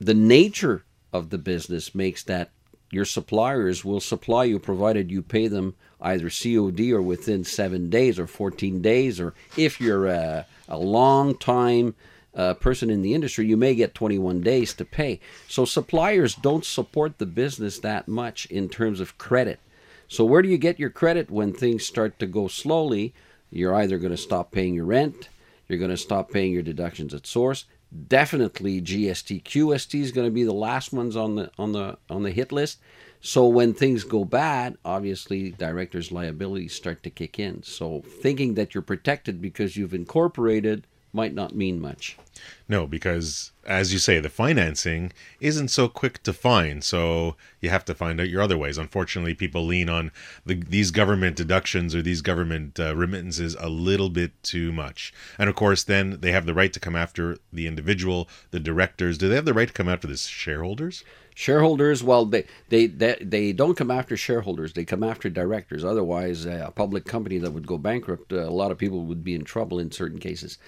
the 0.00 0.14
nature 0.14 0.84
of 1.12 1.30
the 1.30 1.38
business 1.38 1.94
makes 1.94 2.22
that 2.24 2.50
your 2.90 3.04
suppliers 3.04 3.84
will 3.84 4.00
supply 4.00 4.44
you 4.44 4.58
provided 4.58 5.10
you 5.10 5.22
pay 5.22 5.46
them 5.46 5.74
either 6.00 6.28
COD 6.30 6.92
or 6.92 7.02
within 7.02 7.44
seven 7.44 7.90
days 7.90 8.18
or 8.18 8.26
14 8.26 8.82
days, 8.82 9.20
or 9.20 9.34
if 9.56 9.80
you're 9.80 10.06
a, 10.06 10.46
a 10.68 10.78
long 10.78 11.36
time 11.36 11.94
uh, 12.34 12.54
person 12.54 12.90
in 12.90 13.02
the 13.02 13.14
industry, 13.14 13.46
you 13.46 13.56
may 13.56 13.74
get 13.74 13.94
21 13.94 14.40
days 14.40 14.72
to 14.74 14.84
pay. 14.84 15.20
So 15.48 15.64
suppliers 15.64 16.34
don't 16.34 16.64
support 16.64 17.18
the 17.18 17.26
business 17.26 17.78
that 17.80 18.08
much 18.08 18.46
in 18.46 18.68
terms 18.68 19.00
of 19.00 19.18
credit. 19.18 19.60
So 20.08 20.24
where 20.24 20.42
do 20.42 20.48
you 20.48 20.58
get 20.58 20.80
your 20.80 20.90
credit 20.90 21.30
when 21.30 21.52
things 21.52 21.86
start 21.86 22.18
to 22.18 22.26
go 22.26 22.48
slowly? 22.48 23.14
You're 23.50 23.74
either 23.74 23.98
going 23.98 24.12
to 24.12 24.16
stop 24.16 24.52
paying 24.52 24.74
your 24.74 24.84
rent, 24.84 25.28
you're 25.68 25.78
going 25.78 25.90
to 25.90 25.96
stop 25.96 26.30
paying 26.30 26.52
your 26.52 26.62
deductions 26.62 27.14
at 27.14 27.26
source. 27.26 27.64
Definitely 28.08 28.80
GST, 28.80 29.42
QST 29.42 30.00
is 30.00 30.12
going 30.12 30.26
to 30.26 30.30
be 30.30 30.44
the 30.44 30.52
last 30.52 30.92
ones 30.92 31.16
on 31.16 31.34
the 31.34 31.50
on 31.58 31.72
the 31.72 31.98
on 32.08 32.22
the 32.22 32.30
hit 32.30 32.52
list. 32.52 32.78
So 33.20 33.48
when 33.48 33.74
things 33.74 34.04
go 34.04 34.24
bad, 34.24 34.78
obviously 34.84 35.50
directors' 35.50 36.12
liabilities 36.12 36.72
start 36.72 37.02
to 37.02 37.10
kick 37.10 37.38
in. 37.38 37.64
So 37.64 38.00
thinking 38.00 38.54
that 38.54 38.74
you're 38.74 38.82
protected 38.82 39.42
because 39.42 39.76
you've 39.76 39.92
incorporated 39.92 40.86
might 41.12 41.34
not 41.34 41.54
mean 41.54 41.80
much. 41.80 42.16
No, 42.68 42.86
because 42.86 43.52
as 43.66 43.92
you 43.92 43.98
say, 43.98 44.20
the 44.20 44.28
financing 44.28 45.12
isn't 45.40 45.68
so 45.68 45.88
quick 45.88 46.22
to 46.22 46.32
find. 46.32 46.82
So 46.82 47.36
you 47.60 47.68
have 47.68 47.84
to 47.86 47.94
find 47.94 48.20
out 48.20 48.28
your 48.28 48.42
other 48.42 48.56
ways. 48.56 48.78
Unfortunately, 48.78 49.34
people 49.34 49.66
lean 49.66 49.88
on 49.88 50.10
the, 50.46 50.54
these 50.54 50.90
government 50.90 51.36
deductions 51.36 51.94
or 51.94 52.02
these 52.02 52.22
government 52.22 52.80
uh, 52.80 52.96
remittances 52.96 53.56
a 53.58 53.68
little 53.68 54.08
bit 54.08 54.40
too 54.42 54.72
much. 54.72 55.12
And 55.38 55.50
of 55.50 55.56
course, 55.56 55.84
then 55.84 56.18
they 56.20 56.32
have 56.32 56.46
the 56.46 56.54
right 56.54 56.72
to 56.72 56.80
come 56.80 56.96
after 56.96 57.38
the 57.52 57.66
individual, 57.66 58.28
the 58.50 58.60
directors. 58.60 59.18
Do 59.18 59.28
they 59.28 59.36
have 59.36 59.44
the 59.44 59.54
right 59.54 59.68
to 59.68 59.74
come 59.74 59.88
after 59.88 60.06
the 60.06 60.16
shareholders? 60.16 61.04
Shareholders, 61.34 62.02
well, 62.02 62.26
they, 62.26 62.44
they, 62.68 62.86
they, 62.86 63.16
they 63.20 63.52
don't 63.52 63.76
come 63.76 63.90
after 63.90 64.16
shareholders, 64.16 64.72
they 64.72 64.84
come 64.84 65.02
after 65.02 65.30
directors. 65.30 65.84
Otherwise, 65.84 66.44
a 66.44 66.72
public 66.74 67.04
company 67.04 67.38
that 67.38 67.52
would 67.52 67.66
go 67.66 67.78
bankrupt, 67.78 68.32
uh, 68.32 68.40
a 68.40 68.50
lot 68.50 68.70
of 68.70 68.78
people 68.78 69.02
would 69.04 69.24
be 69.24 69.34
in 69.34 69.44
trouble 69.44 69.78
in 69.78 69.90
certain 69.90 70.18
cases. 70.18 70.58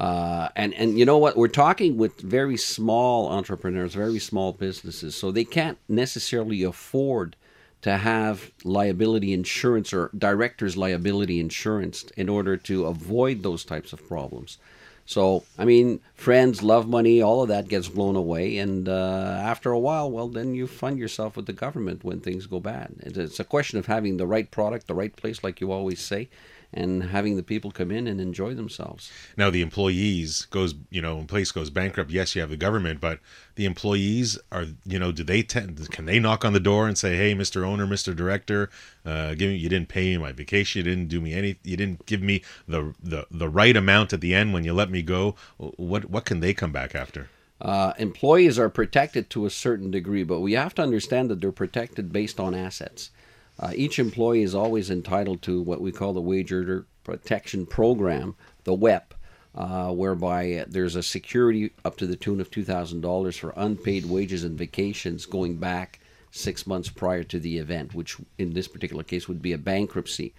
Uh, 0.00 0.48
and, 0.56 0.72
and 0.74 0.98
you 0.98 1.04
know 1.04 1.18
what? 1.18 1.36
We're 1.36 1.48
talking 1.48 1.98
with 1.98 2.18
very 2.22 2.56
small 2.56 3.28
entrepreneurs, 3.28 3.92
very 3.92 4.18
small 4.18 4.54
businesses, 4.54 5.14
so 5.14 5.30
they 5.30 5.44
can't 5.44 5.76
necessarily 5.90 6.62
afford 6.62 7.36
to 7.82 7.98
have 7.98 8.50
liability 8.64 9.34
insurance 9.34 9.92
or 9.92 10.10
directors' 10.16 10.74
liability 10.74 11.38
insurance 11.38 12.04
in 12.16 12.30
order 12.30 12.56
to 12.56 12.86
avoid 12.86 13.42
those 13.42 13.62
types 13.62 13.92
of 13.92 14.08
problems. 14.08 14.56
So, 15.04 15.44
I 15.58 15.66
mean, 15.66 16.00
friends, 16.14 16.62
love 16.62 16.88
money, 16.88 17.20
all 17.20 17.42
of 17.42 17.48
that 17.48 17.68
gets 17.68 17.88
blown 17.88 18.16
away. 18.16 18.56
And 18.56 18.88
uh, 18.88 19.38
after 19.42 19.70
a 19.70 19.78
while, 19.78 20.10
well, 20.10 20.28
then 20.28 20.54
you 20.54 20.66
fund 20.66 20.98
yourself 20.98 21.36
with 21.36 21.44
the 21.44 21.52
government 21.52 22.04
when 22.04 22.20
things 22.20 22.46
go 22.46 22.58
bad. 22.60 22.94
It's, 23.00 23.18
it's 23.18 23.40
a 23.40 23.44
question 23.44 23.78
of 23.78 23.84
having 23.84 24.16
the 24.16 24.26
right 24.26 24.50
product, 24.50 24.86
the 24.86 24.94
right 24.94 25.14
place, 25.14 25.44
like 25.44 25.60
you 25.60 25.72
always 25.72 26.00
say, 26.00 26.30
and 26.72 27.02
having 27.04 27.36
the 27.36 27.42
people 27.42 27.70
come 27.70 27.90
in 27.90 28.06
and 28.06 28.20
enjoy 28.20 28.54
themselves. 28.54 29.10
Now 29.36 29.50
the 29.50 29.62
employees 29.62 30.46
goes, 30.50 30.74
you 30.90 31.02
know, 31.02 31.16
when 31.16 31.26
place 31.26 31.50
goes 31.52 31.70
bankrupt. 31.70 32.10
Yes, 32.10 32.34
you 32.34 32.40
have 32.40 32.50
the 32.50 32.56
government, 32.56 33.00
but 33.00 33.18
the 33.56 33.66
employees 33.66 34.38
are, 34.52 34.66
you 34.84 34.98
know, 34.98 35.12
do 35.12 35.24
they 35.24 35.42
tend? 35.42 35.90
Can 35.90 36.06
they 36.06 36.18
knock 36.18 36.44
on 36.44 36.52
the 36.52 36.60
door 36.60 36.86
and 36.86 36.96
say, 36.96 37.16
"Hey, 37.16 37.34
Mr. 37.34 37.64
Owner, 37.64 37.86
Mr. 37.86 38.14
Director, 38.14 38.70
uh, 39.04 39.34
give 39.34 39.50
me, 39.50 39.56
you 39.56 39.68
didn't 39.68 39.88
pay 39.88 40.10
me 40.10 40.18
my 40.18 40.32
vacation, 40.32 40.78
you 40.78 40.82
didn't 40.84 41.08
do 41.08 41.20
me 41.20 41.34
any, 41.34 41.56
you 41.64 41.76
didn't 41.76 42.06
give 42.06 42.22
me 42.22 42.42
the 42.68 42.94
the 43.02 43.26
the 43.30 43.48
right 43.48 43.76
amount 43.76 44.12
at 44.12 44.20
the 44.20 44.34
end 44.34 44.52
when 44.52 44.64
you 44.64 44.72
let 44.72 44.90
me 44.90 45.02
go." 45.02 45.34
What 45.58 46.10
what 46.10 46.24
can 46.24 46.40
they 46.40 46.54
come 46.54 46.72
back 46.72 46.94
after? 46.94 47.28
Uh, 47.60 47.92
employees 47.98 48.58
are 48.58 48.70
protected 48.70 49.28
to 49.28 49.44
a 49.44 49.50
certain 49.50 49.90
degree, 49.90 50.22
but 50.22 50.40
we 50.40 50.54
have 50.54 50.74
to 50.74 50.82
understand 50.82 51.30
that 51.30 51.40
they're 51.40 51.52
protected 51.52 52.10
based 52.12 52.40
on 52.40 52.54
assets. 52.54 53.10
Uh, 53.60 53.72
each 53.74 53.98
employee 53.98 54.42
is 54.42 54.54
always 54.54 54.90
entitled 54.90 55.42
to 55.42 55.60
what 55.60 55.82
we 55.82 55.92
call 55.92 56.14
the 56.14 56.20
Wage 56.20 56.50
Earner 56.50 56.86
Protection 57.04 57.66
Program, 57.66 58.34
the 58.64 58.72
WEP, 58.72 59.14
uh, 59.54 59.92
whereby 59.92 60.64
there's 60.66 60.96
a 60.96 61.02
security 61.02 61.70
up 61.84 61.96
to 61.98 62.06
the 62.06 62.16
tune 62.16 62.40
of 62.40 62.50
$2,000 62.50 63.38
for 63.38 63.52
unpaid 63.56 64.06
wages 64.06 64.44
and 64.44 64.56
vacations 64.56 65.26
going 65.26 65.56
back 65.56 66.00
six 66.30 66.66
months 66.66 66.88
prior 66.88 67.22
to 67.24 67.38
the 67.38 67.58
event, 67.58 67.94
which 67.94 68.16
in 68.38 68.54
this 68.54 68.68
particular 68.68 69.02
case 69.02 69.28
would 69.28 69.42
be 69.42 69.52
a 69.52 69.58
bankruptcy. 69.58 70.32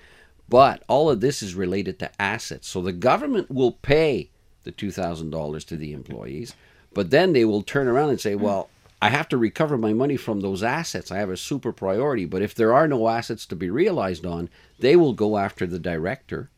But 0.49 0.83
all 0.87 1.09
of 1.09 1.21
this 1.21 1.43
is 1.43 1.53
related 1.53 1.99
to 1.99 2.21
assets. 2.21 2.67
So 2.67 2.81
the 2.81 2.91
government 2.91 3.51
will 3.51 3.73
pay 3.73 4.31
the 4.63 4.71
$2,000 4.71 5.65
to 5.67 5.75
the 5.75 5.93
employees, 5.93 6.55
but 6.93 7.11
then 7.11 7.33
they 7.33 7.45
will 7.45 7.61
turn 7.61 7.87
around 7.87 8.09
and 8.09 8.19
say, 8.19 8.35
well, 8.35 8.69
I 9.01 9.09
have 9.09 9.27
to 9.29 9.37
recover 9.37 9.77
my 9.77 9.93
money 9.93 10.15
from 10.15 10.41
those 10.41 10.61
assets. 10.61 11.11
I 11.11 11.17
have 11.17 11.31
a 11.31 11.37
super 11.37 11.71
priority. 11.71 12.25
But 12.25 12.43
if 12.43 12.53
there 12.53 12.73
are 12.73 12.87
no 12.87 13.07
assets 13.09 13.47
to 13.47 13.55
be 13.55 13.69
realized 13.69 14.25
on, 14.25 14.49
they 14.79 14.95
will 14.95 15.13
go 15.13 15.37
after 15.37 15.65
the 15.65 15.79
director 15.79 16.51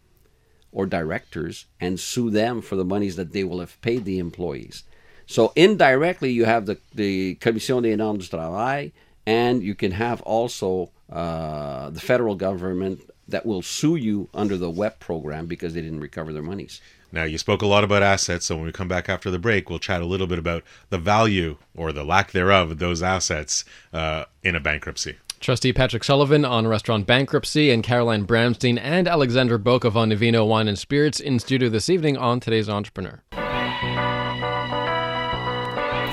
or 0.71 0.86
directors 0.86 1.65
and 1.79 1.99
sue 1.99 2.29
them 2.29 2.62
for 2.62 2.75
the 2.75 2.84
monies 2.84 3.15
that 3.15 3.32
they 3.32 3.45
will 3.45 3.60
have 3.60 3.79
paid 3.82 4.03
the 4.03 4.19
employees. 4.19 4.84
So 5.25 5.53
indirectly, 5.56 6.32
you 6.32 6.43
have 6.43 6.65
the, 6.65 6.79
the 6.93 7.36
Commission 7.36 7.84
des 7.84 7.95
normes 7.95 8.29
du 8.29 8.38
travail, 8.38 8.91
and 9.25 9.63
you 9.63 9.73
can 9.73 9.91
have 9.91 10.21
also 10.23 10.91
uh, 11.10 11.91
the 11.91 12.01
federal 12.01 12.36
government 12.36 13.10
that 13.34 13.46
will 13.46 13.62
sue 13.62 13.96
you 13.96 14.30
under 14.34 14.58
the 14.58 14.69
WEP 14.69 15.00
program 15.00 15.48
because 15.48 15.74
they 15.74 15.82
didn't 15.82 16.00
recover 16.00 16.32
their 16.32 16.43
monies. 16.43 16.80
Now, 17.12 17.24
you 17.24 17.38
spoke 17.38 17.62
a 17.62 17.67
lot 17.67 17.84
about 17.84 18.02
assets, 18.02 18.46
so 18.46 18.56
when 18.56 18.65
we 18.65 18.72
come 18.72 18.88
back 18.88 19.08
after 19.08 19.30
the 19.30 19.38
break, 19.38 19.69
we'll 19.69 19.80
chat 19.80 20.02
a 20.02 20.06
little 20.06 20.26
bit 20.26 20.39
about 20.39 20.63
the 20.89 20.98
value 20.98 21.58
or 21.76 21.91
the 21.91 22.04
lack 22.04 22.32
thereof 22.32 22.72
of 22.72 22.80
those 22.80 23.04
assets 23.04 23.65
uh, 23.91 24.26
in 24.43 24.56
a 24.56 24.60
bankruptcy. 24.60 25.17
Trustee 25.39 25.74
Patrick 25.74 26.04
Sullivan 26.04 26.46
on 26.46 26.67
restaurant 26.67 27.06
bankruptcy, 27.06 27.69
and 27.69 27.84
Caroline 27.84 28.26
Bramstein 28.26 28.80
and 28.82 29.08
Alexandra 29.08 29.60
Boak 29.60 29.84
of 29.84 29.93
Onivino 29.93 30.48
Wine 30.48 30.67
and 30.67 30.80
Spirits 30.80 31.19
in 31.19 31.38
studio 31.38 31.69
this 31.69 31.89
evening 31.89 32.17
on 32.17 32.39
today's 32.39 32.69
Entrepreneur. 32.69 33.22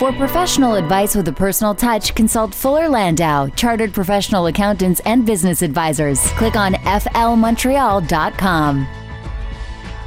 For 0.00 0.12
professional 0.14 0.74
advice 0.76 1.14
with 1.14 1.28
a 1.28 1.32
personal 1.34 1.74
touch, 1.74 2.14
consult 2.14 2.54
Fuller 2.54 2.88
Landau, 2.88 3.48
chartered 3.48 3.92
professional 3.92 4.46
accountants 4.46 5.02
and 5.04 5.26
business 5.26 5.60
advisors. 5.60 6.18
Click 6.38 6.56
on 6.56 6.72
flmontreal.com. 6.72 8.88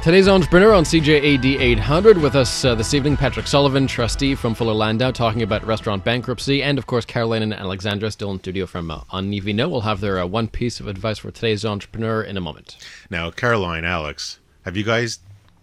Today's 0.02 0.26
Entrepreneur 0.26 0.72
on 0.72 0.82
CJAD 0.82 1.60
800 1.60 2.18
with 2.18 2.34
us 2.34 2.64
uh, 2.64 2.74
this 2.74 2.92
evening, 2.92 3.16
Patrick 3.16 3.46
Sullivan, 3.46 3.86
trustee 3.86 4.34
from 4.34 4.56
Fuller 4.56 4.74
Landau, 4.74 5.12
talking 5.12 5.42
about 5.42 5.64
restaurant 5.64 6.04
bankruptcy, 6.04 6.60
and 6.60 6.76
of 6.76 6.88
course, 6.88 7.04
Caroline 7.04 7.44
and 7.44 7.54
Alexandra 7.54 8.10
still 8.10 8.32
in 8.32 8.40
studio 8.40 8.66
from 8.66 8.90
uh, 8.90 9.02
Onivino. 9.12 9.70
We'll 9.70 9.82
have 9.82 10.00
their 10.00 10.18
uh, 10.18 10.26
one 10.26 10.48
piece 10.48 10.80
of 10.80 10.88
advice 10.88 11.18
for 11.18 11.30
today's 11.30 11.64
Entrepreneur 11.64 12.20
in 12.20 12.36
a 12.36 12.40
moment. 12.40 12.78
Now, 13.10 13.30
Caroline, 13.30 13.84
Alex, 13.84 14.40
have 14.64 14.76
you 14.76 14.82
guys 14.82 15.20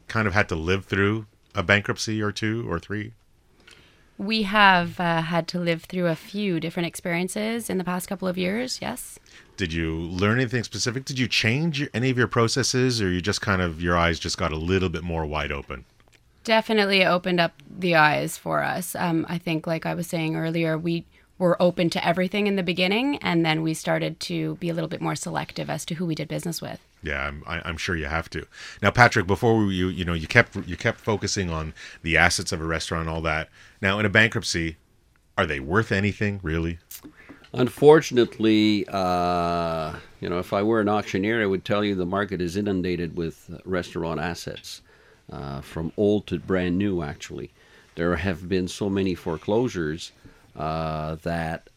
kind 0.08 0.26
of 0.26 0.34
had 0.34 0.48
to 0.48 0.56
live 0.56 0.86
through 0.86 1.26
a 1.54 1.64
bankruptcy 1.64 2.22
or 2.22 2.32
two 2.32 2.66
or 2.72 2.80
three? 2.80 3.12
We 4.22 4.44
have 4.44 5.00
uh, 5.00 5.24
had 5.24 5.48
to 5.48 5.60
live 5.60 5.86
through 5.86 6.06
a 6.06 6.16
few 6.16 6.60
different 6.60 6.86
experiences 6.86 7.70
in 7.72 7.80
the 7.80 7.84
past 7.84 8.08
couple 8.08 8.28
of 8.28 8.38
years, 8.38 8.78
yes. 8.80 9.18
Did 9.58 9.74
you 9.74 9.96
learn 9.96 10.40
anything 10.40 10.64
specific? 10.64 11.06
Did 11.06 11.18
you 11.18 11.28
change 11.28 11.88
any 11.92 12.12
of 12.12 12.18
your 12.20 12.28
processes, 12.28 13.02
or 13.02 13.12
you 13.12 13.20
just 13.20 13.42
kind 13.42 13.64
of 13.64 13.82
your 13.82 13.98
eyes 13.98 14.20
just 14.20 14.38
got 14.38 14.52
a 14.52 14.58
little 14.58 14.90
bit 14.90 15.02
more 15.04 15.26
wide 15.26 15.52
open? 15.52 15.86
definitely 16.44 17.06
opened 17.06 17.40
up 17.40 17.54
the 17.70 17.96
eyes 17.96 18.38
for 18.38 18.64
us. 18.64 18.96
Um, 18.96 19.26
I 19.30 19.38
think, 19.38 19.68
like 19.68 19.86
I 19.86 19.94
was 19.94 20.08
saying 20.08 20.36
earlier, 20.36 20.78
we 20.78 21.06
were 21.38 21.62
open 21.62 21.90
to 21.92 22.06
everything 22.06 22.48
in 22.48 22.56
the 22.56 22.64
beginning, 22.64 23.18
and 23.18 23.46
then 23.46 23.62
we 23.64 23.74
started 23.74 24.20
to 24.22 24.56
be 24.56 24.70
a 24.70 24.74
little 24.74 24.90
bit 24.90 25.02
more 25.02 25.16
selective 25.16 25.70
as 25.70 25.86
to 25.86 25.96
who 25.96 26.06
we 26.06 26.16
did 26.16 26.28
business 26.28 26.62
with. 26.62 26.80
Yeah, 27.04 27.28
I'm, 27.28 27.44
I- 27.48 27.62
I'm 27.66 27.78
sure 27.78 27.96
you 27.96 28.06
have 28.06 28.30
to. 28.32 28.46
Now, 28.82 28.92
Patrick, 28.92 29.28
before 29.28 29.72
you 29.72 29.88
you 29.88 30.06
know 30.06 30.14
you 30.14 30.28
kept 30.28 30.56
you 30.68 30.78
kept 30.78 31.00
focusing 31.00 31.50
on 31.50 31.74
the 32.04 32.18
assets 32.18 32.52
of 32.52 32.62
a 32.62 32.66
restaurant 32.66 33.02
and 33.02 33.10
all 33.10 33.22
that. 33.22 33.50
Now, 33.82 34.00
in 34.00 34.06
a 34.06 34.10
bankruptcy, 34.10 34.78
are 35.38 35.46
they 35.46 35.60
worth 35.60 35.92
anything 35.92 36.40
really? 36.44 36.80
Unfortunately, 37.54 38.86
uh, 38.88 39.96
you 40.22 40.30
know, 40.30 40.40
if 40.40 40.54
I 40.54 40.64
were 40.64 40.80
an 40.80 40.88
auctioneer, 40.88 41.42
I 41.42 41.46
would 41.46 41.66
tell 41.66 41.84
you 41.84 41.96
the 41.96 42.06
market 42.06 42.40
is 42.42 42.56
inundated 42.56 43.18
with 43.18 43.50
restaurant 43.66 44.22
assets, 44.22 44.82
uh, 45.32 45.60
from 45.62 45.92
old 45.98 46.28
to 46.28 46.40
brand 46.40 46.78
new. 46.78 47.02
Actually, 47.02 47.52
there 47.96 48.16
have 48.16 48.48
been 48.48 48.68
so 48.70 48.90
many 48.90 49.16
foreclosures 49.16 50.14
uh, 50.56 51.16
that 51.24 51.70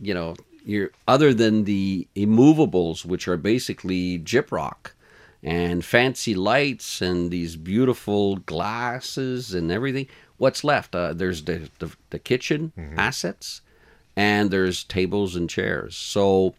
you 0.00 0.14
know, 0.14 0.34
you're 0.68 0.90
other 1.08 1.32
than 1.32 1.64
the 1.64 2.06
immovables, 2.14 3.04
which 3.04 3.26
are 3.26 3.38
basically 3.38 4.18
gyprock 4.18 4.92
and 5.42 5.82
fancy 5.82 6.34
lights 6.34 7.00
and 7.00 7.30
these 7.30 7.56
beautiful 7.56 8.36
glasses 8.36 9.54
and 9.54 9.72
everything. 9.72 10.06
What's 10.36 10.62
left? 10.62 10.94
Uh, 10.94 11.14
there's 11.14 11.44
the, 11.44 11.70
the 11.78 11.90
the 12.10 12.18
kitchen 12.18 12.72
assets, 12.98 13.62
and 14.14 14.50
there's 14.50 14.84
tables 14.84 15.34
and 15.34 15.48
chairs. 15.48 15.96
So, 15.96 16.54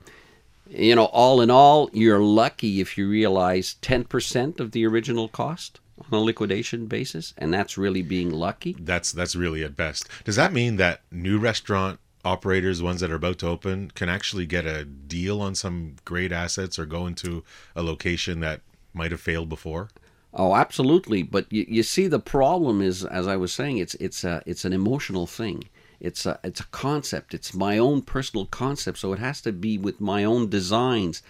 you 0.67 0.95
know, 0.95 1.05
all 1.05 1.39
in 1.39 1.51
all, 1.51 1.89
you're 1.93 2.19
lucky 2.19 2.81
if 2.81 2.97
you 2.97 3.07
realize 3.07 3.75
10% 3.83 4.59
of 4.59 4.71
the 4.71 4.87
original 4.87 5.27
cost 5.27 5.79
on 6.11 6.17
a 6.17 6.21
liquidation 6.21 6.87
basis, 6.87 7.35
and 7.37 7.53
that's 7.53 7.77
really 7.77 8.01
being 8.01 8.31
lucky. 8.31 8.75
That's 8.79 9.11
that's 9.11 9.35
really 9.35 9.63
at 9.63 9.77
best. 9.77 10.09
Does 10.25 10.35
that 10.35 10.51
mean 10.51 10.77
that 10.77 11.01
new 11.11 11.37
restaurant 11.37 11.99
operators, 12.25 12.81
ones 12.81 13.01
that 13.01 13.11
are 13.11 13.15
about 13.15 13.39
to 13.39 13.47
open, 13.47 13.91
can 13.91 14.09
actually 14.09 14.45
get 14.45 14.65
a 14.65 14.85
deal 14.85 15.41
on 15.41 15.55
some 15.55 15.95
great 16.05 16.31
assets 16.31 16.77
or 16.77 16.85
go 16.85 17.07
into 17.07 17.43
a 17.75 17.83
location 17.83 18.39
that 18.41 18.61
might 18.93 19.11
have 19.11 19.21
failed 19.21 19.49
before? 19.49 19.89
Oh, 20.33 20.55
absolutely. 20.55 21.23
But 21.23 21.51
you, 21.51 21.65
you 21.67 21.83
see, 21.83 22.07
the 22.07 22.19
problem 22.19 22.81
is, 22.81 23.03
as 23.03 23.27
I 23.27 23.35
was 23.35 23.51
saying, 23.51 23.77
it's 23.77 23.95
it's 23.95 24.23
a 24.23 24.43
it's 24.45 24.65
an 24.65 24.73
emotional 24.73 25.25
thing. 25.25 25.63
It's 25.99 26.25
a 26.25 26.39
it's 26.43 26.59
a 26.59 26.67
concept. 26.67 27.33
It's 27.33 27.53
my 27.53 27.77
own 27.77 28.01
personal 28.03 28.45
concept, 28.45 28.99
so 28.99 29.11
it 29.11 29.19
has 29.19 29.41
to 29.41 29.51
be 29.51 29.77
with 29.77 29.99
my 29.99 30.23
own 30.23 30.49
designs. 30.49 31.23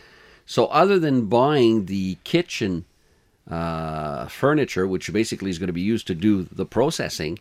So 0.45 0.65
other 0.67 0.99
than 0.99 1.27
buying 1.27 1.85
the 1.85 2.17
kitchen 2.23 2.85
uh, 3.49 4.27
furniture, 4.27 4.87
which 4.87 5.11
basically 5.13 5.49
is 5.49 5.59
going 5.59 5.67
to 5.67 5.73
be 5.73 5.81
used 5.81 6.07
to 6.07 6.15
do 6.15 6.43
the 6.43 6.65
processing, 6.65 7.39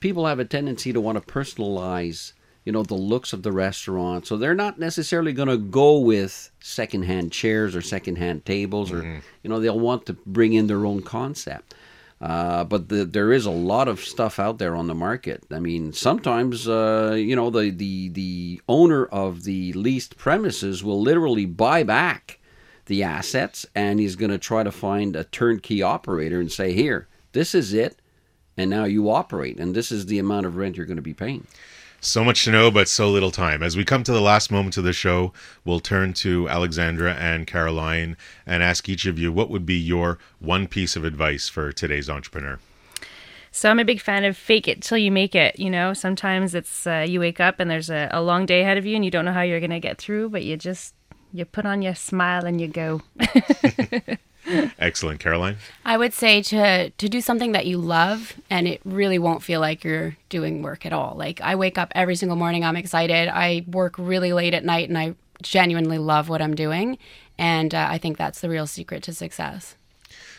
people 0.00 0.26
have 0.26 0.38
a 0.38 0.44
tendency 0.44 0.92
to 0.92 1.00
want 1.00 1.18
to 1.18 1.32
personalize, 1.32 2.32
you 2.64 2.72
know, 2.72 2.82
the 2.82 2.94
looks 2.94 3.32
of 3.32 3.42
the 3.42 3.52
restaurant. 3.52 4.26
So 4.26 4.36
they're 4.36 4.54
not 4.54 4.78
necessarily 4.78 5.32
going 5.32 5.48
to 5.48 5.58
go 5.58 5.98
with 5.98 6.50
secondhand 6.60 7.30
chairs 7.32 7.76
or 7.76 7.82
secondhand 7.82 8.44
tables, 8.46 8.90
or 8.90 9.02
you 9.42 9.50
know, 9.50 9.60
they'll 9.60 9.78
want 9.78 10.06
to 10.06 10.14
bring 10.26 10.54
in 10.54 10.66
their 10.66 10.86
own 10.86 11.02
concept. 11.02 11.74
Uh, 12.20 12.64
but 12.64 12.88
the, 12.88 13.04
there 13.04 13.32
is 13.32 13.44
a 13.44 13.50
lot 13.50 13.86
of 13.86 14.00
stuff 14.00 14.38
out 14.38 14.56
there 14.58 14.74
on 14.74 14.86
the 14.86 14.94
market. 14.94 15.44
I 15.50 15.58
mean, 15.58 15.92
sometimes 15.92 16.66
uh, 16.66 17.14
you 17.18 17.36
know 17.36 17.50
the, 17.50 17.70
the 17.70 18.08
the 18.08 18.62
owner 18.66 19.04
of 19.06 19.44
the 19.44 19.74
leased 19.74 20.16
premises 20.16 20.82
will 20.82 21.00
literally 21.02 21.44
buy 21.44 21.82
back 21.82 22.38
the 22.86 23.02
assets, 23.02 23.66
and 23.74 24.00
he's 24.00 24.16
going 24.16 24.30
to 24.30 24.38
try 24.38 24.62
to 24.62 24.72
find 24.72 25.16
a 25.16 25.24
turnkey 25.24 25.82
operator 25.82 26.40
and 26.40 26.50
say, 26.50 26.72
"Here, 26.72 27.08
this 27.32 27.54
is 27.54 27.74
it, 27.74 27.98
and 28.56 28.70
now 28.70 28.84
you 28.84 29.10
operate, 29.10 29.58
and 29.60 29.74
this 29.74 29.92
is 29.92 30.06
the 30.06 30.18
amount 30.18 30.46
of 30.46 30.56
rent 30.56 30.78
you're 30.78 30.86
going 30.86 30.96
to 30.96 31.02
be 31.02 31.14
paying." 31.14 31.46
So 32.04 32.22
much 32.22 32.44
to 32.44 32.50
know, 32.50 32.70
but 32.70 32.86
so 32.86 33.10
little 33.10 33.30
time. 33.30 33.62
As 33.62 33.78
we 33.78 33.84
come 33.84 34.04
to 34.04 34.12
the 34.12 34.20
last 34.20 34.52
moments 34.52 34.76
of 34.76 34.84
the 34.84 34.92
show, 34.92 35.32
we'll 35.64 35.80
turn 35.80 36.12
to 36.14 36.46
Alexandra 36.50 37.14
and 37.14 37.46
Caroline 37.46 38.18
and 38.44 38.62
ask 38.62 38.90
each 38.90 39.06
of 39.06 39.18
you 39.18 39.32
what 39.32 39.48
would 39.48 39.64
be 39.64 39.78
your 39.78 40.18
one 40.38 40.68
piece 40.68 40.96
of 40.96 41.04
advice 41.04 41.48
for 41.48 41.72
today's 41.72 42.10
entrepreneur. 42.10 42.58
So 43.52 43.70
I'm 43.70 43.80
a 43.80 43.86
big 43.86 44.02
fan 44.02 44.24
of 44.24 44.36
fake 44.36 44.68
it 44.68 44.82
till 44.82 44.98
you 44.98 45.10
make 45.10 45.34
it. 45.34 45.58
You 45.58 45.70
know, 45.70 45.94
sometimes 45.94 46.54
it's 46.54 46.86
uh, 46.86 47.06
you 47.08 47.20
wake 47.20 47.40
up 47.40 47.58
and 47.58 47.70
there's 47.70 47.88
a, 47.88 48.10
a 48.12 48.20
long 48.20 48.44
day 48.44 48.60
ahead 48.60 48.76
of 48.76 48.84
you 48.84 48.96
and 48.96 49.04
you 49.04 49.10
don't 49.10 49.24
know 49.24 49.32
how 49.32 49.40
you're 49.40 49.60
gonna 49.60 49.80
get 49.80 49.96
through, 49.96 50.28
but 50.28 50.44
you 50.44 50.58
just 50.58 50.94
you 51.32 51.46
put 51.46 51.64
on 51.64 51.80
your 51.80 51.94
smile 51.94 52.44
and 52.44 52.60
you 52.60 52.68
go. 52.68 53.00
Excellent, 54.78 55.20
Caroline. 55.20 55.56
I 55.84 55.96
would 55.96 56.12
say 56.12 56.42
to 56.42 56.90
to 56.90 57.08
do 57.08 57.20
something 57.20 57.52
that 57.52 57.66
you 57.66 57.78
love 57.78 58.34
and 58.50 58.68
it 58.68 58.80
really 58.84 59.18
won't 59.18 59.42
feel 59.42 59.60
like 59.60 59.84
you're 59.84 60.16
doing 60.28 60.62
work 60.62 60.84
at 60.84 60.92
all. 60.92 61.14
Like 61.16 61.40
I 61.40 61.54
wake 61.54 61.78
up 61.78 61.92
every 61.94 62.16
single 62.16 62.36
morning, 62.36 62.64
I'm 62.64 62.76
excited. 62.76 63.28
I 63.28 63.64
work 63.66 63.94
really 63.98 64.32
late 64.32 64.54
at 64.54 64.64
night 64.64 64.88
and 64.88 64.98
I 64.98 65.14
genuinely 65.42 65.98
love 65.98 66.28
what 66.28 66.40
I'm 66.40 66.54
doing, 66.54 66.98
and 67.38 67.74
uh, 67.74 67.86
I 67.90 67.98
think 67.98 68.16
that's 68.16 68.40
the 68.40 68.48
real 68.48 68.66
secret 68.66 69.02
to 69.04 69.12
success. 69.12 69.76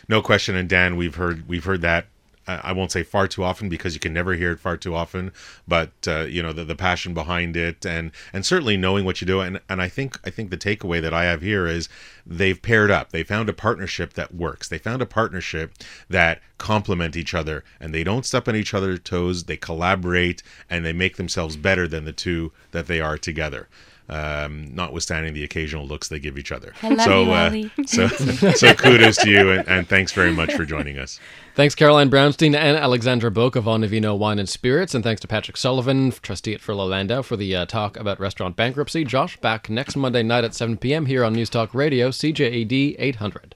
No 0.08 0.22
question, 0.22 0.54
and 0.54 0.68
Dan, 0.68 0.96
we've 0.96 1.14
heard 1.14 1.48
we've 1.48 1.64
heard 1.64 1.82
that. 1.82 2.06
I 2.46 2.72
won't 2.72 2.92
say 2.92 3.02
far 3.02 3.26
too 3.26 3.42
often 3.42 3.68
because 3.68 3.94
you 3.94 4.00
can 4.00 4.12
never 4.12 4.34
hear 4.34 4.52
it 4.52 4.60
far 4.60 4.76
too 4.76 4.94
often, 4.94 5.32
but 5.66 5.90
uh, 6.06 6.20
you 6.20 6.42
know 6.42 6.52
the, 6.52 6.64
the 6.64 6.76
passion 6.76 7.12
behind 7.12 7.56
it, 7.56 7.84
and 7.84 8.12
and 8.32 8.46
certainly 8.46 8.76
knowing 8.76 9.04
what 9.04 9.20
you 9.20 9.26
do, 9.26 9.40
and 9.40 9.60
and 9.68 9.82
I 9.82 9.88
think 9.88 10.18
I 10.24 10.30
think 10.30 10.50
the 10.50 10.56
takeaway 10.56 11.02
that 11.02 11.12
I 11.12 11.24
have 11.24 11.42
here 11.42 11.66
is 11.66 11.88
they've 12.24 12.60
paired 12.60 12.90
up, 12.90 13.10
they 13.10 13.24
found 13.24 13.48
a 13.48 13.52
partnership 13.52 14.12
that 14.14 14.34
works, 14.34 14.68
they 14.68 14.78
found 14.78 15.02
a 15.02 15.06
partnership 15.06 15.72
that 16.08 16.40
complement 16.58 17.16
each 17.16 17.34
other, 17.34 17.64
and 17.80 17.92
they 17.92 18.04
don't 18.04 18.24
step 18.24 18.48
on 18.48 18.56
each 18.56 18.74
other's 18.74 19.00
toes, 19.00 19.44
they 19.44 19.56
collaborate, 19.56 20.42
and 20.70 20.84
they 20.84 20.92
make 20.92 21.16
themselves 21.16 21.56
better 21.56 21.88
than 21.88 22.04
the 22.04 22.12
two 22.12 22.52
that 22.70 22.86
they 22.86 23.00
are 23.00 23.18
together. 23.18 23.68
Um, 24.08 24.72
notwithstanding 24.72 25.34
the 25.34 25.42
occasional 25.42 25.84
looks 25.84 26.06
they 26.06 26.20
give 26.20 26.38
each 26.38 26.52
other. 26.52 26.74
love 26.82 27.00
so, 27.00 27.24
you, 27.24 27.32
uh, 27.32 27.44
Ollie. 27.46 27.70
so, 27.86 28.06
so 28.54 28.72
kudos 28.74 29.16
to 29.16 29.28
you, 29.28 29.50
and, 29.50 29.68
and 29.68 29.88
thanks 29.88 30.12
very 30.12 30.32
much 30.32 30.52
for 30.52 30.64
joining 30.64 30.96
us. 30.96 31.18
Thanks, 31.56 31.74
Caroline 31.74 32.08
Brownstein 32.08 32.54
and 32.54 32.76
Alexandra 32.76 33.32
Boak 33.32 33.56
of 33.56 33.64
Onivino 33.64 34.16
Wine 34.16 34.38
and 34.38 34.48
Spirits. 34.48 34.94
And 34.94 35.02
thanks 35.02 35.20
to 35.22 35.26
Patrick 35.26 35.56
Sullivan, 35.56 36.12
trustee 36.22 36.54
at 36.54 36.60
Fuller 36.60 36.84
Landau, 36.84 37.22
for 37.22 37.36
the 37.36 37.56
uh, 37.56 37.66
talk 37.66 37.96
about 37.96 38.20
restaurant 38.20 38.54
bankruptcy. 38.54 39.04
Josh, 39.04 39.36
back 39.38 39.68
next 39.68 39.96
Monday 39.96 40.22
night 40.22 40.44
at 40.44 40.54
7 40.54 40.76
p.m. 40.76 41.06
here 41.06 41.24
on 41.24 41.32
News 41.32 41.50
Talk 41.50 41.74
Radio, 41.74 42.10
CJAD 42.10 42.94
800. 42.98 43.55